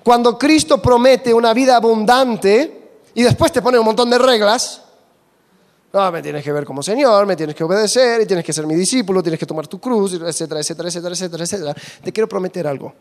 cuando 0.03 0.37
Cristo 0.37 0.81
promete 0.81 1.33
una 1.33 1.53
vida 1.53 1.75
abundante 1.75 2.91
y 3.13 3.23
después 3.23 3.51
te 3.51 3.61
pone 3.61 3.77
un 3.77 3.85
montón 3.85 4.09
de 4.09 4.17
reglas, 4.17 4.81
no, 5.93 6.11
me 6.11 6.23
tienes 6.23 6.43
que 6.43 6.51
ver 6.51 6.65
como 6.65 6.81
Señor, 6.81 7.27
me 7.27 7.35
tienes 7.35 7.55
que 7.55 7.63
obedecer 7.63 8.21
y 8.21 8.25
tienes 8.25 8.43
que 8.43 8.51
ser 8.51 8.65
mi 8.65 8.73
discípulo, 8.73 9.21
tienes 9.21 9.39
que 9.39 9.45
tomar 9.45 9.67
tu 9.67 9.79
cruz, 9.79 10.13
etcétera, 10.13 10.59
etcétera, 10.59 10.89
etcétera, 10.89 11.13
etcétera, 11.13 11.43
etcétera. 11.43 11.75
Te 12.03 12.11
quiero 12.11 12.27
prometer 12.27 12.65
algo. 12.65 12.93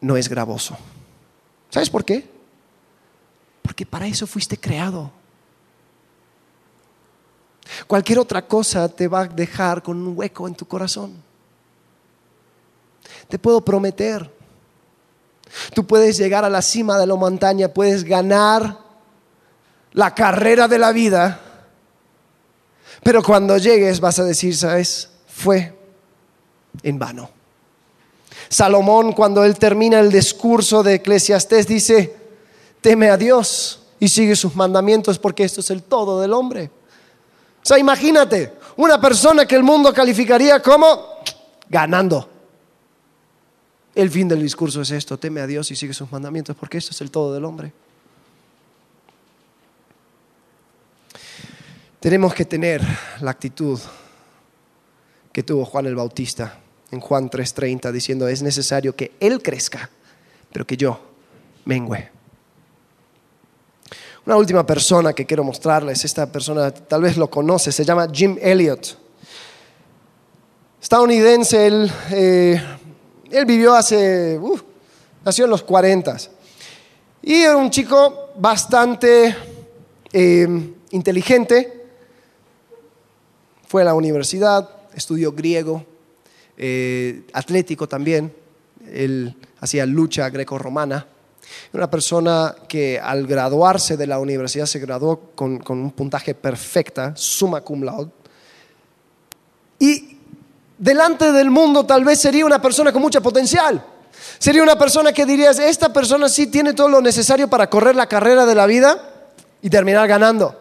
no 0.00 0.16
es 0.16 0.28
gravoso. 0.28 0.76
¿Sabes 1.76 1.90
por 1.90 2.06
qué? 2.06 2.26
Porque 3.60 3.84
para 3.84 4.06
eso 4.06 4.26
fuiste 4.26 4.56
creado. 4.56 5.10
Cualquier 7.86 8.18
otra 8.18 8.48
cosa 8.48 8.88
te 8.88 9.06
va 9.06 9.20
a 9.20 9.28
dejar 9.28 9.82
con 9.82 9.98
un 9.98 10.16
hueco 10.16 10.48
en 10.48 10.54
tu 10.54 10.66
corazón. 10.66 11.22
Te 13.28 13.38
puedo 13.38 13.62
prometer. 13.62 14.32
Tú 15.74 15.86
puedes 15.86 16.16
llegar 16.16 16.46
a 16.46 16.48
la 16.48 16.62
cima 16.62 16.96
de 16.98 17.06
la 17.06 17.14
montaña, 17.14 17.68
puedes 17.68 18.04
ganar 18.04 18.78
la 19.92 20.14
carrera 20.14 20.68
de 20.68 20.78
la 20.78 20.92
vida, 20.92 21.42
pero 23.02 23.22
cuando 23.22 23.58
llegues 23.58 24.00
vas 24.00 24.18
a 24.18 24.24
decir, 24.24 24.56
¿sabes? 24.56 25.10
Fue 25.26 25.78
en 26.82 26.98
vano. 26.98 27.35
Salomón, 28.48 29.12
cuando 29.12 29.44
él 29.44 29.58
termina 29.58 30.00
el 30.00 30.10
discurso 30.10 30.82
de 30.82 30.94
Eclesiastés, 30.94 31.66
dice, 31.66 32.14
teme 32.80 33.10
a 33.10 33.16
Dios 33.16 33.80
y 33.98 34.08
sigue 34.08 34.36
sus 34.36 34.54
mandamientos 34.54 35.18
porque 35.18 35.44
esto 35.44 35.60
es 35.60 35.70
el 35.70 35.82
todo 35.82 36.20
del 36.20 36.32
hombre. 36.32 36.70
O 37.62 37.66
sea, 37.66 37.78
imagínate, 37.78 38.52
una 38.76 39.00
persona 39.00 39.46
que 39.46 39.56
el 39.56 39.62
mundo 39.62 39.92
calificaría 39.92 40.62
como 40.62 40.86
ganando. 41.68 42.28
El 43.94 44.10
fin 44.10 44.28
del 44.28 44.42
discurso 44.42 44.82
es 44.82 44.90
esto, 44.90 45.18
teme 45.18 45.40
a 45.40 45.46
Dios 45.46 45.70
y 45.70 45.76
sigue 45.76 45.94
sus 45.94 46.12
mandamientos 46.12 46.54
porque 46.54 46.78
esto 46.78 46.92
es 46.92 47.00
el 47.00 47.10
todo 47.10 47.32
del 47.34 47.44
hombre. 47.44 47.72
Tenemos 51.98 52.34
que 52.34 52.44
tener 52.44 52.82
la 53.20 53.32
actitud 53.32 53.80
que 55.32 55.42
tuvo 55.42 55.64
Juan 55.64 55.86
el 55.86 55.96
Bautista 55.96 56.60
en 56.90 57.00
Juan 57.00 57.30
3:30 57.30 57.92
diciendo, 57.92 58.28
es 58.28 58.42
necesario 58.42 58.94
que 58.94 59.12
Él 59.20 59.42
crezca, 59.42 59.90
pero 60.52 60.66
que 60.66 60.76
yo 60.76 60.98
mengüe. 61.64 62.10
Una 64.24 64.36
última 64.36 64.66
persona 64.66 65.12
que 65.12 65.24
quiero 65.24 65.44
mostrarles, 65.44 66.04
esta 66.04 66.26
persona 66.30 66.72
tal 66.72 67.02
vez 67.02 67.16
lo 67.16 67.30
conoce, 67.30 67.70
se 67.70 67.84
llama 67.84 68.08
Jim 68.12 68.36
Elliot. 68.40 68.98
Estadounidense, 70.82 71.66
él, 71.66 71.92
eh, 72.10 72.62
él 73.30 73.44
vivió 73.44 73.74
hace, 73.74 74.38
uh, 74.38 74.58
nació 75.24 75.44
en 75.44 75.50
los 75.50 75.62
40 75.62 76.16
y 77.22 77.42
era 77.42 77.56
un 77.56 77.70
chico 77.70 78.30
bastante 78.36 79.34
eh, 80.12 80.74
inteligente, 80.90 81.86
fue 83.66 83.82
a 83.82 83.86
la 83.86 83.94
universidad, 83.94 84.68
estudió 84.94 85.32
griego, 85.32 85.84
eh, 86.56 87.22
atlético 87.32 87.88
también, 87.88 88.32
él 88.92 89.34
hacía 89.60 89.86
lucha 89.86 90.28
greco-romana. 90.30 91.06
Una 91.72 91.90
persona 91.90 92.54
que 92.68 92.98
al 92.98 93.26
graduarse 93.26 93.96
de 93.96 94.06
la 94.06 94.18
universidad 94.18 94.66
se 94.66 94.78
graduó 94.78 95.32
con, 95.34 95.62
un 95.68 95.90
puntaje 95.92 96.34
perfecta, 96.34 97.12
summa 97.16 97.60
cum 97.60 97.82
laude. 97.82 98.10
Y 99.78 100.16
delante 100.78 101.32
del 101.32 101.50
mundo 101.50 101.84
tal 101.84 102.04
vez 102.04 102.20
sería 102.20 102.46
una 102.46 102.60
persona 102.60 102.92
con 102.92 103.02
mucho 103.02 103.22
potencial. 103.22 103.84
Sería 104.38 104.62
una 104.62 104.78
persona 104.78 105.12
que 105.12 105.26
dirías, 105.26 105.58
esta 105.58 105.92
persona 105.92 106.28
sí 106.28 106.46
tiene 106.48 106.72
todo 106.72 106.88
lo 106.88 107.00
necesario 107.00 107.48
para 107.48 107.68
correr 107.68 107.94
la 107.94 108.08
carrera 108.08 108.46
de 108.46 108.54
la 108.54 108.66
vida 108.66 109.28
y 109.62 109.70
terminar 109.70 110.08
ganando. 110.08 110.58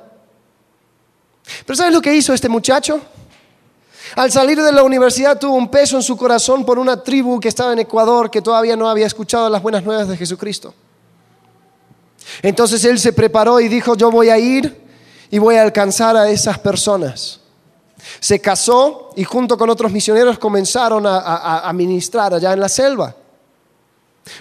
Pero 1.66 1.78
¿sabes 1.78 1.94
lo 1.94 2.02
que 2.02 2.14
hizo 2.14 2.34
este 2.34 2.50
muchacho? 2.50 3.02
Al 4.16 4.32
salir 4.32 4.62
de 4.62 4.72
la 4.72 4.84
universidad 4.84 5.38
tuvo 5.38 5.56
un 5.56 5.70
peso 5.70 5.98
en 5.98 6.04
su 6.04 6.16
corazón 6.16 6.66
por 6.66 6.80
una 6.80 7.04
tribu 7.04 7.38
que 7.40 7.50
estaba 7.50 7.74
en 7.74 7.80
Ecuador 7.80 8.32
que 8.32 8.42
todavía 8.42 8.78
no 8.78 8.90
había 8.90 9.06
escuchado 9.06 9.50
las 9.50 9.62
buenas 9.62 9.84
nuevas 9.84 10.08
de 10.08 10.16
Jesucristo. 10.16 10.74
Entonces 12.42 12.84
él 12.86 12.98
se 12.98 13.12
preparó 13.12 13.60
y 13.60 13.68
dijo, 13.68 13.96
yo 13.96 14.10
voy 14.10 14.30
a 14.30 14.38
ir 14.38 14.84
y 15.30 15.38
voy 15.38 15.56
a 15.56 15.64
alcanzar 15.64 16.16
a 16.16 16.30
esas 16.30 16.58
personas. 16.60 17.42
Se 18.22 18.40
casó 18.40 19.12
y 19.18 19.26
junto 19.26 19.58
con 19.58 19.70
otros 19.70 19.92
misioneros 19.92 20.40
comenzaron 20.40 21.04
a, 21.06 21.70
ministrar 21.74 22.34
allá 22.34 22.54
en 22.54 22.62
la 22.62 22.70
selva. 22.70 23.14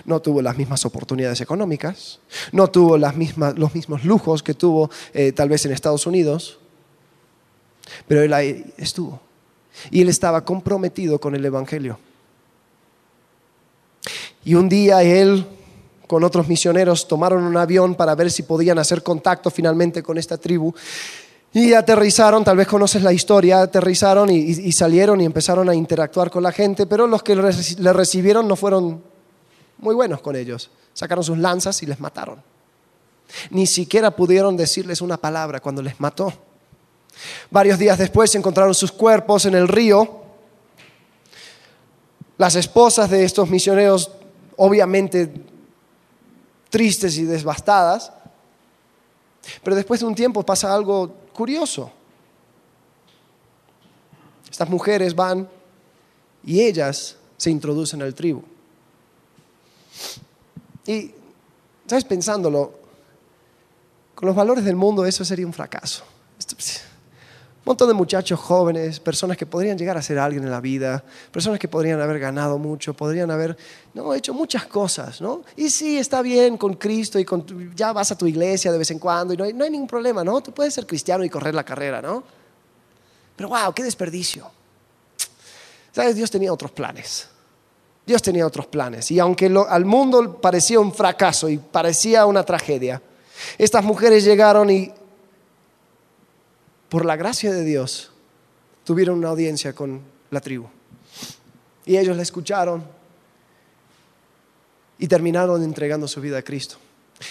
No 0.05 0.21
tuvo 0.21 0.41
las 0.41 0.57
mismas 0.57 0.85
oportunidades 0.87 1.41
económicas, 1.41 2.21
no 2.53 2.69
tuvo 2.69 2.97
los 2.97 3.75
mismos 3.75 4.05
lujos 4.05 4.43
que 4.43 4.55
tuvo 4.55 4.89
eh, 5.13 5.33
tal 5.33 5.49
vez 5.49 5.67
en 5.67 5.73
Estados 5.73 6.07
Unidos, 6.07 6.59
pero 8.07 8.23
él 8.23 8.33
ahí 8.33 8.73
estuvo. 8.79 9.24
Y 9.91 10.03
él 10.03 10.09
estaba 10.09 10.45
comprometido 10.45 11.21
con 11.21 11.35
el 11.35 11.45
Evangelio. 11.45 11.99
Y 14.45 14.55
un 14.55 14.69
día 14.69 15.03
él 15.03 15.47
con 16.07 16.23
otros 16.23 16.49
misioneros 16.49 17.09
tomaron 17.09 17.45
un 17.45 17.57
avión 17.57 17.95
para 17.95 18.15
ver 18.15 18.31
si 18.31 18.43
podían 18.43 18.79
hacer 18.79 19.03
contacto 19.03 19.51
finalmente 19.51 20.03
con 20.03 20.19
esta 20.19 20.37
tribu. 20.37 20.75
Y 21.53 21.73
aterrizaron, 21.73 22.45
tal 22.45 22.57
vez 22.57 22.67
conoces 22.67 23.03
la 23.03 23.13
historia, 23.13 23.63
aterrizaron 23.63 24.29
y, 24.29 24.73
salieron 24.73 25.21
y 25.21 25.25
empezaron 25.25 25.69
a 25.69 25.75
interactuar 25.75 26.31
con 26.31 26.43
la 26.43 26.53
gente, 26.53 26.87
pero 26.87 27.07
los 27.07 27.23
que 27.23 27.37
le 27.37 27.93
recibieron 27.93 28.49
no 28.49 28.57
fueron 28.57 29.03
muy 29.79 29.95
buenos 29.95 30.21
con 30.21 30.35
ellos. 30.35 30.71
Sacaron 30.93 31.23
sus 31.25 31.39
lanzas 31.39 31.83
y 31.83 31.87
les 31.87 32.01
mataron. 32.01 32.43
Ni 33.51 33.67
siquiera 33.67 34.11
pudieron 34.11 34.57
decirles 34.57 35.01
una 35.01 35.17
palabra 35.17 35.61
cuando 35.61 35.81
les 35.81 35.99
mató. 36.01 36.33
Varios 37.51 37.79
días 37.79 37.99
después 37.99 38.35
encontraron 38.35 38.75
sus 38.75 38.93
cuerpos 38.93 39.47
en 39.47 39.55
el 39.55 39.69
río. 39.69 40.23
Las 42.37 42.57
esposas 42.57 43.11
de 43.11 43.25
estos 43.25 43.49
misioneros, 43.49 44.11
obviamente 44.57 45.33
tristes 46.71 47.17
y 47.19 47.25
devastadas. 47.25 48.13
Pero 49.63 49.77
después 49.77 50.01
de 50.01 50.07
un 50.07 50.15
tiempo 50.15 50.43
pasa 50.43 50.75
algo 50.75 51.09
curioso. 51.33 51.91
Estas 54.51 54.69
mujeres 54.69 55.15
van 55.15 55.49
y 56.45 56.61
ellas 56.61 57.17
se 57.37 57.51
introducen 57.51 58.03
al 58.03 58.15
tribu. 58.15 58.43
Y, 60.87 61.13
¿sabes? 61.87 62.05
Pensándolo, 62.05 62.73
con 64.15 64.27
los 64.27 64.37
valores 64.37 64.65
del 64.65 64.77
mundo 64.77 65.05
eso 65.05 65.25
sería 65.25 65.47
un 65.47 65.53
fracaso. 65.53 66.05
Un 66.05 66.84
montón 67.65 67.89
de 67.89 67.95
muchachos 67.95 68.39
jóvenes, 68.39 69.01
personas 69.01 69.37
que 69.37 69.47
podrían 69.47 69.79
llegar 69.79 69.97
a 69.97 70.03
ser 70.03 70.19
alguien 70.19 70.45
en 70.45 70.51
la 70.51 70.61
vida, 70.61 71.03
personas 71.31 71.59
que 71.59 71.69
podrían 71.69 72.01
haber 72.01 72.19
ganado 72.19 72.59
mucho, 72.59 72.95
podrían 72.95 73.31
haber 73.31 73.57
no, 73.95 74.15
hecho 74.15 74.35
muchas 74.35 74.67
cosas, 74.67 75.21
¿no? 75.21 75.43
Y 75.57 75.71
sí, 75.71 75.99
está 75.99 76.21
bien 76.21 76.59
con 76.59 76.75
Cristo 76.75 77.19
y 77.19 77.27
ya 77.75 77.93
vas 77.93 78.13
a 78.13 78.19
tu 78.19 78.27
iglesia 78.27 78.71
de 78.71 78.79
vez 78.79 78.91
en 78.91 78.99
cuando 78.99 79.33
y 79.33 79.37
no 79.37 79.45
hay, 79.45 79.53
no 79.55 79.65
hay 79.65 79.71
ningún 79.71 79.89
problema, 79.89 80.23
¿no? 80.23 80.43
Tú 80.43 80.53
puedes 80.53 80.75
ser 80.75 80.87
cristiano 80.87 81.25
y 81.25 81.31
correr 81.31 81.55
la 81.55 81.65
carrera, 81.65 82.03
¿no? 82.03 82.23
Pero 83.37 83.49
wow, 83.49 83.73
qué 83.75 83.83
desperdicio. 83.83 84.51
¿Sabes? 85.93 86.17
Dios 86.17 86.31
tenía 86.31 86.53
otros 86.53 86.73
planes. 86.73 87.29
Dios 88.07 88.21
tenía 88.21 88.47
otros 88.47 88.67
planes. 88.67 89.11
Y 89.11 89.19
aunque 89.19 89.47
al 89.69 89.85
mundo 89.85 90.41
parecía 90.41 90.79
un 90.81 90.93
fracaso 90.93 91.49
y 91.49 91.59
parecía 91.59 92.27
una 92.27 92.43
tragedia, 92.43 93.01
estas 93.59 93.83
mujeres 93.83 94.25
llegaron 94.25 94.71
y 94.71 94.93
por 96.95 97.05
la 97.05 97.17
gracia 97.17 97.53
de 97.53 97.65
Dios, 97.65 98.13
tuvieron 98.85 99.19
una 99.19 99.31
audiencia 99.31 99.73
con 99.73 100.01
la 100.31 100.41
tribu. 100.41 100.69
Y 101.85 101.97
ellos 101.97 102.17
la 102.17 102.23
escucharon 102.23 102.85
y 104.97 105.09
terminaron 105.09 105.65
entregando 105.65 106.07
su 106.07 106.21
vida 106.21 106.39
a 106.39 106.43
Cristo. 106.43 106.77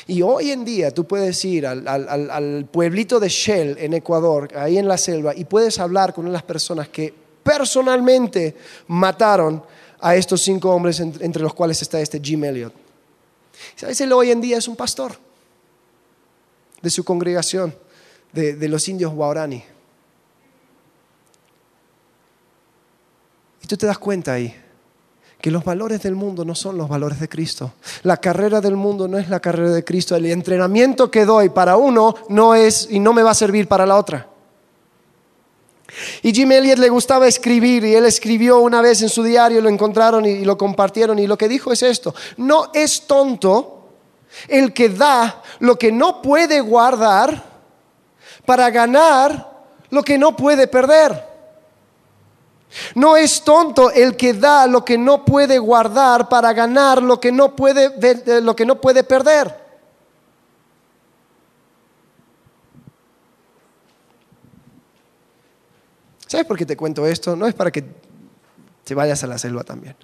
Y 0.05 0.21
hoy 0.21 0.51
en 0.51 0.65
día 0.65 0.91
tú 0.91 1.05
puedes 1.05 1.45
ir 1.45 1.65
al, 1.65 2.67
pueblito 2.73 3.21
de 3.21 3.29
Shell 3.29 3.77
en 3.79 3.93
Ecuador, 3.93 4.49
ahí 4.53 4.77
en 4.77 4.85
la 4.85 4.97
selva, 4.97 5.33
y 5.33 5.45
puedes 5.45 5.79
hablar 5.79 6.13
con 6.13 6.29
las 6.29 6.43
personas 6.43 6.89
que 6.89 7.13
personalmente 7.41 8.57
mataron 8.87 9.63
a 10.01 10.13
estos 10.13 10.41
cinco 10.41 10.71
hombres 10.71 10.99
entre 10.99 11.41
los 11.41 11.53
cuales 11.53 11.81
está 11.81 12.01
este 12.01 12.19
Jim 12.21 12.43
Elliot. 12.43 12.73
¿Sabes? 13.77 14.01
Él 14.01 14.11
hoy 14.11 14.31
en 14.31 14.41
día 14.41 14.57
es 14.57 14.67
un 14.67 14.75
pastor 14.75 15.13
de 16.81 16.89
su 16.89 17.05
congregación 17.05 17.73
de, 18.33 18.67
los 18.67 18.87
indios 18.89 19.13
guaraní. 19.13 19.63
Y 23.61 23.67
tú 23.67 23.77
te 23.77 23.85
das 23.85 23.97
cuenta 23.97 24.33
ahí 24.33 24.53
que 25.39 25.51
los 25.51 25.63
valores 25.63 26.01
del 26.01 26.15
mundo 26.15 26.43
no 26.43 26.55
son 26.55 26.77
los 26.77 26.89
valores 26.89 27.19
de 27.19 27.29
Cristo. 27.29 27.73
La 28.03 28.17
carrera 28.17 28.61
del 28.61 28.75
mundo 28.75 29.07
no 29.07 29.17
es 29.17 29.29
la 29.29 29.39
carrera 29.39 29.71
de 29.71 29.83
Cristo. 29.83 30.15
El 30.15 30.25
entrenamiento 30.25 31.11
que 31.11 31.25
doy 31.25 31.49
para 31.49 31.77
uno 31.77 32.15
no 32.29 32.55
es 32.55 32.87
y 32.89 32.99
no 32.99 33.13
me 33.13 33.23
va 33.23 33.31
a 33.31 33.35
servir 33.35 33.67
para 33.67 33.85
la 33.85 33.97
otra. 33.97 34.29
Y 36.21 36.33
Jim 36.33 36.51
Elliot 36.51 36.79
le 36.79 36.89
gustaba 36.89 37.27
escribir 37.27 37.83
y 37.83 37.93
él 37.93 38.05
escribió 38.05 38.59
una 38.59 38.81
vez 38.81 39.01
en 39.01 39.09
su 39.09 39.21
diario, 39.21 39.61
lo 39.61 39.69
encontraron 39.69 40.25
y 40.25 40.43
lo 40.43 40.57
compartieron 40.57 41.19
y 41.19 41.27
lo 41.27 41.37
que 41.37 41.47
dijo 41.47 41.71
es 41.71 41.83
esto, 41.83 42.15
no 42.37 42.71
es 42.73 43.05
tonto 43.05 43.89
el 44.47 44.73
que 44.73 44.89
da 44.89 45.43
lo 45.59 45.77
que 45.77 45.91
no 45.91 46.21
puede 46.21 46.61
guardar 46.61 47.52
para 48.45 48.69
ganar 48.69 49.51
lo 49.89 50.03
que 50.03 50.17
no 50.17 50.35
puede 50.35 50.67
perder. 50.67 51.33
No 52.95 53.15
es 53.15 53.43
tonto 53.43 53.91
el 53.91 54.17
que 54.17 54.33
da 54.33 54.65
lo 54.65 54.83
que 54.83 54.97
no 54.97 55.23
puede 55.23 55.59
guardar 55.59 56.27
para 56.27 56.53
ganar 56.53 57.03
lo 57.03 57.19
que 57.19 57.31
no 57.31 57.55
puede, 57.55 57.93
eh, 58.01 58.41
lo 58.41 58.55
que 58.55 58.65
no 58.65 58.81
puede 58.81 59.03
perder. 59.03 59.63
¿Sabes 66.27 66.47
por 66.47 66.57
qué 66.57 66.65
te 66.65 66.75
cuento 66.75 67.05
esto? 67.05 67.35
No 67.35 67.45
es 67.45 67.53
para 67.53 67.69
que 67.69 67.83
te 68.83 68.95
vayas 68.95 69.23
a 69.23 69.27
la 69.27 69.37
selva 69.37 69.63
también. 69.63 69.95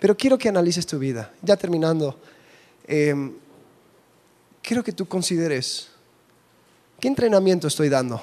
Pero 0.00 0.16
quiero 0.16 0.36
que 0.36 0.48
analices 0.48 0.84
tu 0.84 0.98
vida. 0.98 1.30
Ya 1.40 1.56
terminando, 1.56 2.18
em, 2.88 3.34
quiero 4.64 4.82
que 4.82 4.92
tú 4.92 5.06
consideres 5.06 5.88
qué 6.98 7.08
entrenamiento 7.08 7.68
estoy 7.68 7.90
dando, 7.90 8.22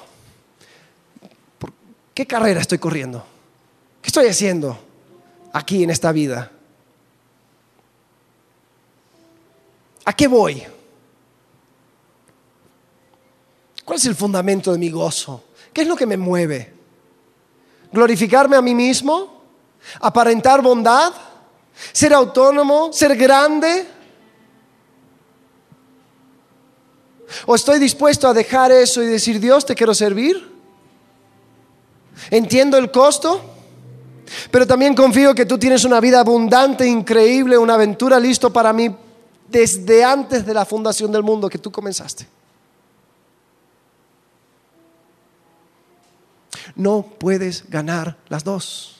qué 2.12 2.26
carrera 2.26 2.60
estoy 2.60 2.78
corriendo, 2.78 3.24
qué 4.02 4.08
estoy 4.08 4.26
haciendo 4.26 4.76
aquí 5.52 5.84
en 5.84 5.90
esta 5.90 6.10
vida. 6.10 6.50
¿A 10.04 10.12
qué 10.14 10.26
voy? 10.26 10.64
¿Cuál 13.84 13.98
es 13.98 14.06
el 14.06 14.16
fundamento 14.16 14.72
de 14.72 14.78
mi 14.78 14.90
gozo? 14.90 15.44
¿Qué 15.72 15.82
es 15.82 15.86
lo 15.86 15.94
que 15.94 16.06
me 16.06 16.16
mueve? 16.16 16.74
¿Glorificarme 17.92 18.56
a 18.56 18.62
mí 18.62 18.74
mismo? 18.74 19.42
¿Aparentar 20.00 20.60
bondad? 20.60 21.12
¿Ser 21.92 22.12
autónomo? 22.12 22.92
¿Ser 22.92 23.16
grande? 23.16 23.86
¿O 27.46 27.54
estoy 27.54 27.78
dispuesto 27.78 28.28
a 28.28 28.34
dejar 28.34 28.72
eso 28.72 29.02
y 29.02 29.06
decir, 29.06 29.40
Dios, 29.40 29.64
te 29.64 29.74
quiero 29.74 29.94
servir? 29.94 30.50
Entiendo 32.30 32.76
el 32.76 32.90
costo, 32.90 33.40
pero 34.50 34.66
también 34.66 34.94
confío 34.94 35.34
que 35.34 35.46
tú 35.46 35.58
tienes 35.58 35.84
una 35.84 36.00
vida 36.00 36.20
abundante, 36.20 36.86
increíble, 36.86 37.58
una 37.58 37.74
aventura 37.74 38.18
listo 38.20 38.52
para 38.52 38.72
mí 38.72 38.94
desde 39.48 40.04
antes 40.04 40.46
de 40.46 40.54
la 40.54 40.64
fundación 40.64 41.12
del 41.12 41.22
mundo 41.22 41.48
que 41.48 41.58
tú 41.58 41.70
comenzaste. 41.70 42.26
No 46.74 47.02
puedes 47.18 47.68
ganar 47.68 48.16
las 48.28 48.44
dos. 48.44 48.96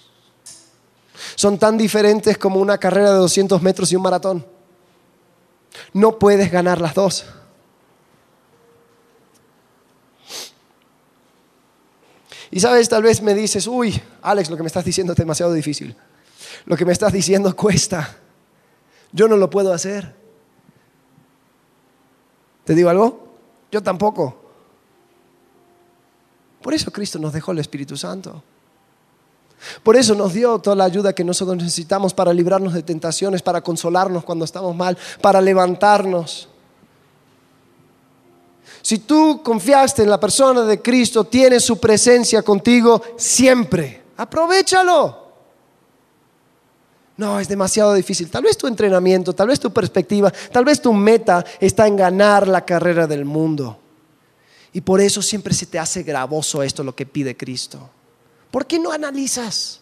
Son 1.37 1.59
tan 1.59 1.79
diferentes 1.79 2.37
como 2.37 2.61
una 2.61 2.77
carrera 2.79 3.13
de 3.13 3.19
200 3.19 3.63
metros 3.63 3.91
y 3.93 3.97
un 3.97 4.03
maratón. 4.03 4.47
No 5.95 6.19
puedes 6.19 6.51
ganar 6.51 6.81
las 6.81 6.95
dos. 6.95 7.25
Y 12.53 12.61
sabes, 12.61 12.87
tal 12.91 13.03
vez 13.03 13.23
me 13.23 13.33
dices, 13.33 13.67
uy, 13.67 13.99
Alex, 14.21 14.51
lo 14.51 14.59
que 14.59 14.63
me 14.63 14.67
estás 14.67 14.85
diciendo 14.85 15.15
es 15.15 15.19
demasiado 15.19 15.55
difícil. 15.55 15.97
Lo 16.67 16.77
que 16.77 16.85
me 16.85 16.93
estás 16.93 17.11
diciendo 17.11 17.57
cuesta. 17.57 18.19
Yo 19.11 19.27
no 19.27 19.39
lo 19.39 19.49
puedo 19.49 19.73
hacer. 19.73 20.15
¿Te 22.65 22.75
digo 22.75 22.91
algo? 22.91 23.27
Yo 23.73 23.83
tampoco. 23.83 24.39
Por 26.61 26.75
eso 26.75 26.93
Cristo 26.93 27.19
nos 27.19 27.33
dejó 27.33 27.53
el 27.53 27.59
Espíritu 27.59 27.97
Santo. 27.97 28.43
Por 29.83 29.97
eso 29.97 30.15
nos 30.15 30.35
dio 30.35 30.59
toda 30.59 30.77
la 30.77 30.85
ayuda 30.85 31.15
que 31.15 31.25
nosotros 31.25 31.57
necesitamos 31.57 32.13
para 32.13 32.35
librarnos 32.35 32.75
de 32.75 32.83
tentaciones, 32.83 33.41
para 33.41 33.63
consolarnos 33.63 34.25
cuando 34.25 34.45
estamos 34.45 34.77
mal, 34.77 34.99
para 35.23 35.41
levantarnos. 35.41 36.51
Si 38.83 38.99
tú 38.99 39.41
confiaste 39.43 40.03
en 40.03 40.11
la 40.11 40.19
persona 40.19 40.63
de 40.63 40.83
Cristo, 40.83 41.25
tienes 41.25 41.65
su 41.65 41.79
presencia 41.79 42.43
contigo 42.43 43.01
siempre. 43.17 44.03
Aprovechalo. 44.17 45.23
No, 47.17 47.39
es 47.39 47.47
demasiado 47.47 47.95
difícil. 47.95 48.31
Tal 48.31 48.43
vez 48.43 48.59
tu 48.59 48.67
entrenamiento, 48.67 49.33
tal 49.33 49.49
vez 49.49 49.61
tu 49.61 49.73
perspectiva, 49.73 50.33
tal 50.51 50.65
vez 50.65 50.83
tu 50.83 50.93
meta 50.93 51.45
está 51.61 51.87
en 51.87 51.97
ganar 51.97 52.49
la 52.49 52.65
carrera 52.65 53.07
del 53.07 53.25
mundo. 53.25 53.79
Y 54.73 54.81
por 54.81 55.01
eso 55.01 55.23
siempre 55.23 55.55
se 55.55 55.67
te 55.67 55.79
hace 55.79 56.03
gravoso 56.03 56.63
esto 56.63 56.83
lo 56.83 56.97
que 56.97 57.07
pide 57.07 57.37
Cristo. 57.37 57.91
¿Por 58.51 58.67
qué 58.67 58.81
no 58.81 58.91
analizas? 58.91 59.81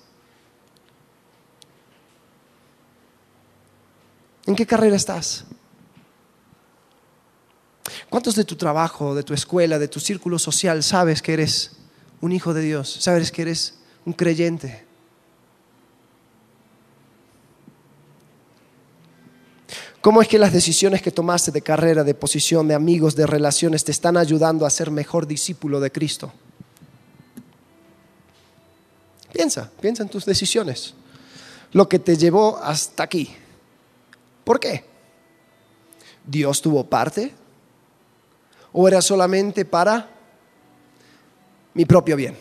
¿En 4.46 4.54
qué 4.54 4.66
carrera 4.66 4.96
estás? 4.96 5.44
¿Cuántos 8.10 8.34
de 8.34 8.44
tu 8.44 8.56
trabajo, 8.56 9.14
de 9.14 9.22
tu 9.22 9.32
escuela, 9.32 9.78
de 9.78 9.86
tu 9.86 10.00
círculo 10.00 10.38
social 10.38 10.82
sabes 10.82 11.22
que 11.22 11.32
eres 11.32 11.70
un 12.20 12.32
hijo 12.32 12.52
de 12.52 12.60
Dios? 12.60 12.96
¿Sabes 12.98 13.30
que 13.30 13.42
eres 13.42 13.78
un 14.04 14.12
creyente? 14.12 14.84
¿Cómo 20.00 20.20
es 20.20 20.26
que 20.26 20.40
las 20.40 20.52
decisiones 20.52 21.02
que 21.02 21.12
tomaste 21.12 21.52
de 21.52 21.62
carrera, 21.62 22.02
de 22.02 22.14
posición, 22.14 22.66
de 22.66 22.74
amigos, 22.74 23.14
de 23.14 23.26
relaciones 23.26 23.84
te 23.84 23.92
están 23.92 24.16
ayudando 24.16 24.66
a 24.66 24.70
ser 24.70 24.90
mejor 24.90 25.28
discípulo 25.28 25.78
de 25.78 25.92
Cristo? 25.92 26.32
Piensa, 29.32 29.70
piensa 29.80 30.02
en 30.02 30.08
tus 30.08 30.24
decisiones. 30.24 30.94
Lo 31.72 31.88
que 31.88 32.00
te 32.00 32.16
llevó 32.16 32.58
hasta 32.58 33.04
aquí. 33.04 33.30
¿Por 34.42 34.58
qué? 34.58 34.84
¿Dios 36.26 36.60
tuvo 36.60 36.84
parte? 36.88 37.34
¿O 38.72 38.86
era 38.86 39.02
solamente 39.02 39.64
para 39.64 40.08
mi 41.74 41.84
propio 41.84 42.16
bien? 42.16 42.36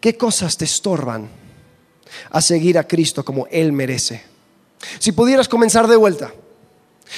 ¿Qué 0.00 0.16
cosas 0.16 0.56
te 0.56 0.64
estorban 0.64 1.28
a 2.30 2.40
seguir 2.40 2.78
a 2.78 2.86
Cristo 2.86 3.24
como 3.24 3.46
Él 3.50 3.72
merece? 3.72 4.24
Si 4.98 5.12
pudieras 5.12 5.48
comenzar 5.48 5.86
de 5.86 5.96
vuelta, 5.96 6.32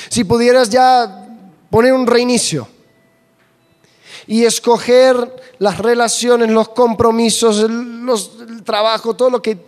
si 0.09 0.25
pudieras 0.25 0.69
ya 0.69 1.27
poner 1.71 1.93
un 1.93 2.07
reinicio 2.07 2.69
y 4.27 4.45
escoger 4.45 5.45
las 5.59 5.79
relaciones, 5.79 6.51
los 6.51 6.69
compromisos, 6.71 7.61
el, 7.61 8.63
trabajo, 8.65 9.15
todo 9.15 9.31
lo 9.31 9.43
que 9.43 9.59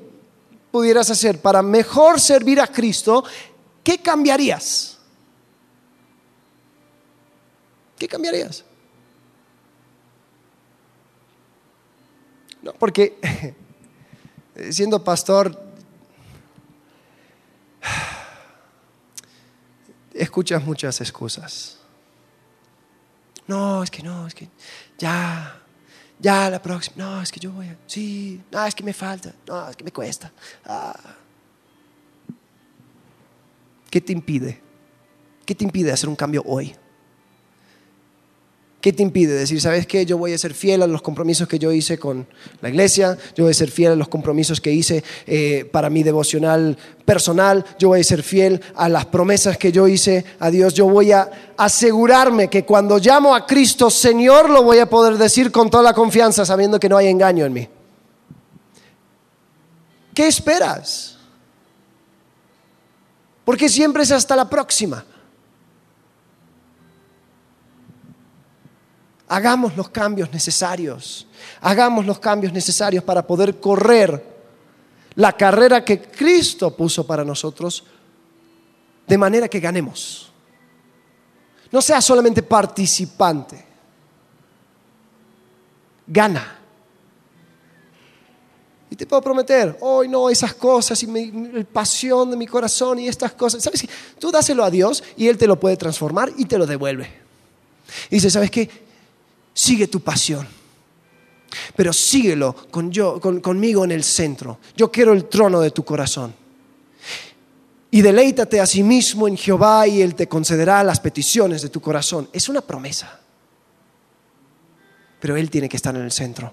pudieras 0.71 1.11
hacer 1.11 1.41
para 1.41 1.63
mejor 1.63 2.21
servir 2.21 2.61
a 2.61 2.67
Cristo, 2.67 3.25
¿qué 3.83 3.99
cambiarías? 3.99 4.96
¿Qué 7.99 8.09
cambiarías? 8.09 8.65
No, 12.63 12.73
porque 12.75 13.19
siendo 14.71 15.03
pastor 15.03 15.59
escuchas 20.15 20.65
muchas 20.65 21.01
excusas. 21.01 21.79
No, 23.47 23.83
es 23.83 23.91
que 23.91 24.03
no, 24.03 24.27
es 24.27 24.35
que 24.35 24.49
ya, 24.99 25.63
ya 26.19 26.51
la 26.51 26.61
próxima, 26.61 26.97
no, 26.97 27.23
es 27.23 27.31
que 27.31 27.39
yo 27.39 27.53
voy 27.53 27.69
a, 27.69 27.77
sí, 27.87 28.43
no, 28.51 28.67
es 28.67 28.75
que 28.75 28.83
me 28.83 28.93
falta, 28.93 29.33
no, 29.47 29.71
es 29.71 29.77
que 29.77 29.85
me 29.85 29.93
cuesta. 29.93 30.33
Ah. 30.65 30.99
¿Qué 33.89 34.01
te 34.01 34.13
impide? 34.13 34.61
¿Qué 35.45 35.55
te 35.55 35.65
impide 35.65 35.93
hacer 35.93 36.09
un 36.09 36.17
cambio 36.17 36.43
hoy? 36.45 36.75
¿Qué 38.87 38.93
te 38.93 39.03
impide 39.03 39.35
decir, 39.35 39.61
sabes 39.61 39.85
qué? 39.85 40.07
Yo 40.07 40.17
voy 40.17 40.33
a 40.33 40.39
ser 40.39 40.55
fiel 40.55 40.81
a 40.81 40.87
los 40.87 41.03
compromisos 41.03 41.49
que 41.49 41.59
yo 41.59 41.73
hice 41.73 41.99
con 41.99 42.25
la 42.61 42.69
iglesia, 42.69 43.19
yo 43.35 43.43
voy 43.43 43.51
a 43.51 43.55
ser 43.55 43.69
fiel 43.69 43.91
a 43.91 43.97
los 43.97 44.07
compromisos 44.07 44.61
que 44.61 44.71
hice 44.71 45.03
eh, 45.27 45.69
para 45.73 45.91
mi 45.91 46.05
devocional 46.05 46.79
personal, 47.05 47.65
yo 47.81 47.89
voy 47.89 47.99
a 47.99 48.05
ser 48.05 48.23
fiel 48.23 48.61
a 48.77 48.89
las 48.89 49.07
promesas 49.07 49.59
que 49.59 49.73
yo 49.73 49.89
hice 49.89 50.25
a 50.39 50.53
Dios, 50.53 50.73
yo 50.73 50.87
voy 50.87 51.11
a 51.11 51.29
asegurarme 51.57 52.49
que 52.49 52.65
cuando 52.65 52.99
llamo 52.99 53.35
a 53.35 53.45
Cristo 53.45 53.91
Señor 53.91 54.51
lo 54.51 54.63
voy 54.63 54.79
a 54.79 54.89
poder 54.89 55.19
decir 55.19 55.51
con 55.51 55.69
toda 55.69 55.83
la 55.83 55.93
confianza 55.93 56.47
sabiendo 56.47 56.79
que 56.79 56.89
no 56.89 56.97
hay 56.97 57.09
engaño 57.09 57.45
en 57.45 57.53
mí. 57.53 57.69
¿Qué 60.15 60.29
esperas? 60.29 61.19
Porque 63.45 63.69
siempre 63.69 64.05
es 64.05 64.13
hasta 64.13 64.37
la 64.37 64.49
próxima. 64.49 65.05
Hagamos 69.29 69.77
los 69.77 69.89
cambios 69.89 70.33
necesarios. 70.33 71.27
Hagamos 71.61 72.07
los 72.07 72.19
cambios 72.19 72.53
necesarios 72.53 73.03
para 73.03 73.27
poder 73.27 73.59
correr 73.59 74.37
la 75.17 75.33
carrera 75.33 75.85
que 75.85 76.01
Cristo 76.01 76.77
puso 76.77 77.07
para 77.07 77.25
nosotros 77.25 77.85
de 79.07 79.19
manera 79.19 79.49
que 79.49 79.61
ganemos. 79.61 80.31
No 81.73 81.83
sea 81.83 82.01
solamente 82.01 82.43
participante. 82.43 83.65
Gana. 86.07 86.59
Y 88.89 88.95
te 88.95 89.05
puedo 89.05 89.21
prometer, 89.21 89.77
hoy 89.81 90.07
no, 90.07 90.31
esas 90.31 90.55
cosas 90.55 91.03
y 91.03 91.09
mi, 91.09 91.23
el 91.55 91.65
pasión 91.65 92.31
de 92.31 92.37
mi 92.37 92.47
corazón 92.47 93.01
y 93.01 93.09
estas 93.09 93.33
cosas. 93.33 93.65
¿Sabes? 93.65 93.85
Tú 94.21 94.31
dáselo 94.31 94.63
a 94.63 94.71
Dios 94.71 95.03
y 95.17 95.27
Él 95.27 95.37
te 95.37 95.49
lo 95.49 95.59
puede 95.59 95.77
transformar 95.77 96.33
y 96.37 96.45
te 96.45 96.57
lo 96.57 96.67
devuelve. 96.67 97.11
Y 98.11 98.17
dice, 98.17 98.31
¿sabes 98.31 98.51
qué? 98.51 98.86
Sigue 99.57 99.89
tu 99.89 100.01
pasión. 100.01 100.47
Pero 101.75 101.93
síguelo 101.93 102.55
con 102.71 102.91
yo, 102.91 103.19
conmigo 103.21 103.85
en 103.85 103.91
el 103.91 104.05
centro. 104.05 104.59
Yo 104.77 104.93
quiero 104.93 105.13
el 105.15 105.25
trono 105.25 105.61
de 105.61 105.71
tu 105.71 105.85
corazón. 105.85 106.35
Y 107.91 108.03
deleítate 108.03 108.61
a 108.61 108.67
sí 108.67 108.83
mismo 108.83 109.27
en 109.27 109.37
Jehová 109.37 109.87
y 109.87 110.03
Él 110.03 110.15
te 110.15 110.29
concederá 110.29 110.85
las 110.85 111.01
peticiones 111.01 111.63
de 111.63 111.71
tu 111.71 111.81
corazón. 111.81 112.29
Es 112.33 112.49
una 112.51 112.61
promesa. 112.61 113.19
Pero 115.19 115.37
Él 115.37 115.49
tiene 115.49 115.69
que 115.69 115.77
estar 115.77 115.97
en 115.97 116.03
el 116.03 116.13
centro. 116.13 116.53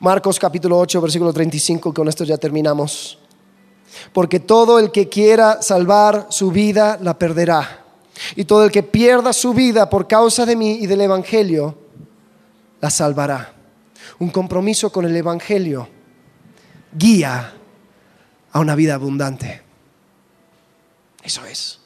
Marcos 0.00 0.38
capítulo 0.38 0.78
8, 0.78 1.00
versículo 1.00 1.32
35, 1.32 1.94
con 1.94 2.08
esto 2.08 2.24
ya 2.24 2.38
terminamos. 2.38 3.18
Porque 4.12 4.40
todo 4.40 4.80
el 4.80 4.90
que 4.90 5.08
quiera 5.08 5.62
salvar 5.62 6.26
su 6.30 6.50
vida 6.50 6.98
la 7.00 7.16
perderá. 7.16 7.87
Y 8.36 8.44
todo 8.44 8.64
el 8.64 8.70
que 8.70 8.82
pierda 8.82 9.32
su 9.32 9.54
vida 9.54 9.88
por 9.88 10.08
causa 10.08 10.46
de 10.46 10.56
mí 10.56 10.78
y 10.80 10.86
del 10.86 11.00
Evangelio 11.00 11.78
la 12.80 12.90
salvará. 12.90 13.54
Un 14.18 14.30
compromiso 14.30 14.90
con 14.90 15.04
el 15.04 15.16
Evangelio 15.16 15.88
guía 16.92 17.54
a 18.52 18.60
una 18.60 18.74
vida 18.74 18.94
abundante. 18.94 19.62
Eso 21.22 21.44
es. 21.44 21.80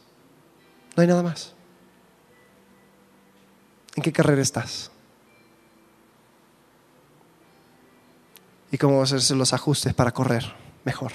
No 0.97 1.03
hay 1.03 1.09
nada 1.09 1.23
más. 1.23 1.55
¿En 3.97 4.03
qué 4.03 4.13
carrera 4.13 4.43
estás? 4.43 4.93
y 8.73 8.79
cómo 8.79 8.99
vas 8.99 9.13
a 9.13 9.17
hacer 9.17 9.37
los 9.37 9.53
ajustes 9.53 9.93
para 9.93 10.13
correr 10.13 10.45
mejor. 10.85 11.13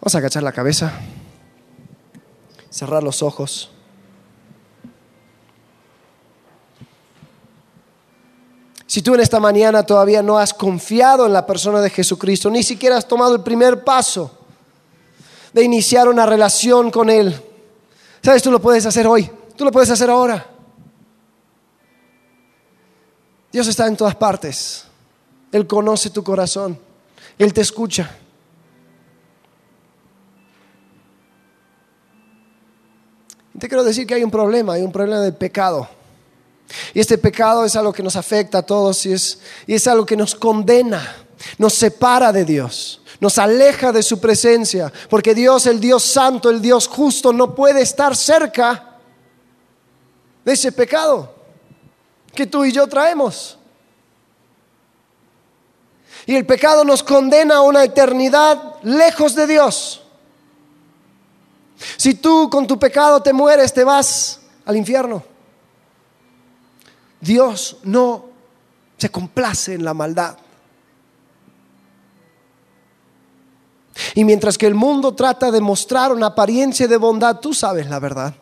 Vamos 0.00 0.14
a 0.14 0.18
agachar 0.18 0.44
la 0.44 0.52
cabeza, 0.52 0.92
cerrar 2.76 3.02
los 3.02 3.22
ojos. 3.22 3.70
Si 8.86 9.00
tú 9.00 9.14
en 9.14 9.20
esta 9.20 9.40
mañana 9.40 9.82
todavía 9.82 10.22
no 10.22 10.36
has 10.38 10.52
confiado 10.52 11.24
en 11.24 11.32
la 11.32 11.46
persona 11.46 11.80
de 11.80 11.88
Jesucristo, 11.88 12.50
ni 12.50 12.62
siquiera 12.62 12.98
has 12.98 13.08
tomado 13.08 13.34
el 13.34 13.42
primer 13.42 13.82
paso 13.82 14.30
de 15.54 15.64
iniciar 15.64 16.06
una 16.06 16.26
relación 16.26 16.90
con 16.90 17.08
Él, 17.08 17.34
sabes, 18.22 18.42
tú 18.42 18.50
lo 18.50 18.60
puedes 18.60 18.84
hacer 18.84 19.06
hoy, 19.06 19.30
tú 19.56 19.64
lo 19.64 19.72
puedes 19.72 19.88
hacer 19.88 20.10
ahora. 20.10 20.46
Dios 23.50 23.66
está 23.68 23.86
en 23.86 23.96
todas 23.96 24.16
partes. 24.16 24.84
Él 25.50 25.66
conoce 25.66 26.10
tu 26.10 26.22
corazón. 26.22 26.78
Él 27.38 27.54
te 27.54 27.62
escucha. 27.62 28.14
Te 33.58 33.68
quiero 33.68 33.84
decir 33.84 34.06
que 34.06 34.14
hay 34.14 34.24
un 34.24 34.30
problema, 34.30 34.74
hay 34.74 34.82
un 34.82 34.92
problema 34.92 35.20
del 35.20 35.34
pecado. 35.34 35.88
Y 36.92 37.00
este 37.00 37.16
pecado 37.16 37.64
es 37.64 37.76
algo 37.76 37.92
que 37.92 38.02
nos 38.02 38.16
afecta 38.16 38.58
a 38.58 38.62
todos 38.62 39.06
y 39.06 39.12
es, 39.12 39.38
y 39.66 39.74
es 39.74 39.86
algo 39.86 40.04
que 40.04 40.16
nos 40.16 40.34
condena, 40.34 41.16
nos 41.58 41.74
separa 41.74 42.32
de 42.32 42.44
Dios, 42.44 43.00
nos 43.20 43.38
aleja 43.38 43.92
de 43.92 44.02
su 44.02 44.20
presencia, 44.20 44.92
porque 45.08 45.34
Dios, 45.34 45.66
el 45.66 45.80
Dios 45.80 46.02
santo, 46.02 46.50
el 46.50 46.60
Dios 46.60 46.88
justo, 46.88 47.32
no 47.32 47.54
puede 47.54 47.82
estar 47.82 48.16
cerca 48.16 48.96
de 50.44 50.52
ese 50.52 50.72
pecado 50.72 51.34
que 52.34 52.46
tú 52.46 52.64
y 52.64 52.72
yo 52.72 52.86
traemos. 52.86 53.58
Y 56.26 56.34
el 56.34 56.44
pecado 56.44 56.84
nos 56.84 57.04
condena 57.04 57.56
a 57.56 57.62
una 57.62 57.84
eternidad 57.84 58.74
lejos 58.82 59.36
de 59.36 59.46
Dios. 59.46 60.05
Si 61.96 62.14
tú 62.14 62.48
con 62.50 62.66
tu 62.66 62.78
pecado 62.78 63.22
te 63.22 63.32
mueres, 63.32 63.72
te 63.72 63.84
vas 63.84 64.40
al 64.64 64.76
infierno. 64.76 65.22
Dios 67.20 67.78
no 67.84 68.26
se 68.96 69.08
complace 69.10 69.74
en 69.74 69.84
la 69.84 69.94
maldad. 69.94 70.36
Y 74.14 74.24
mientras 74.24 74.58
que 74.58 74.66
el 74.66 74.74
mundo 74.74 75.14
trata 75.14 75.50
de 75.50 75.60
mostrar 75.60 76.12
una 76.12 76.26
apariencia 76.26 76.86
de 76.86 76.96
bondad, 76.96 77.40
tú 77.40 77.54
sabes 77.54 77.88
la 77.88 77.98
verdad. 77.98 78.34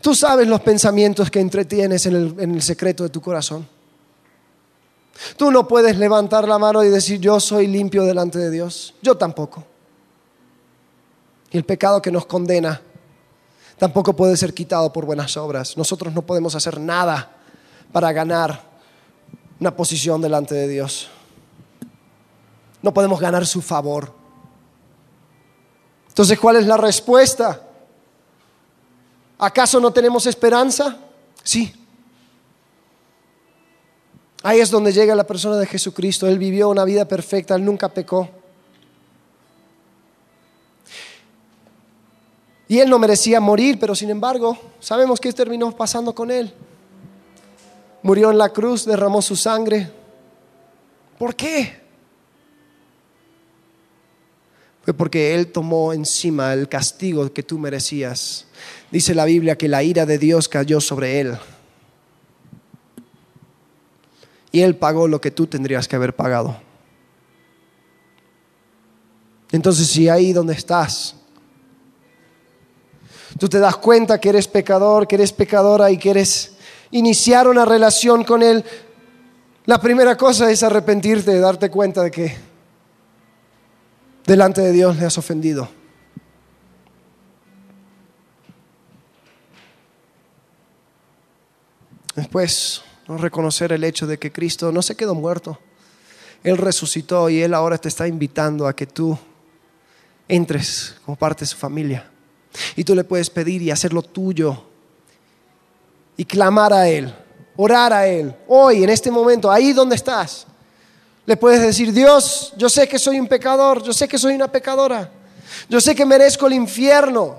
Tú 0.00 0.14
sabes 0.14 0.46
los 0.46 0.60
pensamientos 0.60 1.30
que 1.30 1.40
entretienes 1.40 2.06
en 2.06 2.16
el, 2.16 2.34
en 2.38 2.54
el 2.54 2.62
secreto 2.62 3.02
de 3.02 3.08
tu 3.08 3.20
corazón. 3.20 3.66
Tú 5.36 5.50
no 5.50 5.66
puedes 5.66 5.96
levantar 5.96 6.46
la 6.46 6.58
mano 6.58 6.82
y 6.84 6.88
decir 6.88 7.20
yo 7.20 7.40
soy 7.40 7.66
limpio 7.66 8.04
delante 8.04 8.38
de 8.38 8.50
Dios. 8.50 8.94
Yo 9.02 9.16
tampoco. 9.16 9.64
Y 11.52 11.58
el 11.58 11.64
pecado 11.64 12.00
que 12.00 12.10
nos 12.10 12.26
condena 12.26 12.80
tampoco 13.78 14.16
puede 14.16 14.36
ser 14.36 14.54
quitado 14.54 14.92
por 14.92 15.04
buenas 15.04 15.36
obras. 15.36 15.76
Nosotros 15.76 16.12
no 16.14 16.22
podemos 16.22 16.54
hacer 16.54 16.80
nada 16.80 17.30
para 17.92 18.12
ganar 18.12 18.62
una 19.60 19.76
posición 19.76 20.22
delante 20.22 20.54
de 20.54 20.66
Dios. 20.66 21.08
No 22.80 22.94
podemos 22.94 23.20
ganar 23.20 23.46
su 23.46 23.60
favor. 23.60 24.12
Entonces, 26.08 26.38
¿cuál 26.38 26.56
es 26.56 26.66
la 26.66 26.76
respuesta? 26.76 27.62
¿Acaso 29.38 29.78
no 29.78 29.92
tenemos 29.92 30.26
esperanza? 30.26 30.96
Sí. 31.42 31.74
Ahí 34.42 34.60
es 34.60 34.70
donde 34.70 34.92
llega 34.92 35.14
la 35.14 35.26
persona 35.26 35.56
de 35.56 35.66
Jesucristo. 35.66 36.26
Él 36.26 36.38
vivió 36.38 36.68
una 36.68 36.84
vida 36.84 37.06
perfecta, 37.06 37.54
él 37.54 37.64
nunca 37.64 37.88
pecó. 37.88 38.41
Y 42.72 42.80
él 42.80 42.88
no 42.88 42.98
merecía 42.98 43.38
morir, 43.38 43.78
pero 43.78 43.94
sin 43.94 44.08
embargo, 44.08 44.56
sabemos 44.80 45.20
qué 45.20 45.30
terminó 45.30 45.76
pasando 45.76 46.14
con 46.14 46.30
él. 46.30 46.50
Murió 48.02 48.30
en 48.30 48.38
la 48.38 48.48
cruz, 48.48 48.86
derramó 48.86 49.20
su 49.20 49.36
sangre. 49.36 49.90
¿Por 51.18 51.36
qué? 51.36 51.82
Fue 54.80 54.94
porque 54.94 55.34
Él 55.34 55.52
tomó 55.52 55.92
encima 55.92 56.54
el 56.54 56.66
castigo 56.66 57.30
que 57.30 57.42
tú 57.42 57.58
merecías. 57.58 58.46
Dice 58.90 59.14
la 59.14 59.26
Biblia 59.26 59.58
que 59.58 59.68
la 59.68 59.82
ira 59.82 60.06
de 60.06 60.16
Dios 60.16 60.48
cayó 60.48 60.80
sobre 60.80 61.20
Él 61.20 61.36
y 64.50 64.62
Él 64.62 64.76
pagó 64.76 65.08
lo 65.08 65.20
que 65.20 65.30
tú 65.30 65.46
tendrías 65.46 65.86
que 65.86 65.96
haber 65.96 66.16
pagado. 66.16 66.56
Entonces, 69.50 69.88
si 69.88 70.08
ahí 70.08 70.32
donde 70.32 70.54
estás, 70.54 71.16
tú 73.42 73.48
te 73.48 73.58
das 73.58 73.76
cuenta 73.78 74.20
que 74.20 74.28
eres 74.28 74.46
pecador, 74.46 75.08
que 75.08 75.16
eres 75.16 75.32
pecadora 75.32 75.90
y 75.90 75.98
quieres 75.98 76.52
iniciar 76.92 77.48
una 77.48 77.64
relación 77.64 78.22
con 78.22 78.40
Él, 78.40 78.64
la 79.66 79.80
primera 79.80 80.16
cosa 80.16 80.48
es 80.48 80.62
arrepentirte, 80.62 81.40
darte 81.40 81.68
cuenta 81.68 82.04
de 82.04 82.12
que 82.12 82.36
delante 84.24 84.60
de 84.60 84.70
Dios 84.70 84.96
le 84.96 85.06
has 85.06 85.18
ofendido. 85.18 85.68
Después, 92.14 92.84
reconocer 93.08 93.72
el 93.72 93.82
hecho 93.82 94.06
de 94.06 94.20
que 94.20 94.30
Cristo 94.30 94.70
no 94.70 94.82
se 94.82 94.94
quedó 94.94 95.16
muerto. 95.16 95.58
Él 96.44 96.58
resucitó 96.58 97.28
y 97.28 97.42
Él 97.42 97.54
ahora 97.54 97.76
te 97.76 97.88
está 97.88 98.06
invitando 98.06 98.68
a 98.68 98.76
que 98.76 98.86
tú 98.86 99.18
entres 100.28 100.94
como 101.04 101.16
parte 101.16 101.40
de 101.40 101.46
su 101.46 101.56
familia. 101.56 102.11
Y 102.76 102.84
tú 102.84 102.94
le 102.94 103.04
puedes 103.04 103.30
pedir 103.30 103.62
y 103.62 103.70
hacerlo 103.70 104.02
tuyo. 104.02 104.62
Y 106.16 106.24
clamar 106.24 106.72
a 106.72 106.88
Él, 106.88 107.14
orar 107.56 107.92
a 107.92 108.06
Él. 108.06 108.34
Hoy, 108.48 108.84
en 108.84 108.90
este 108.90 109.10
momento, 109.10 109.50
ahí 109.50 109.72
donde 109.72 109.96
estás. 109.96 110.46
Le 111.24 111.36
puedes 111.36 111.62
decir, 111.62 111.92
Dios, 111.92 112.52
yo 112.56 112.68
sé 112.68 112.88
que 112.88 112.98
soy 112.98 113.18
un 113.18 113.28
pecador, 113.28 113.82
yo 113.82 113.92
sé 113.92 114.08
que 114.08 114.18
soy 114.18 114.34
una 114.34 114.50
pecadora. 114.50 115.10
Yo 115.68 115.80
sé 115.80 115.94
que 115.94 116.04
merezco 116.04 116.46
el 116.46 116.54
infierno 116.54 117.36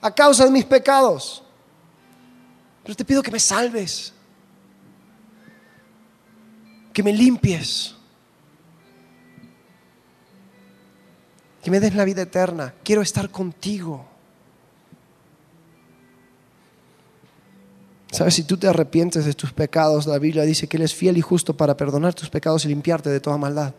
a 0.00 0.14
causa 0.14 0.44
de 0.44 0.50
mis 0.50 0.64
pecados. 0.64 1.42
Pero 2.82 2.94
te 2.94 3.04
pido 3.04 3.22
que 3.22 3.30
me 3.30 3.40
salves 3.40 4.12
que 6.96 7.02
me 7.02 7.12
limpies, 7.12 7.94
que 11.62 11.70
me 11.70 11.78
des 11.78 11.94
la 11.94 12.06
vida 12.06 12.22
eterna. 12.22 12.72
Quiero 12.82 13.02
estar 13.02 13.28
contigo. 13.28 14.15
¿Sabes? 18.10 18.34
Si 18.34 18.44
tú 18.44 18.56
te 18.56 18.68
arrepientes 18.68 19.24
de 19.24 19.34
tus 19.34 19.52
pecados, 19.52 20.06
la 20.06 20.18
Biblia 20.18 20.44
dice 20.44 20.68
que 20.68 20.76
Él 20.76 20.84
es 20.84 20.94
fiel 20.94 21.18
y 21.18 21.20
justo 21.20 21.56
para 21.56 21.76
perdonar 21.76 22.14
tus 22.14 22.30
pecados 22.30 22.64
y 22.64 22.68
limpiarte 22.68 23.10
de 23.10 23.20
toda 23.20 23.36
maldad. 23.36 23.74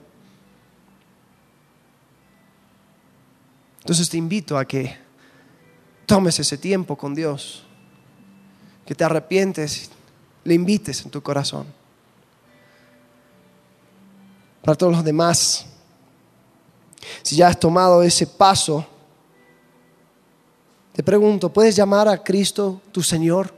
Entonces 3.80 4.10
te 4.10 4.18
invito 4.18 4.58
a 4.58 4.66
que 4.66 4.98
tomes 6.06 6.40
ese 6.40 6.58
tiempo 6.58 6.98
con 6.98 7.16
Dios, 7.16 7.64
que 8.86 8.94
te 8.94 9.04
arrepientes, 9.04 9.90
le 10.44 10.54
invites 10.54 11.04
en 11.04 11.12
tu 11.12 11.22
corazón 11.22 11.68
para 14.62 14.78
todos 14.78 14.92
los 14.92 15.04
demás. 15.06 15.66
Si 17.24 17.38
ya 17.38 17.48
has 17.48 17.58
tomado 17.58 18.04
ese 18.04 18.28
paso, 18.28 18.86
Te 20.98 21.04
pregunto, 21.04 21.54
¿puedes 21.54 21.76
llamar 21.76 22.08
a 22.08 22.24
Cristo 22.24 22.82
tu 22.92 23.04
Señor? 23.04 23.54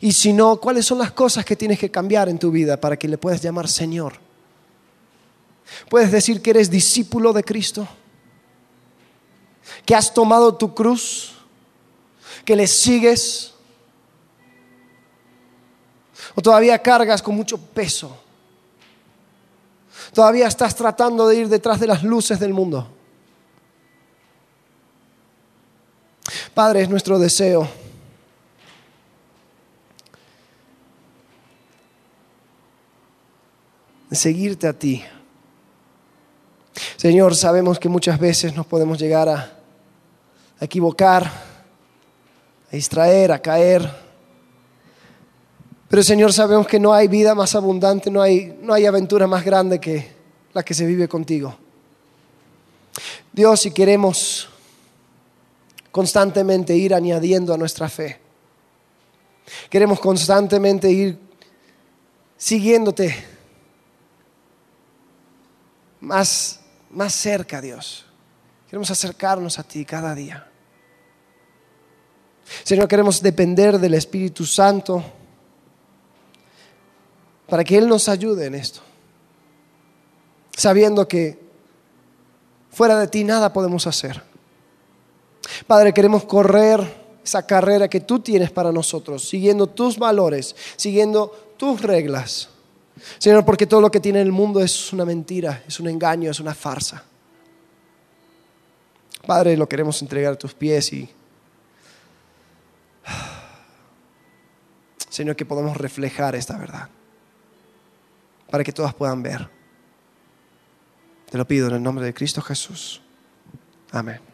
Y 0.00 0.12
si 0.12 0.32
no, 0.32 0.58
¿cuáles 0.58 0.86
son 0.86 0.98
las 0.98 1.12
cosas 1.12 1.44
que 1.44 1.56
tienes 1.56 1.78
que 1.78 1.90
cambiar 1.90 2.28
en 2.28 2.38
tu 2.38 2.50
vida 2.50 2.80
para 2.80 2.96
que 2.96 3.08
le 3.08 3.18
puedas 3.18 3.42
llamar 3.42 3.68
Señor? 3.68 4.14
¿Puedes 5.88 6.12
decir 6.12 6.40
que 6.40 6.50
eres 6.50 6.70
discípulo 6.70 7.32
de 7.32 7.42
Cristo? 7.42 7.86
¿Que 9.84 9.94
has 9.94 10.12
tomado 10.12 10.54
tu 10.54 10.74
cruz? 10.74 11.32
¿Que 12.44 12.54
le 12.54 12.66
sigues? 12.66 13.52
¿O 16.34 16.42
todavía 16.42 16.80
cargas 16.80 17.22
con 17.22 17.34
mucho 17.34 17.58
peso? 17.58 18.16
¿Todavía 20.12 20.46
estás 20.46 20.74
tratando 20.74 21.28
de 21.28 21.36
ir 21.36 21.48
detrás 21.48 21.80
de 21.80 21.86
las 21.86 22.02
luces 22.02 22.38
del 22.38 22.54
mundo? 22.54 22.88
Padre, 26.54 26.82
es 26.82 26.88
nuestro 26.88 27.18
deseo. 27.18 27.68
De 34.08 34.16
seguirte 34.16 34.66
a 34.66 34.72
ti. 34.72 35.02
Señor, 36.96 37.34
sabemos 37.34 37.78
que 37.78 37.88
muchas 37.88 38.18
veces 38.18 38.54
nos 38.54 38.66
podemos 38.66 38.98
llegar 38.98 39.28
a, 39.28 39.58
a 40.60 40.64
equivocar, 40.64 41.24
a 42.70 42.76
distraer, 42.76 43.32
a 43.32 43.40
caer. 43.40 43.90
Pero 45.88 46.02
Señor, 46.02 46.32
sabemos 46.32 46.66
que 46.66 46.78
no 46.78 46.92
hay 46.92 47.08
vida 47.08 47.34
más 47.34 47.54
abundante, 47.54 48.10
no 48.10 48.22
hay, 48.22 48.58
no 48.62 48.74
hay 48.74 48.86
aventura 48.86 49.26
más 49.26 49.44
grande 49.44 49.80
que 49.80 50.08
la 50.52 50.62
que 50.62 50.74
se 50.74 50.86
vive 50.86 51.08
contigo. 51.08 51.56
Dios, 53.32 53.60
si 53.60 53.70
queremos 53.70 54.48
constantemente 55.90 56.76
ir 56.76 56.94
añadiendo 56.94 57.54
a 57.54 57.58
nuestra 57.58 57.88
fe. 57.88 58.20
Queremos 59.70 59.98
constantemente 60.00 60.90
ir 60.90 61.18
siguiéndote 62.36 63.37
más, 66.00 66.60
más 66.90 67.12
cerca, 67.12 67.60
Dios. 67.60 68.06
Queremos 68.66 68.90
acercarnos 68.90 69.58
a 69.58 69.62
ti 69.62 69.84
cada 69.84 70.14
día. 70.14 70.46
Señor, 72.64 72.88
queremos 72.88 73.22
depender 73.22 73.78
del 73.78 73.94
Espíritu 73.94 74.44
Santo 74.44 75.02
para 77.48 77.64
que 77.64 77.76
Él 77.78 77.88
nos 77.88 78.08
ayude 78.08 78.46
en 78.46 78.54
esto. 78.54 78.80
Sabiendo 80.56 81.06
que 81.06 81.38
fuera 82.70 82.98
de 82.98 83.08
ti 83.08 83.24
nada 83.24 83.52
podemos 83.52 83.86
hacer. 83.86 84.22
Padre, 85.66 85.94
queremos 85.94 86.24
correr 86.24 86.80
esa 87.24 87.46
carrera 87.46 87.88
que 87.88 88.00
tú 88.00 88.20
tienes 88.20 88.50
para 88.50 88.72
nosotros, 88.72 89.28
siguiendo 89.28 89.66
tus 89.66 89.98
valores, 89.98 90.54
siguiendo 90.76 91.54
tus 91.56 91.82
reglas. 91.82 92.48
Señor, 93.18 93.44
porque 93.44 93.66
todo 93.66 93.80
lo 93.80 93.90
que 93.90 94.00
tiene 94.00 94.20
el 94.20 94.32
mundo 94.32 94.60
es 94.60 94.92
una 94.92 95.04
mentira, 95.04 95.62
es 95.66 95.80
un 95.80 95.88
engaño, 95.88 96.30
es 96.30 96.40
una 96.40 96.54
farsa. 96.54 97.04
Padre, 99.26 99.56
lo 99.56 99.68
queremos 99.68 100.00
entregar 100.00 100.32
a 100.32 100.36
tus 100.36 100.54
pies 100.54 100.92
y, 100.92 101.08
Señor, 105.08 105.36
que 105.36 105.44
podamos 105.44 105.76
reflejar 105.76 106.34
esta 106.34 106.56
verdad 106.56 106.88
para 108.50 108.64
que 108.64 108.72
todas 108.72 108.94
puedan 108.94 109.22
ver. 109.22 109.48
Te 111.30 111.36
lo 111.36 111.46
pido 111.46 111.68
en 111.68 111.74
el 111.74 111.82
nombre 111.82 112.04
de 112.04 112.14
Cristo 112.14 112.40
Jesús. 112.40 113.02
Amén. 113.92 114.27